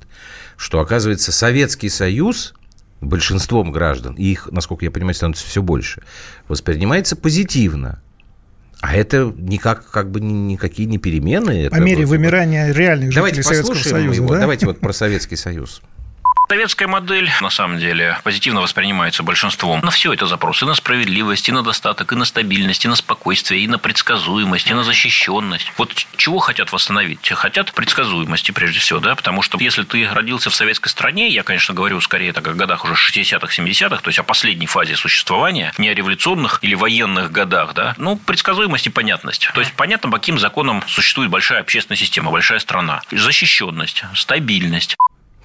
что, 0.56 0.80
оказывается, 0.80 1.32
Советский 1.32 1.88
Союз 1.88 2.54
большинством 3.00 3.72
граждан, 3.72 4.14
и 4.14 4.24
их, 4.24 4.48
насколько 4.50 4.84
я 4.84 4.90
понимаю, 4.90 5.14
становится 5.14 5.46
все 5.46 5.62
больше, 5.62 6.02
воспринимается 6.48 7.16
позитивно. 7.16 8.02
А 8.82 8.94
это 8.96 9.32
никак, 9.36 9.90
как 9.90 10.10
бы 10.10 10.20
ни- 10.20 10.52
никакие 10.52 10.88
не 10.88 10.98
перемены. 10.98 11.68
По 11.68 11.74
это 11.76 11.80
мере 11.80 12.06
вот- 12.06 12.10
вымирания 12.10 12.72
реальных 12.72 13.14
Давайте 13.14 13.42
жителей 13.42 13.54
Советского 13.54 13.74
послушаем 13.74 14.04
Союза, 14.04 14.22
его. 14.22 14.34
да? 14.34 14.40
Давайте 14.40 14.66
вот 14.66 14.80
про 14.80 14.92
Советский 14.92 15.36
Союз. 15.36 15.82
Советская 16.50 16.88
модель, 16.88 17.30
на 17.42 17.48
самом 17.48 17.78
деле, 17.78 18.18
позитивно 18.24 18.60
воспринимается 18.60 19.22
большинством. 19.22 19.82
На 19.84 19.92
все 19.92 20.12
это 20.12 20.26
запрос. 20.26 20.60
И 20.64 20.66
на 20.66 20.74
справедливость, 20.74 21.48
и 21.48 21.52
на 21.52 21.62
достаток, 21.62 22.12
и 22.12 22.16
на 22.16 22.24
стабильность, 22.24 22.84
и 22.84 22.88
на 22.88 22.96
спокойствие, 22.96 23.62
и 23.62 23.68
на 23.68 23.78
предсказуемость, 23.78 24.68
и 24.68 24.74
на 24.74 24.82
защищенность. 24.82 25.72
Вот 25.76 25.94
чего 26.16 26.40
хотят 26.40 26.72
восстановить? 26.72 27.28
Хотят 27.28 27.72
предсказуемости, 27.72 28.50
прежде 28.50 28.80
всего, 28.80 28.98
да? 28.98 29.14
Потому 29.14 29.42
что 29.42 29.60
если 29.60 29.84
ты 29.84 30.08
родился 30.12 30.50
в 30.50 30.56
советской 30.56 30.88
стране, 30.88 31.28
я, 31.28 31.44
конечно, 31.44 31.72
говорю 31.72 32.00
скорее 32.00 32.32
так 32.32 32.48
о 32.48 32.54
годах 32.54 32.84
уже 32.84 32.94
60-х, 32.94 33.46
70-х, 33.46 34.02
то 34.02 34.08
есть 34.08 34.18
о 34.18 34.24
последней 34.24 34.66
фазе 34.66 34.96
существования, 34.96 35.72
не 35.78 35.88
о 35.88 35.94
революционных 35.94 36.58
или 36.62 36.74
военных 36.74 37.30
годах, 37.30 37.74
да? 37.74 37.94
Ну, 37.96 38.16
предсказуемость 38.16 38.88
и 38.88 38.90
понятность. 38.90 39.48
То 39.54 39.60
есть 39.60 39.72
понятно, 39.74 40.10
по 40.10 40.18
каким 40.18 40.36
законам 40.36 40.82
существует 40.88 41.30
большая 41.30 41.60
общественная 41.60 41.96
система, 41.96 42.32
большая 42.32 42.58
страна. 42.58 43.02
Защищенность, 43.12 44.02
стабильность. 44.16 44.96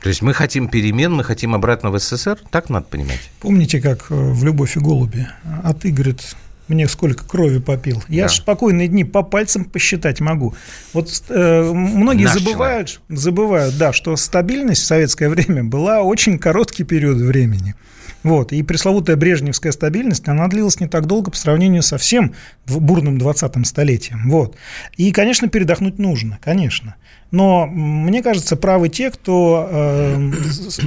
То 0.06 0.10
есть 0.10 0.22
мы 0.22 0.36
хотим 0.36 0.68
перемен, 0.68 1.14
мы 1.14 1.24
хотим 1.24 1.56
обратно 1.56 1.90
в 1.90 1.98
СССР? 1.98 2.38
Так 2.52 2.70
надо 2.70 2.86
понимать? 2.86 3.20
Помните, 3.40 3.82
как 3.82 4.06
э, 4.12 4.14
в 4.14 4.44
«Любовь 4.44 4.78
и 4.78 4.80
голуби»? 4.80 5.28
А 5.64 5.74
ты, 5.74 5.90
говорит, 5.90 6.36
мне 6.68 6.88
сколько 6.88 7.26
крови 7.26 7.58
попил. 7.58 8.04
Я 8.08 8.26
Да. 8.26 8.30
спокойные 8.30 8.88
дни 8.88 9.04
по 9.04 9.24
пальцам 9.24 9.66
посчитать 9.66 10.20
могу. 10.20 10.54
Вот 10.94 11.10
э, 11.30 11.72
многие 11.74 12.26
Наш 12.26 12.36
забывают, 12.36 13.02
забывают, 13.10 13.80
да, 13.80 13.94
что 13.94 14.16
стабильность 14.16 14.84
в 14.84 14.86
советское 14.86 15.28
время 15.28 15.64
была 15.64 16.04
очень 16.04 16.38
короткий 16.38 16.84
период 16.84 17.18
времени. 17.18 17.74
Вот, 18.26 18.54
и 18.54 18.64
пресловутая 18.64 19.18
брежневская 19.18 19.72
стабильность, 19.72 20.28
она 20.28 20.48
длилась 20.48 20.80
не 20.80 20.88
так 20.88 21.06
долго 21.06 21.30
по 21.30 21.38
сравнению 21.38 21.84
со 21.84 22.00
всем 22.00 22.34
бурным 22.66 23.20
20-м 23.20 23.64
столетием. 23.66 24.32
Вот. 24.32 24.56
И, 24.98 25.12
конечно, 25.12 25.48
передохнуть 25.48 26.00
нужно, 26.00 26.40
конечно. 26.44 26.96
Но 27.30 27.68
мне 27.68 28.24
кажется, 28.24 28.56
правы 28.56 28.90
те, 28.90 29.12
кто 29.12 29.70
э, 29.72 30.32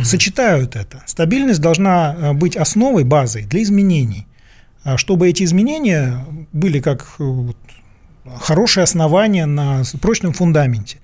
сочетают 0.02 0.74
это. 0.74 1.04
Стабильность 1.06 1.60
должна 1.60 2.12
э, 2.12 2.32
быть 2.32 2.56
основой, 2.56 3.04
базой 3.04 3.44
для 3.44 3.62
изменений. 3.62 4.26
А 4.82 4.96
Чтобы 4.96 5.28
эти 5.28 5.44
изменения 5.44 6.26
были 6.52 6.80
как 6.80 7.06
э, 7.20 7.52
хорошее 8.40 8.82
основание 8.82 9.46
на 9.46 9.84
прочном 10.00 10.32
фундаменте. 10.32 10.98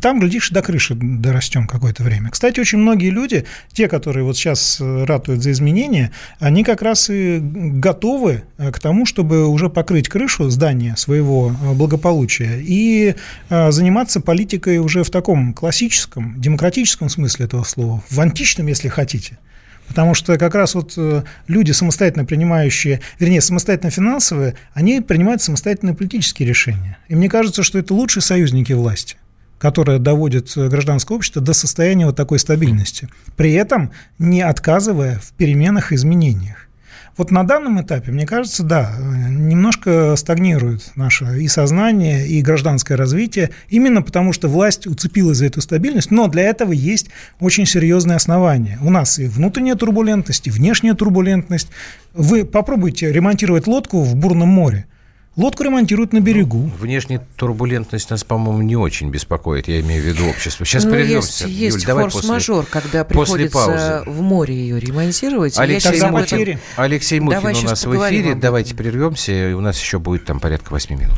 Там, 0.00 0.20
глядишь, 0.20 0.50
до 0.50 0.62
крыши 0.62 0.94
дорастем 0.94 1.66
какое-то 1.66 2.02
время. 2.02 2.30
Кстати, 2.30 2.60
очень 2.60 2.78
многие 2.78 3.10
люди, 3.10 3.44
те, 3.72 3.88
которые 3.88 4.24
вот 4.24 4.36
сейчас 4.36 4.78
э, 4.80 5.04
ратуют 5.04 5.42
за 5.42 5.52
изменения, 5.52 6.12
они 6.38 6.62
как 6.62 6.82
раз 6.82 7.10
и 7.10 7.38
готовы 7.40 8.44
э, 8.58 8.70
к 8.70 8.78
тому, 8.80 9.06
чтобы 9.06 9.46
уже 9.46 9.70
покрыть 9.70 10.08
крышу 10.08 10.50
здания 10.50 10.94
своего 10.96 11.50
э, 11.50 11.72
благополучия 11.72 12.60
и 12.60 13.14
заниматься 13.48 14.20
политикой 14.20 14.78
уже 14.78 15.02
в 15.02 15.10
таком 15.10 15.52
классическом, 15.52 16.40
демократическом 16.40 17.08
смысле 17.08 17.46
этого 17.46 17.64
слова, 17.64 18.02
в 18.10 18.20
античном, 18.20 18.66
если 18.66 18.88
хотите. 18.88 19.38
Потому 19.86 20.14
что 20.14 20.36
как 20.36 20.54
раз 20.54 20.74
вот 20.74 20.98
люди, 21.46 21.72
самостоятельно 21.72 22.24
принимающие, 22.24 23.00
вернее, 23.18 23.40
самостоятельно 23.40 23.90
финансовые, 23.90 24.54
они 24.74 25.00
принимают 25.00 25.40
самостоятельные 25.40 25.94
политические 25.94 26.48
решения. 26.48 26.98
И 27.08 27.14
мне 27.14 27.28
кажется, 27.28 27.62
что 27.62 27.78
это 27.78 27.94
лучшие 27.94 28.22
союзники 28.22 28.72
власти 28.72 29.16
которая 29.58 29.98
доводит 29.98 30.52
гражданское 30.56 31.14
общество 31.14 31.42
до 31.42 31.52
состояния 31.52 32.06
вот 32.06 32.16
такой 32.16 32.38
стабильности, 32.38 33.08
при 33.36 33.52
этом 33.52 33.90
не 34.18 34.42
отказывая 34.42 35.18
в 35.18 35.32
переменах 35.32 35.92
и 35.92 35.96
изменениях. 35.96 36.68
Вот 37.16 37.32
на 37.32 37.42
данном 37.42 37.82
этапе, 37.82 38.12
мне 38.12 38.26
кажется, 38.26 38.62
да, 38.62 38.94
немножко 39.28 40.14
стагнирует 40.14 40.92
наше 40.94 41.42
и 41.42 41.48
сознание, 41.48 42.28
и 42.28 42.40
гражданское 42.42 42.94
развитие, 42.94 43.50
именно 43.68 44.02
потому 44.02 44.32
что 44.32 44.46
власть 44.46 44.86
уцепилась 44.86 45.38
за 45.38 45.46
эту 45.46 45.60
стабильность, 45.60 46.12
но 46.12 46.28
для 46.28 46.44
этого 46.44 46.70
есть 46.70 47.08
очень 47.40 47.66
серьезные 47.66 48.14
основания. 48.14 48.78
У 48.82 48.90
нас 48.90 49.18
и 49.18 49.26
внутренняя 49.26 49.74
турбулентность, 49.74 50.46
и 50.46 50.50
внешняя 50.50 50.94
турбулентность. 50.94 51.68
Вы 52.14 52.44
попробуйте 52.44 53.12
ремонтировать 53.12 53.66
лодку 53.66 54.02
в 54.02 54.14
бурном 54.14 54.48
море– 54.50 54.86
Лодку 55.38 55.62
ремонтируют 55.62 56.12
на 56.12 56.18
берегу. 56.18 56.64
Ну, 56.64 56.72
внешняя 56.80 57.24
турбулентность 57.36 58.10
нас, 58.10 58.24
по-моему, 58.24 58.60
не 58.62 58.74
очень 58.74 59.08
беспокоит, 59.08 59.68
я 59.68 59.78
имею 59.78 60.02
в 60.02 60.06
виду 60.06 60.28
общество. 60.28 60.66
Сейчас 60.66 60.82
Но 60.82 60.90
прервемся. 60.90 61.46
Есть, 61.46 61.76
есть 61.76 61.86
форс-мажор, 61.86 62.66
когда 62.66 63.04
приходится 63.04 64.02
в 64.04 64.20
море 64.20 64.56
ее 64.56 64.80
ремонтировать. 64.80 65.56
Алексей, 65.56 65.96
я 65.96 66.10
Мухин, 66.10 66.58
Алексей 66.74 67.20
Мухин 67.20 67.38
Давай 67.38 67.54
у 67.54 67.62
нас 67.62 67.86
в 67.86 68.08
эфире. 68.08 68.34
Давайте 68.34 68.74
прервемся, 68.74 69.50
и 69.50 69.52
у 69.52 69.60
нас 69.60 69.80
еще 69.80 70.00
будет 70.00 70.24
там 70.24 70.40
порядка 70.40 70.72
8 70.72 70.96
минут. 70.96 71.16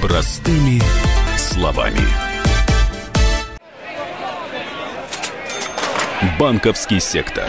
Простыми 0.00 0.80
словами. 1.36 2.06
Банковский 6.38 7.00
сектор. 7.00 7.48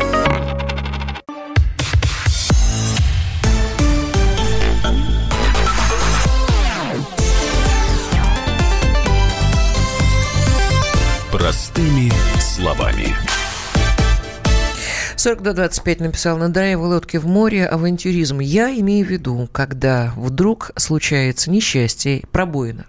Простыми 11.81 12.11
словами. 12.39 13.15
40 15.15 15.41
до 15.41 15.53
25 15.53 15.99
написал 16.01 16.37
на 16.37 16.49
драйве 16.49 16.75
лодки 16.75 17.17
в 17.17 17.25
море 17.25 17.65
авантюризм. 17.65 18.39
Я 18.39 18.69
имею 18.79 19.03
в 19.03 19.09
виду, 19.09 19.49
когда 19.51 20.13
вдруг 20.15 20.69
случается 20.75 21.49
несчастье, 21.49 22.21
пробоина. 22.31 22.85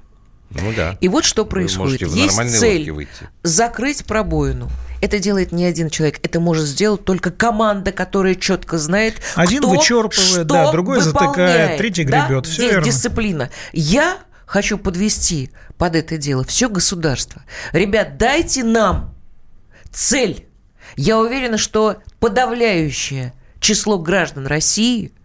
Ну 0.51 0.75
да. 0.77 0.99
И 1.01 1.09
вот 1.09 1.25
что 1.25 1.47
происходит. 1.47 2.03
Есть 2.03 2.37
цель 2.59 3.09
закрыть 3.43 4.05
пробоину. 4.05 4.69
Это 5.01 5.19
делает 5.19 5.53
не 5.53 5.65
один 5.65 5.89
человек, 5.89 6.21
это 6.23 6.39
может 6.39 6.67
сделать 6.67 7.03
только 7.07 7.31
команда, 7.31 7.93
которая 7.93 8.35
четко 8.35 8.77
знает, 8.77 9.15
один 9.37 9.61
кто 9.61 9.71
вычерпывает, 9.71 10.29
что 10.29 10.45
да, 10.45 10.71
другой 10.71 11.01
выполняет. 11.01 11.37
затыкает, 11.37 11.79
третий 11.79 12.05
гребет. 12.05 12.29
Да? 12.29 12.43
Все 12.43 12.53
Здесь 12.53 12.71
верно. 12.73 12.85
дисциплина. 12.85 13.51
Я 13.73 14.19
хочу 14.53 14.77
подвести 14.77 15.51
под 15.79 15.97
это 15.97 16.19
дело 16.19 16.45
все 16.45 16.69
государство. 16.69 17.43
Ребят, 17.73 18.19
дайте 18.19 18.63
нам 18.63 19.15
цель. 19.91 20.47
Я 20.95 21.19
уверена, 21.19 21.57
что 21.57 22.03
подавляющее 22.21 23.33
число 23.61 23.99
граждан 23.99 24.47
России– 24.47 25.13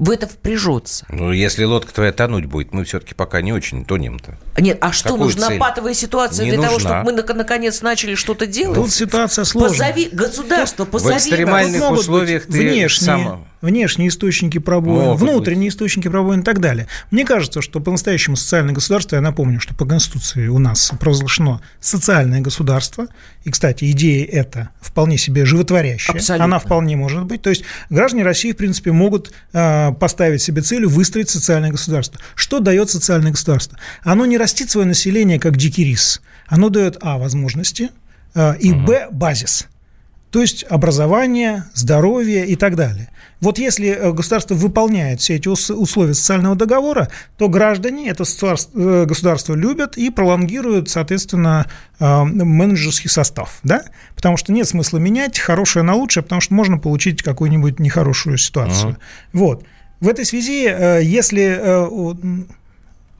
в 0.00 0.10
это 0.10 0.26
впряжется. 0.26 1.04
Ну, 1.10 1.30
если 1.30 1.62
лодка 1.64 1.92
твоя 1.92 2.10
тонуть 2.10 2.46
будет, 2.46 2.72
мы 2.72 2.84
все-таки 2.84 3.14
пока 3.14 3.42
не 3.42 3.52
очень 3.52 3.84
тонем-то. 3.84 4.38
Нет, 4.56 4.78
а 4.80 4.92
что, 4.92 5.10
Какую 5.10 5.24
нужна 5.24 5.48
цель? 5.48 5.58
патовая 5.58 5.92
ситуация 5.92 6.46
не 6.46 6.52
для 6.52 6.58
нужна. 6.58 6.68
того, 6.70 7.02
чтобы 7.02 7.12
мы 7.12 7.34
наконец 7.34 7.82
начали 7.82 8.14
что-то 8.14 8.46
делать? 8.46 8.76
Тут 8.76 8.90
ситуация 8.92 9.44
сложная. 9.44 9.90
Позови, 9.90 10.08
государство, 10.10 10.86
позови. 10.86 11.16
В 11.16 11.18
экстремальных 11.18 11.90
условиях 11.90 12.46
ты 12.46 12.52
внешние, 12.52 12.88
сам 12.88 13.49
внешние 13.60 14.08
источники 14.08 14.58
пробоин, 14.58 15.10
Могут 15.10 15.20
внутренние 15.20 15.68
быть. 15.68 15.74
источники 15.74 16.08
пробоин 16.08 16.40
и 16.40 16.42
так 16.42 16.60
далее. 16.60 16.86
Мне 17.10 17.24
кажется, 17.24 17.60
что 17.62 17.80
по-настоящему 17.80 18.36
социальное 18.36 18.74
государство, 18.74 19.16
я 19.16 19.22
напомню, 19.22 19.60
что 19.60 19.74
по 19.74 19.84
Конституции 19.84 20.48
у 20.48 20.58
нас 20.58 20.92
провозглашено 20.98 21.60
социальное 21.80 22.40
государство, 22.40 23.06
и, 23.44 23.50
кстати, 23.50 23.90
идея 23.90 24.26
эта 24.26 24.70
вполне 24.80 25.18
себе 25.18 25.44
животворящая, 25.44 26.16
Абсолютно. 26.16 26.44
она 26.44 26.58
вполне 26.58 26.96
может 26.96 27.24
быть. 27.24 27.42
То 27.42 27.50
есть 27.50 27.64
граждане 27.90 28.24
России, 28.24 28.52
в 28.52 28.56
принципе, 28.56 28.92
могут 28.92 29.32
э, 29.52 29.92
поставить 29.92 30.42
себе 30.42 30.62
целью 30.62 30.88
выстроить 30.88 31.30
социальное 31.30 31.70
государство. 31.70 32.20
Что 32.34 32.60
дает 32.60 32.90
социальное 32.90 33.32
государство? 33.32 33.78
Оно 34.02 34.26
не 34.26 34.38
растит 34.38 34.70
свое 34.70 34.86
население, 34.86 35.38
как 35.38 35.56
дикий 35.56 35.84
рис. 35.84 36.20
Оно 36.46 36.68
дает, 36.68 36.98
а, 37.00 37.18
возможности, 37.18 37.90
э, 38.34 38.56
и, 38.58 38.72
угу. 38.72 38.86
б, 38.86 39.08
базис. 39.10 39.68
То 40.30 40.40
есть 40.40 40.64
образование, 40.68 41.64
здоровье 41.74 42.46
и 42.46 42.54
так 42.54 42.76
далее. 42.76 43.08
Вот 43.40 43.58
если 43.58 43.88
э, 43.88 44.12
государство 44.12 44.54
выполняет 44.54 45.20
все 45.20 45.36
эти 45.36 45.48
условия 45.48 46.14
социального 46.14 46.54
договора, 46.54 47.08
то 47.36 47.48
граждане 47.48 48.08
это 48.08 48.24
э, 48.24 49.04
государство 49.06 49.54
любят 49.54 49.96
и 49.96 50.10
пролонгируют, 50.10 50.88
соответственно, 50.88 51.66
э, 51.98 52.22
менеджерский 52.24 53.10
состав. 53.10 53.58
Да? 53.64 53.82
Потому 54.14 54.36
что 54.36 54.52
нет 54.52 54.68
смысла 54.68 54.98
менять 54.98 55.38
хорошее 55.38 55.84
на 55.84 55.94
лучшее, 55.94 56.22
потому 56.22 56.40
что 56.40 56.54
можно 56.54 56.78
получить 56.78 57.22
какую-нибудь 57.22 57.80
нехорошую 57.80 58.38
ситуацию. 58.38 58.92
Uh-huh. 58.92 58.96
Вот. 59.32 59.64
В 60.00 60.08
этой 60.08 60.24
связи, 60.24 60.62
если 61.02 61.86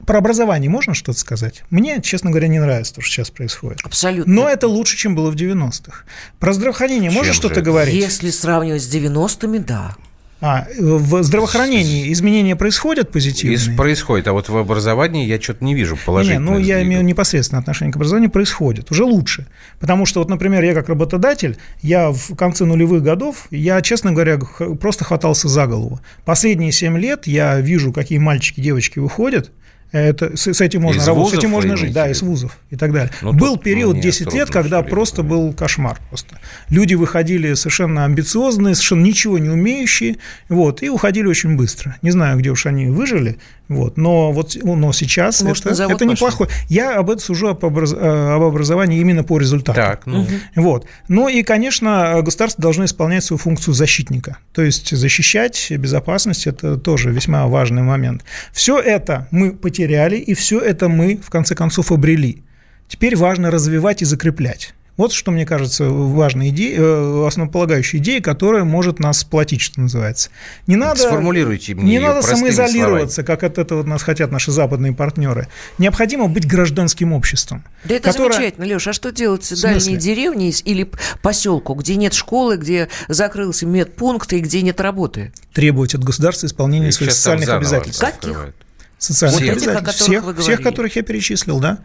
про 0.05 0.17
образование 0.17 0.69
можно 0.69 0.93
что-то 0.93 1.19
сказать? 1.19 1.63
Мне, 1.69 2.01
честно 2.01 2.29
говоря, 2.29 2.47
не 2.47 2.59
нравится 2.59 2.95
то, 2.95 3.01
что 3.01 3.11
сейчас 3.11 3.29
происходит. 3.29 3.79
Абсолютно. 3.83 4.33
Но 4.33 4.49
это 4.49 4.67
лучше, 4.67 4.97
чем 4.97 5.15
было 5.15 5.31
в 5.31 5.35
90-х. 5.35 6.03
Про 6.39 6.53
здравоохранение 6.53 7.11
можно 7.11 7.33
что-то 7.33 7.61
говорить? 7.61 7.93
Если 7.93 8.29
сравнивать 8.29 8.83
с 8.83 8.93
90-ми, 8.93 9.59
да. 9.59 9.95
А, 10.43 10.65
в 10.79 11.21
здравоохранении 11.21 12.11
изменения 12.11 12.55
происходят 12.55 13.11
позитивные? 13.11 13.77
Происходит, 13.77 14.27
а 14.27 14.33
вот 14.33 14.49
в 14.49 14.57
образовании 14.57 15.27
я 15.27 15.39
что-то 15.39 15.63
не 15.63 15.75
вижу 15.75 15.97
положительного. 16.03 16.55
Не, 16.55 16.59
ну 16.61 16.65
я 16.65 16.81
имею 16.81 17.05
непосредственно 17.05 17.59
отношение 17.59 17.93
к 17.93 17.95
образованию, 17.95 18.31
происходит, 18.31 18.89
уже 18.89 19.03
лучше. 19.03 19.45
Потому 19.79 20.07
что, 20.07 20.19
вот, 20.19 20.29
например, 20.29 20.63
я 20.63 20.73
как 20.73 20.89
работодатель, 20.89 21.57
я 21.83 22.09
в 22.09 22.35
конце 22.35 22.65
нулевых 22.65 23.03
годов, 23.03 23.45
я, 23.51 23.79
честно 23.83 24.13
говоря, 24.13 24.39
просто 24.79 25.05
хватался 25.05 25.47
за 25.47 25.67
голову. 25.67 25.99
Последние 26.25 26.71
7 26.71 26.97
лет 26.97 27.27
я 27.27 27.59
вижу, 27.61 27.93
какие 27.93 28.17
мальчики, 28.17 28.61
девочки 28.61 28.97
выходят, 28.97 29.51
это, 29.91 30.37
с, 30.37 30.53
с 30.53 30.61
этим 30.61 30.81
можно 30.81 31.05
работать, 31.05 31.35
с 31.35 31.37
этим 31.39 31.49
можно 31.49 31.75
жить, 31.75 31.93
да, 31.93 32.09
из 32.09 32.21
вузов 32.21 32.57
и 32.69 32.75
так 32.75 32.93
далее. 32.93 33.11
Но 33.21 33.31
ну, 33.31 33.37
был 33.37 33.53
тут, 33.55 33.63
период 33.63 33.97
ну, 33.97 34.01
10 34.01 34.33
лет, 34.33 34.49
когда 34.49 34.81
просто 34.83 35.23
был 35.23 35.53
кошмар 35.53 35.99
просто. 36.09 36.39
Люди 36.69 36.93
выходили 36.93 37.53
совершенно 37.53 38.05
амбициозные, 38.05 38.75
совершенно 38.75 39.03
ничего 39.03 39.37
не 39.37 39.49
умеющие, 39.49 40.17
вот, 40.49 40.81
и 40.81 40.89
уходили 40.89 41.27
очень 41.27 41.55
быстро. 41.55 41.97
Не 42.01 42.11
знаю, 42.11 42.37
где 42.39 42.51
уж 42.51 42.65
они 42.65 42.87
выжили, 42.87 43.37
вот. 43.71 43.97
Но 43.97 44.31
вот 44.31 44.57
но 44.63 44.91
сейчас 44.91 45.41
Может, 45.41 45.65
это, 45.65 45.83
это 45.83 46.05
неплохое. 46.05 46.49
Я 46.67 46.97
об 46.97 47.09
этом 47.09 47.21
сужу 47.21 47.49
об, 47.49 47.63
образ, 47.63 47.93
э, 47.93 47.97
об 47.97 48.43
образовании 48.43 48.99
именно 48.99 49.23
по 49.23 49.37
результату. 49.37 49.79
Так, 49.79 50.05
ну. 50.05 50.25
вот. 50.55 50.85
Ну 51.07 51.27
и, 51.27 51.43
конечно, 51.43 52.21
государство 52.21 52.61
должно 52.61 52.85
исполнять 52.85 53.23
свою 53.23 53.37
функцию 53.39 53.73
защитника. 53.73 54.37
То 54.53 54.61
есть 54.61 54.95
защищать 54.95 55.71
безопасность– 55.71 56.47
это 56.47 56.77
тоже 56.77 57.11
весьма 57.11 57.47
важный 57.47 57.81
момент. 57.81 58.23
Все 58.51 58.79
это 58.79 59.27
мы 59.31 59.51
потеряли, 59.51 60.17
и 60.17 60.33
все 60.33 60.59
это 60.59 60.89
мы, 60.89 61.17
в 61.17 61.29
конце 61.29 61.55
концов, 61.55 61.91
обрели. 61.91 62.43
Теперь 62.87 63.15
важно 63.15 63.51
развивать 63.51 64.01
и 64.01 64.05
закреплять. 64.05 64.73
Вот 64.97 65.13
что, 65.13 65.31
мне 65.31 65.45
кажется, 65.45 65.85
важная 65.85 66.49
идея, 66.49 66.77
э, 66.79 67.27
основополагающая 67.27 67.99
идея, 67.99 68.21
которая 68.21 68.65
может 68.65 68.99
нас 68.99 69.19
сплотить, 69.19 69.61
что 69.61 69.79
называется. 69.79 70.29
Не 70.67 70.75
надо, 70.75 70.99
Сформулируйте 70.99 71.73
мне 71.73 71.83
не 71.83 71.93
ее 71.95 72.01
надо 72.01 72.21
самоизолироваться, 72.21 73.23
как 73.23 73.43
от 73.43 73.57
этого 73.57 73.83
нас 73.83 74.03
хотят 74.03 74.31
наши 74.31 74.51
западные 74.51 74.93
партнеры. 74.93 75.47
Необходимо 75.77 76.27
быть 76.27 76.45
гражданским 76.45 77.13
обществом. 77.13 77.63
Да 77.85 77.95
это 77.95 78.11
которое- 78.11 78.33
замечательно, 78.33 78.65
Леш. 78.65 78.87
А 78.87 78.93
что 78.93 79.11
делать 79.11 79.49
в 79.49 79.61
дальней 79.61 79.95
деревне 79.95 80.49
или 80.49 80.89
поселку, 81.21 81.73
где 81.73 81.95
нет 81.95 82.13
школы, 82.13 82.57
где 82.57 82.89
закрылся 83.07 83.65
медпункт 83.65 84.33
и 84.33 84.39
где 84.39 84.61
нет 84.61 84.79
работы? 84.81 85.31
Требовать 85.53 85.95
от 85.95 86.03
государства 86.03 86.47
исполнения 86.47 86.89
Их 86.89 86.93
своих 86.93 87.13
социальных 87.13 87.49
обязательств. 87.49 88.01
Каких? 88.01 88.53
Социальных. 88.97 89.39
Вот 89.39 89.49
этих, 89.49 89.67
о 89.67 89.71
обязательств. 89.71 89.85
которых 89.85 90.07
Всех, 90.09 90.23
вы 90.23 90.35
всех, 90.43 90.61
которых 90.61 90.95
я 90.97 91.01
перечислил, 91.01 91.59
да? 91.59 91.79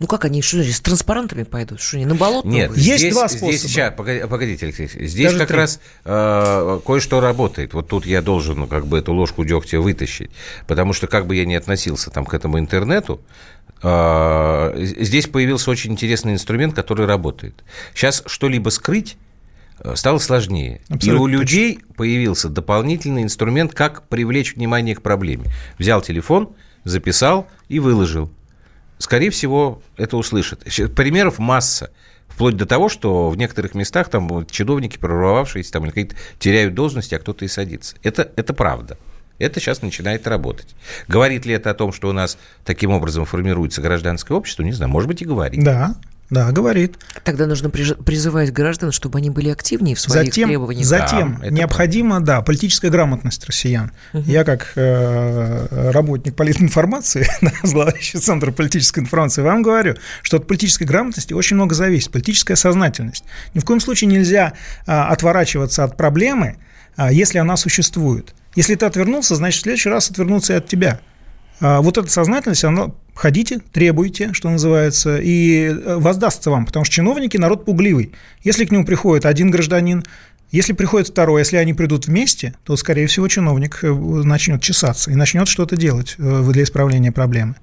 Ну 0.00 0.06
как 0.06 0.24
они, 0.24 0.40
что 0.40 0.56
значит, 0.56 0.76
с 0.76 0.80
транспарантами 0.80 1.42
пойдут? 1.42 1.78
Что 1.80 1.98
они 1.98 2.06
на 2.06 2.14
болото? 2.14 2.48
Нет, 2.48 2.70
выйдут? 2.70 2.84
Есть 2.84 2.98
здесь, 3.00 3.12
два 3.12 3.28
здесь 3.28 3.38
способа. 3.38 3.58
сейчас, 3.68 3.94
погоди- 3.94 4.26
погодите, 4.26 4.66
Алексей, 4.66 4.88
здесь 4.88 5.26
Даже 5.26 5.38
как 5.38 5.48
три. 5.48 5.56
раз 5.58 5.78
э, 6.06 6.80
кое-что 6.86 7.20
работает. 7.20 7.74
Вот 7.74 7.88
тут 7.88 8.06
я 8.06 8.22
должен 8.22 8.60
ну, 8.60 8.66
как 8.66 8.86
бы 8.86 8.98
эту 8.98 9.12
ложку 9.12 9.44
дегтя 9.44 9.78
вытащить, 9.78 10.30
потому 10.66 10.94
что 10.94 11.06
как 11.06 11.26
бы 11.26 11.36
я 11.36 11.44
ни 11.44 11.52
относился 11.54 12.10
там 12.10 12.24
к 12.24 12.32
этому 12.32 12.58
интернету, 12.58 13.20
э, 13.82 14.72
здесь 15.00 15.26
появился 15.26 15.70
очень 15.70 15.92
интересный 15.92 16.32
инструмент, 16.32 16.74
который 16.74 17.04
работает. 17.04 17.62
Сейчас 17.94 18.22
что-либо 18.24 18.70
скрыть 18.70 19.18
э, 19.80 19.94
стало 19.96 20.18
сложнее. 20.18 20.80
Абсолютно 20.88 21.10
и 21.10 21.22
у 21.22 21.26
людей 21.26 21.78
появился 21.96 22.48
дополнительный 22.48 23.22
инструмент, 23.22 23.74
как 23.74 24.08
привлечь 24.08 24.54
внимание 24.56 24.94
к 24.94 25.02
проблеме. 25.02 25.52
Взял 25.78 26.00
телефон, 26.00 26.54
записал 26.84 27.48
и 27.68 27.78
выложил 27.80 28.30
скорее 29.00 29.30
всего, 29.30 29.82
это 29.96 30.16
услышат. 30.16 30.62
Щ- 30.70 30.88
Примеров 30.88 31.38
масса. 31.40 31.90
Вплоть 32.28 32.56
до 32.56 32.64
того, 32.64 32.88
что 32.88 33.28
в 33.28 33.36
некоторых 33.36 33.74
местах 33.74 34.08
там 34.08 34.46
чиновники, 34.46 34.96
прорвавшиеся, 34.98 35.72
там, 35.72 35.84
или 35.86 36.10
теряют 36.38 36.74
должности, 36.74 37.14
а 37.14 37.18
кто-то 37.18 37.44
и 37.44 37.48
садится. 37.48 37.96
Это, 38.04 38.30
это 38.36 38.54
правда. 38.54 38.96
Это 39.38 39.58
сейчас 39.58 39.82
начинает 39.82 40.26
работать. 40.28 40.68
Говорит 41.08 41.44
ли 41.46 41.54
это 41.54 41.70
о 41.70 41.74
том, 41.74 41.92
что 41.92 42.08
у 42.08 42.12
нас 42.12 42.38
таким 42.64 42.92
образом 42.92 43.24
формируется 43.24 43.82
гражданское 43.82 44.34
общество? 44.34 44.62
Не 44.62 44.72
знаю, 44.72 44.90
может 44.90 45.08
быть, 45.08 45.22
и 45.22 45.24
говорит. 45.24 45.62
Да, 45.64 45.96
да, 46.30 46.52
говорит. 46.52 46.96
Тогда 47.24 47.46
нужно 47.46 47.70
призывать 47.70 48.52
граждан, 48.52 48.92
чтобы 48.92 49.18
они 49.18 49.30
были 49.30 49.48
активнее 49.48 49.96
в 49.96 50.00
своих 50.00 50.26
Затем, 50.26 50.48
требованиях. 50.48 50.86
затем 50.86 51.38
Да, 51.40 51.46
это 51.46 51.54
необходима, 51.54 52.20
да, 52.20 52.40
политическая 52.40 52.88
грамотность 52.88 53.44
россиян. 53.46 53.90
Я 54.12 54.44
как 54.44 54.72
э, 54.76 55.90
работник 55.90 56.36
политинформации, 56.36 57.26
возглавляющий 57.62 58.20
Центр 58.20 58.52
политической 58.52 59.00
информации, 59.00 59.42
вам 59.42 59.62
говорю, 59.62 59.96
что 60.22 60.36
от 60.36 60.46
политической 60.46 60.84
грамотности 60.84 61.32
очень 61.32 61.56
много 61.56 61.74
зависит. 61.74 62.12
Политическая 62.12 62.56
сознательность. 62.56 63.24
Ни 63.54 63.58
в 63.58 63.64
коем 63.64 63.80
случае 63.80 64.08
нельзя 64.08 64.52
а, 64.86 65.08
отворачиваться 65.08 65.84
от 65.84 65.96
проблемы, 65.96 66.58
а, 66.96 67.12
если 67.12 67.38
она 67.38 67.56
существует. 67.56 68.34
Если 68.54 68.74
ты 68.74 68.86
отвернулся, 68.86 69.34
значит, 69.34 69.60
в 69.60 69.62
следующий 69.62 69.88
раз 69.88 70.10
отвернутся 70.10 70.54
и 70.54 70.56
от 70.56 70.68
тебя. 70.68 71.00
А, 71.60 71.80
Вот 71.80 71.98
эта 71.98 72.08
сознательность, 72.08 72.64
она 72.64 72.90
ходите, 73.14 73.60
требуйте, 73.72 74.32
что 74.32 74.48
называется, 74.48 75.18
и 75.18 75.66
э, 75.66 75.96
воздастся 75.96 76.50
вам, 76.50 76.64
потому 76.64 76.84
что 76.84 76.94
чиновники 76.94 77.36
народ 77.36 77.64
пугливый. 77.64 78.12
Если 78.42 78.64
к 78.64 78.70
нему 78.70 78.84
приходит 78.84 79.26
один 79.26 79.50
гражданин, 79.50 80.04
если 80.50 80.72
приходит 80.72 81.08
второй, 81.08 81.42
если 81.42 81.58
они 81.58 81.74
придут 81.74 82.06
вместе, 82.06 82.54
то, 82.64 82.76
скорее 82.76 83.06
всего, 83.06 83.28
чиновник 83.28 83.80
э, 83.82 83.92
начнет 83.92 84.62
чесаться 84.62 85.10
и 85.10 85.14
начнет 85.14 85.48
что-то 85.48 85.76
делать 85.76 86.14
э, 86.18 86.48
для 86.50 86.62
исправления 86.62 87.12
проблемы. 87.12 87.56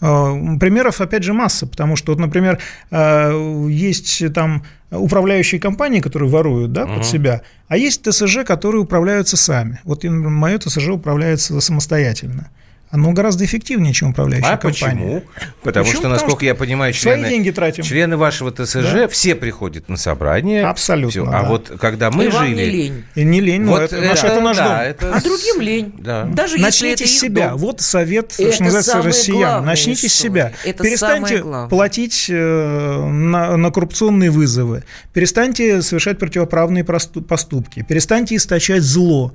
Э, 0.00 0.56
Примеров, 0.58 1.02
опять 1.02 1.22
же, 1.22 1.34
масса, 1.34 1.66
потому 1.66 1.96
что, 1.96 2.12
вот, 2.12 2.18
например, 2.18 2.58
э, 2.90 3.66
есть 3.68 4.32
там 4.32 4.64
управляющие 4.90 5.60
компании, 5.60 6.00
которые 6.00 6.30
воруют 6.30 6.72
да, 6.72 6.86
под 6.86 7.04
себя, 7.04 7.42
а 7.68 7.76
есть 7.76 8.02
ТСЖ, 8.02 8.44
которые 8.44 8.82
управляются 8.82 9.36
сами. 9.36 9.80
Вот 9.84 10.04
мое 10.04 10.58
ТСЖ 10.58 10.88
управляется 10.88 11.60
самостоятельно. 11.60 12.50
Оно 12.92 13.12
гораздо 13.12 13.44
эффективнее, 13.46 13.94
чем 13.94 14.10
управляющая 14.10 14.50
А 14.52 14.56
компания. 14.58 15.22
почему? 15.22 15.22
Потому 15.62 15.84
Почему? 15.84 15.84
что, 15.86 15.96
Потому 15.96 16.12
насколько 16.12 16.36
что 16.40 16.44
я 16.44 16.54
понимаю, 16.54 16.92
свои 16.92 17.14
члены, 17.14 17.28
деньги 17.30 17.50
тратим. 17.50 17.82
члены 17.84 18.18
вашего 18.18 18.52
ТСЖ 18.52 18.92
Да. 18.92 19.08
все 19.08 19.34
приходят 19.34 19.88
на 19.88 19.96
собрание. 19.96 20.66
Абсолютно, 20.66 21.10
Всё. 21.10 21.24
да. 21.24 21.38
А 21.38 21.42
вот 21.44 21.72
когда 21.80 22.10
мы 22.10 22.26
и 22.26 22.28
вам 22.28 22.44
жили... 22.46 22.54
не 22.54 22.64
лень. 22.70 23.04
И 23.14 23.24
не 23.24 23.40
лень, 23.40 23.62
но 23.62 23.70
Вот 23.72 23.80
это, 23.82 23.98
наш- 23.98 24.22
это 24.22 24.40
наш 24.42 24.56
да, 24.58 24.68
дом. 24.68 24.86
это 24.90 25.14
А 25.16 25.20
другим 25.22 25.60
лень. 25.62 25.94
Да. 26.00 26.24
Даже 26.26 26.58
Начните 26.58 27.04
если 27.04 27.06
это 27.06 27.06
с 27.06 27.18
себя. 27.20 27.48
дом. 27.48 27.58
Вот 27.58 27.80
совет, 27.80 28.34
Это 28.38 28.52
что 28.52 28.62
называется, 28.64 29.00
россиян. 29.02 29.38
главное, 29.38 29.66
Начните 29.70 30.08
с 30.10 30.12
себя. 30.14 30.52
Это 30.62 30.82
Перестаньте 30.84 31.42
платить 31.70 32.26
э, 32.28 33.06
на, 33.06 33.56
на 33.56 33.70
коррупционные 33.70 34.30
вызовы. 34.30 34.84
Перестаньте 35.14 35.80
совершать 35.80 36.18
противоправные 36.18 36.84
поступки. 36.84 37.86
Перестаньте 37.88 38.36
источать 38.36 38.82
зло. 38.82 39.32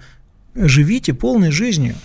Живите 0.53 1.15
полной 1.15 1.49
жизнью. 1.49 1.95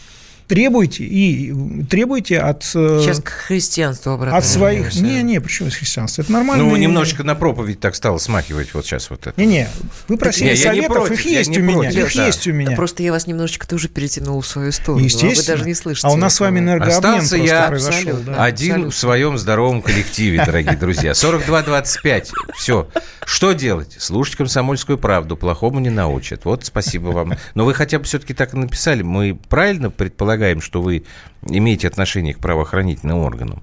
Требуйте 0.49 1.05
и 1.05 1.53
требуйте 1.89 2.39
от, 2.39 2.63
э, 2.75 3.01
Сейчас 3.03 3.21
к 3.21 3.29
христианству 3.29 4.13
обратно. 4.13 4.37
от 4.39 4.45
своих... 4.45 4.95
Не, 4.95 5.23
не, 5.23 5.41
почему 5.41 5.69
из 5.69 5.77
христианства? 5.77 6.23
Это 6.23 6.33
нормально. 6.33 6.65
Ну, 6.65 6.77
немножечко 6.77 7.25
на 7.25 7.35
проповедь 7.35 7.81
так 7.81 7.95
стало 7.95 8.19
смахивать 8.19 8.75
вот 8.75 8.85
сейчас 8.85 9.09
вот 9.11 9.27
это. 9.27 9.41
Не-не, 9.41 9.69
вы 10.09 10.17
просили 10.19 10.45
Не, 10.45 10.51
я 10.51 10.57
не 10.57 10.63
советов, 10.63 10.93
против, 11.07 11.13
их 11.21 11.27
я 11.27 11.39
есть 11.39 11.51
не 11.51 11.59
у 11.59 11.63
меня. 11.63 11.75
против, 11.79 12.07
Их 12.07 12.15
да. 12.17 12.27
есть 12.27 12.47
у 12.47 12.53
меня. 12.53 12.77
Просто 12.77 13.03
я 13.03 13.13
вас 13.13 13.27
немножечко 13.27 13.67
тоже 13.67 13.89
перетянул 13.89 14.41
в 14.41 14.47
свою 14.47 14.73
сторону. 14.73 14.99
А 14.99 15.01
вы 15.01 15.05
Естественно. 15.07 15.57
даже 15.57 15.69
не 15.69 15.75
слышите. 15.75 16.07
А 16.07 16.11
у 16.11 16.17
нас 16.17 16.35
с 16.35 16.41
вами 16.41 16.59
энергообмен 16.59 16.97
Остался 17.21 17.37
я 17.37 17.69
произошел. 17.69 18.17
да. 18.27 18.45
Один 18.45 18.71
абсолютно. 18.73 18.91
в 18.91 18.97
своем 18.97 19.39
здоровом 19.39 19.81
коллективе, 19.83 20.43
дорогие 20.45 20.77
друзья. 20.77 21.13
42-25. 21.13 22.31
Все. 22.57 22.89
Что 23.25 23.53
делать? 23.53 23.97
Слушать 23.99 24.37
комсомольскую 24.37 24.99
правду. 24.99 25.37
Плохому 25.37 25.79
не 25.81 25.91
научат. 25.91 26.45
Вот 26.45 26.65
спасибо 26.65 27.09
вам. 27.09 27.35
Но 27.55 27.65
вы 27.65 27.75
хотя 27.75 27.99
бы 27.99 28.05
все-таки 28.05 28.35
так 28.35 28.55
и 28.55 28.57
написали. 28.57 29.03
Мы 29.03 29.39
правильно 29.49 29.91
предполагаем, 29.91 30.32
что 30.61 30.83
вы 30.83 31.05
имеете 31.47 31.89
отношение 31.89 32.35
к 32.35 32.39
правоохранительным 32.39 33.19
органам? 33.19 33.63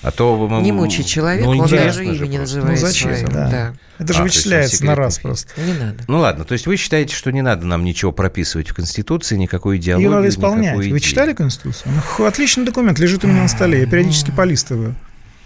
А 0.00 0.12
то 0.12 0.36
вы... 0.36 0.62
Не 0.62 0.70
мучай 0.70 1.02
человека, 1.02 1.44
ну, 1.44 1.58
он 1.58 1.66
даже 1.68 1.92
же 1.92 2.04
имя 2.04 2.26
не 2.28 2.38
называет 2.38 2.80
Ну, 2.80 2.86
зачем, 2.86 3.10
своим. 3.10 3.26
да. 3.32 3.50
Да. 3.50 3.74
Это 3.98 4.12
же 4.12 4.20
А, 4.20 4.22
вычисляется 4.22 4.84
на 4.86 4.94
раз 4.94 5.18
просто. 5.18 5.60
Не 5.60 5.72
надо. 5.72 6.04
Ну 6.06 6.18
ладно, 6.18 6.44
то 6.44 6.52
есть 6.52 6.68
вы 6.68 6.76
считаете, 6.76 7.16
что 7.16 7.32
не 7.32 7.42
надо 7.42 7.66
нам 7.66 7.82
ничего 7.82 8.12
прописывать 8.12 8.68
в 8.70 8.74
Конституции, 8.74 9.36
никакой 9.36 9.78
идеологии, 9.78 10.04
Ее 10.06 10.10
надо 10.10 10.28
исполнять. 10.28 10.76
Вы 10.76 10.88
идеи? 10.90 10.98
читали 11.00 11.32
Конституцию? 11.32 11.92
Ну, 12.18 12.24
отличный 12.26 12.64
документ, 12.64 13.00
лежит 13.00 13.24
у 13.24 13.26
меня 13.26 13.42
на 13.42 13.48
столе. 13.48 13.80
Я 13.80 13.86
периодически 13.86 14.30
полистываю. 14.30 14.94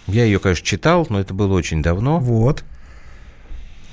Я 0.05 0.23
ее, 0.25 0.37
конечно, 0.37 0.63
читал, 0.63 1.07
но 1.09 1.19
это 1.19 1.33
было 1.33 1.53
очень 1.55 1.81
давно. 1.81 2.19
Вот. 2.19 2.63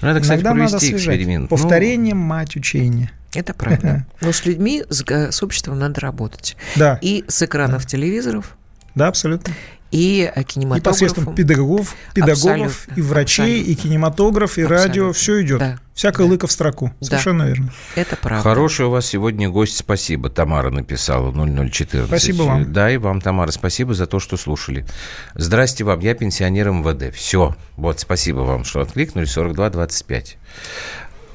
Надо, 0.03 0.21
кстати, 0.21 0.41
Иногда 0.41 0.55
надо 0.55 0.71
провести 0.73 0.95
освежать. 0.95 1.17
эксперимент. 1.17 1.51
Ну, 1.51 1.57
Повторение 1.57 2.15
мать 2.15 2.57
учения. 2.57 3.13
Это 3.35 3.55
правда. 3.55 4.07
Но 4.21 4.33
с 4.33 4.45
людьми, 4.45 4.85
с, 4.89 5.43
обществом 5.43 5.79
надо 5.79 6.01
работать. 6.01 6.57
Да, 6.77 6.99
И 7.01 7.25
с 7.29 7.43
экранов 7.43 7.87
телевизоров, 7.87 8.57
да, 8.95 9.07
абсолютно. 9.09 9.55
и 9.93 10.31
э, 10.35 10.43
И 10.43 10.81
посредством 10.81 11.35
педагогов, 11.35 11.95
педагогов, 12.13 12.73
Абсолютно, 12.89 12.95
и 12.97 13.03
врачей, 13.03 13.57
и 13.59 13.61
абсолютно. 13.61 13.83
кинематограф, 13.83 14.59
и 14.59 14.63
Абсолютно. 14.63 14.87
радио. 14.89 15.13
Все 15.13 15.43
идет. 15.43 15.59
Да, 15.61 15.79
Всякая 15.95 16.25
да. 16.27 16.31
лыка 16.31 16.47
в 16.49 16.53
строку. 16.53 16.93
Да. 17.01 17.07
Совершенно 17.07 17.45
верно. 17.45 17.73
Это 17.95 18.17
правда. 18.17 18.43
Хороший 18.43 18.87
у 18.87 18.91
вас 18.91 19.07
сегодня 19.07 19.49
гость, 19.49 19.77
спасибо. 19.77 20.29
Тамара 20.29 20.71
написала 20.71 21.31
0014. 21.31 22.07
Спасибо 22.09 22.43
вам. 22.43 22.73
Да, 22.73 22.91
и 22.91 22.97
вам, 22.97 23.21
Тамара, 23.21 23.53
спасибо 23.53 23.95
за 23.95 24.07
то, 24.07 24.19
что 24.19 24.37
слушали. 24.37 24.85
Здрасте 25.35 25.85
вам, 25.85 26.01
я 26.01 26.15
пенсионер 26.15 26.71
МВД. 26.71 27.15
Все. 27.15 27.55
Вот, 27.77 28.01
спасибо 28.01 28.41
вам, 28.41 28.65
что 28.65 28.81
откликнули. 28.81 29.25
4225. 29.27 30.37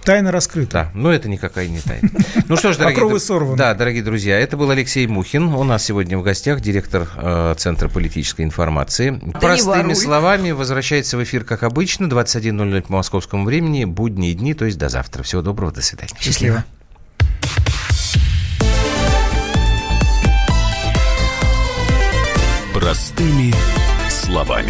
Тайна 0.05 0.31
раскрыта. 0.31 0.71
Да, 0.71 0.91
но 0.93 1.11
это 1.11 1.27
никакая 1.27 1.67
не 1.67 1.79
тайна. 1.79 2.09
Ну 2.47 2.57
что 2.57 2.71
ж, 2.73 2.77
дорогие, 2.77 3.19
сорваны. 3.19 3.57
да, 3.57 3.73
дорогие 3.73 4.03
друзья, 4.03 4.39
это 4.39 4.55
был 4.55 4.69
Алексей 4.69 5.07
Мухин. 5.07 5.45
У 5.45 5.63
нас 5.63 5.83
сегодня 5.83 6.15
в 6.15 6.21
гостях 6.21 6.61
директор 6.61 7.09
э, 7.17 7.55
Центра 7.57 7.89
политической 7.89 8.43
информации. 8.43 9.19
Простыми 9.41 9.77
воруй. 9.77 9.95
словами, 9.95 10.51
возвращается 10.51 11.17
в 11.17 11.23
эфир, 11.23 11.43
как 11.43 11.63
обычно, 11.63 12.05
21.00 12.05 12.83
по 12.83 12.93
московскому 12.93 13.45
времени, 13.45 13.85
будние 13.85 14.35
дни, 14.35 14.53
то 14.53 14.65
есть 14.65 14.77
до 14.77 14.89
завтра. 14.89 15.23
Всего 15.23 15.41
доброго, 15.41 15.71
до 15.71 15.81
свидания. 15.81 16.13
Счастливо. 16.19 16.63
Простыми 22.75 23.53
словами. 24.09 24.69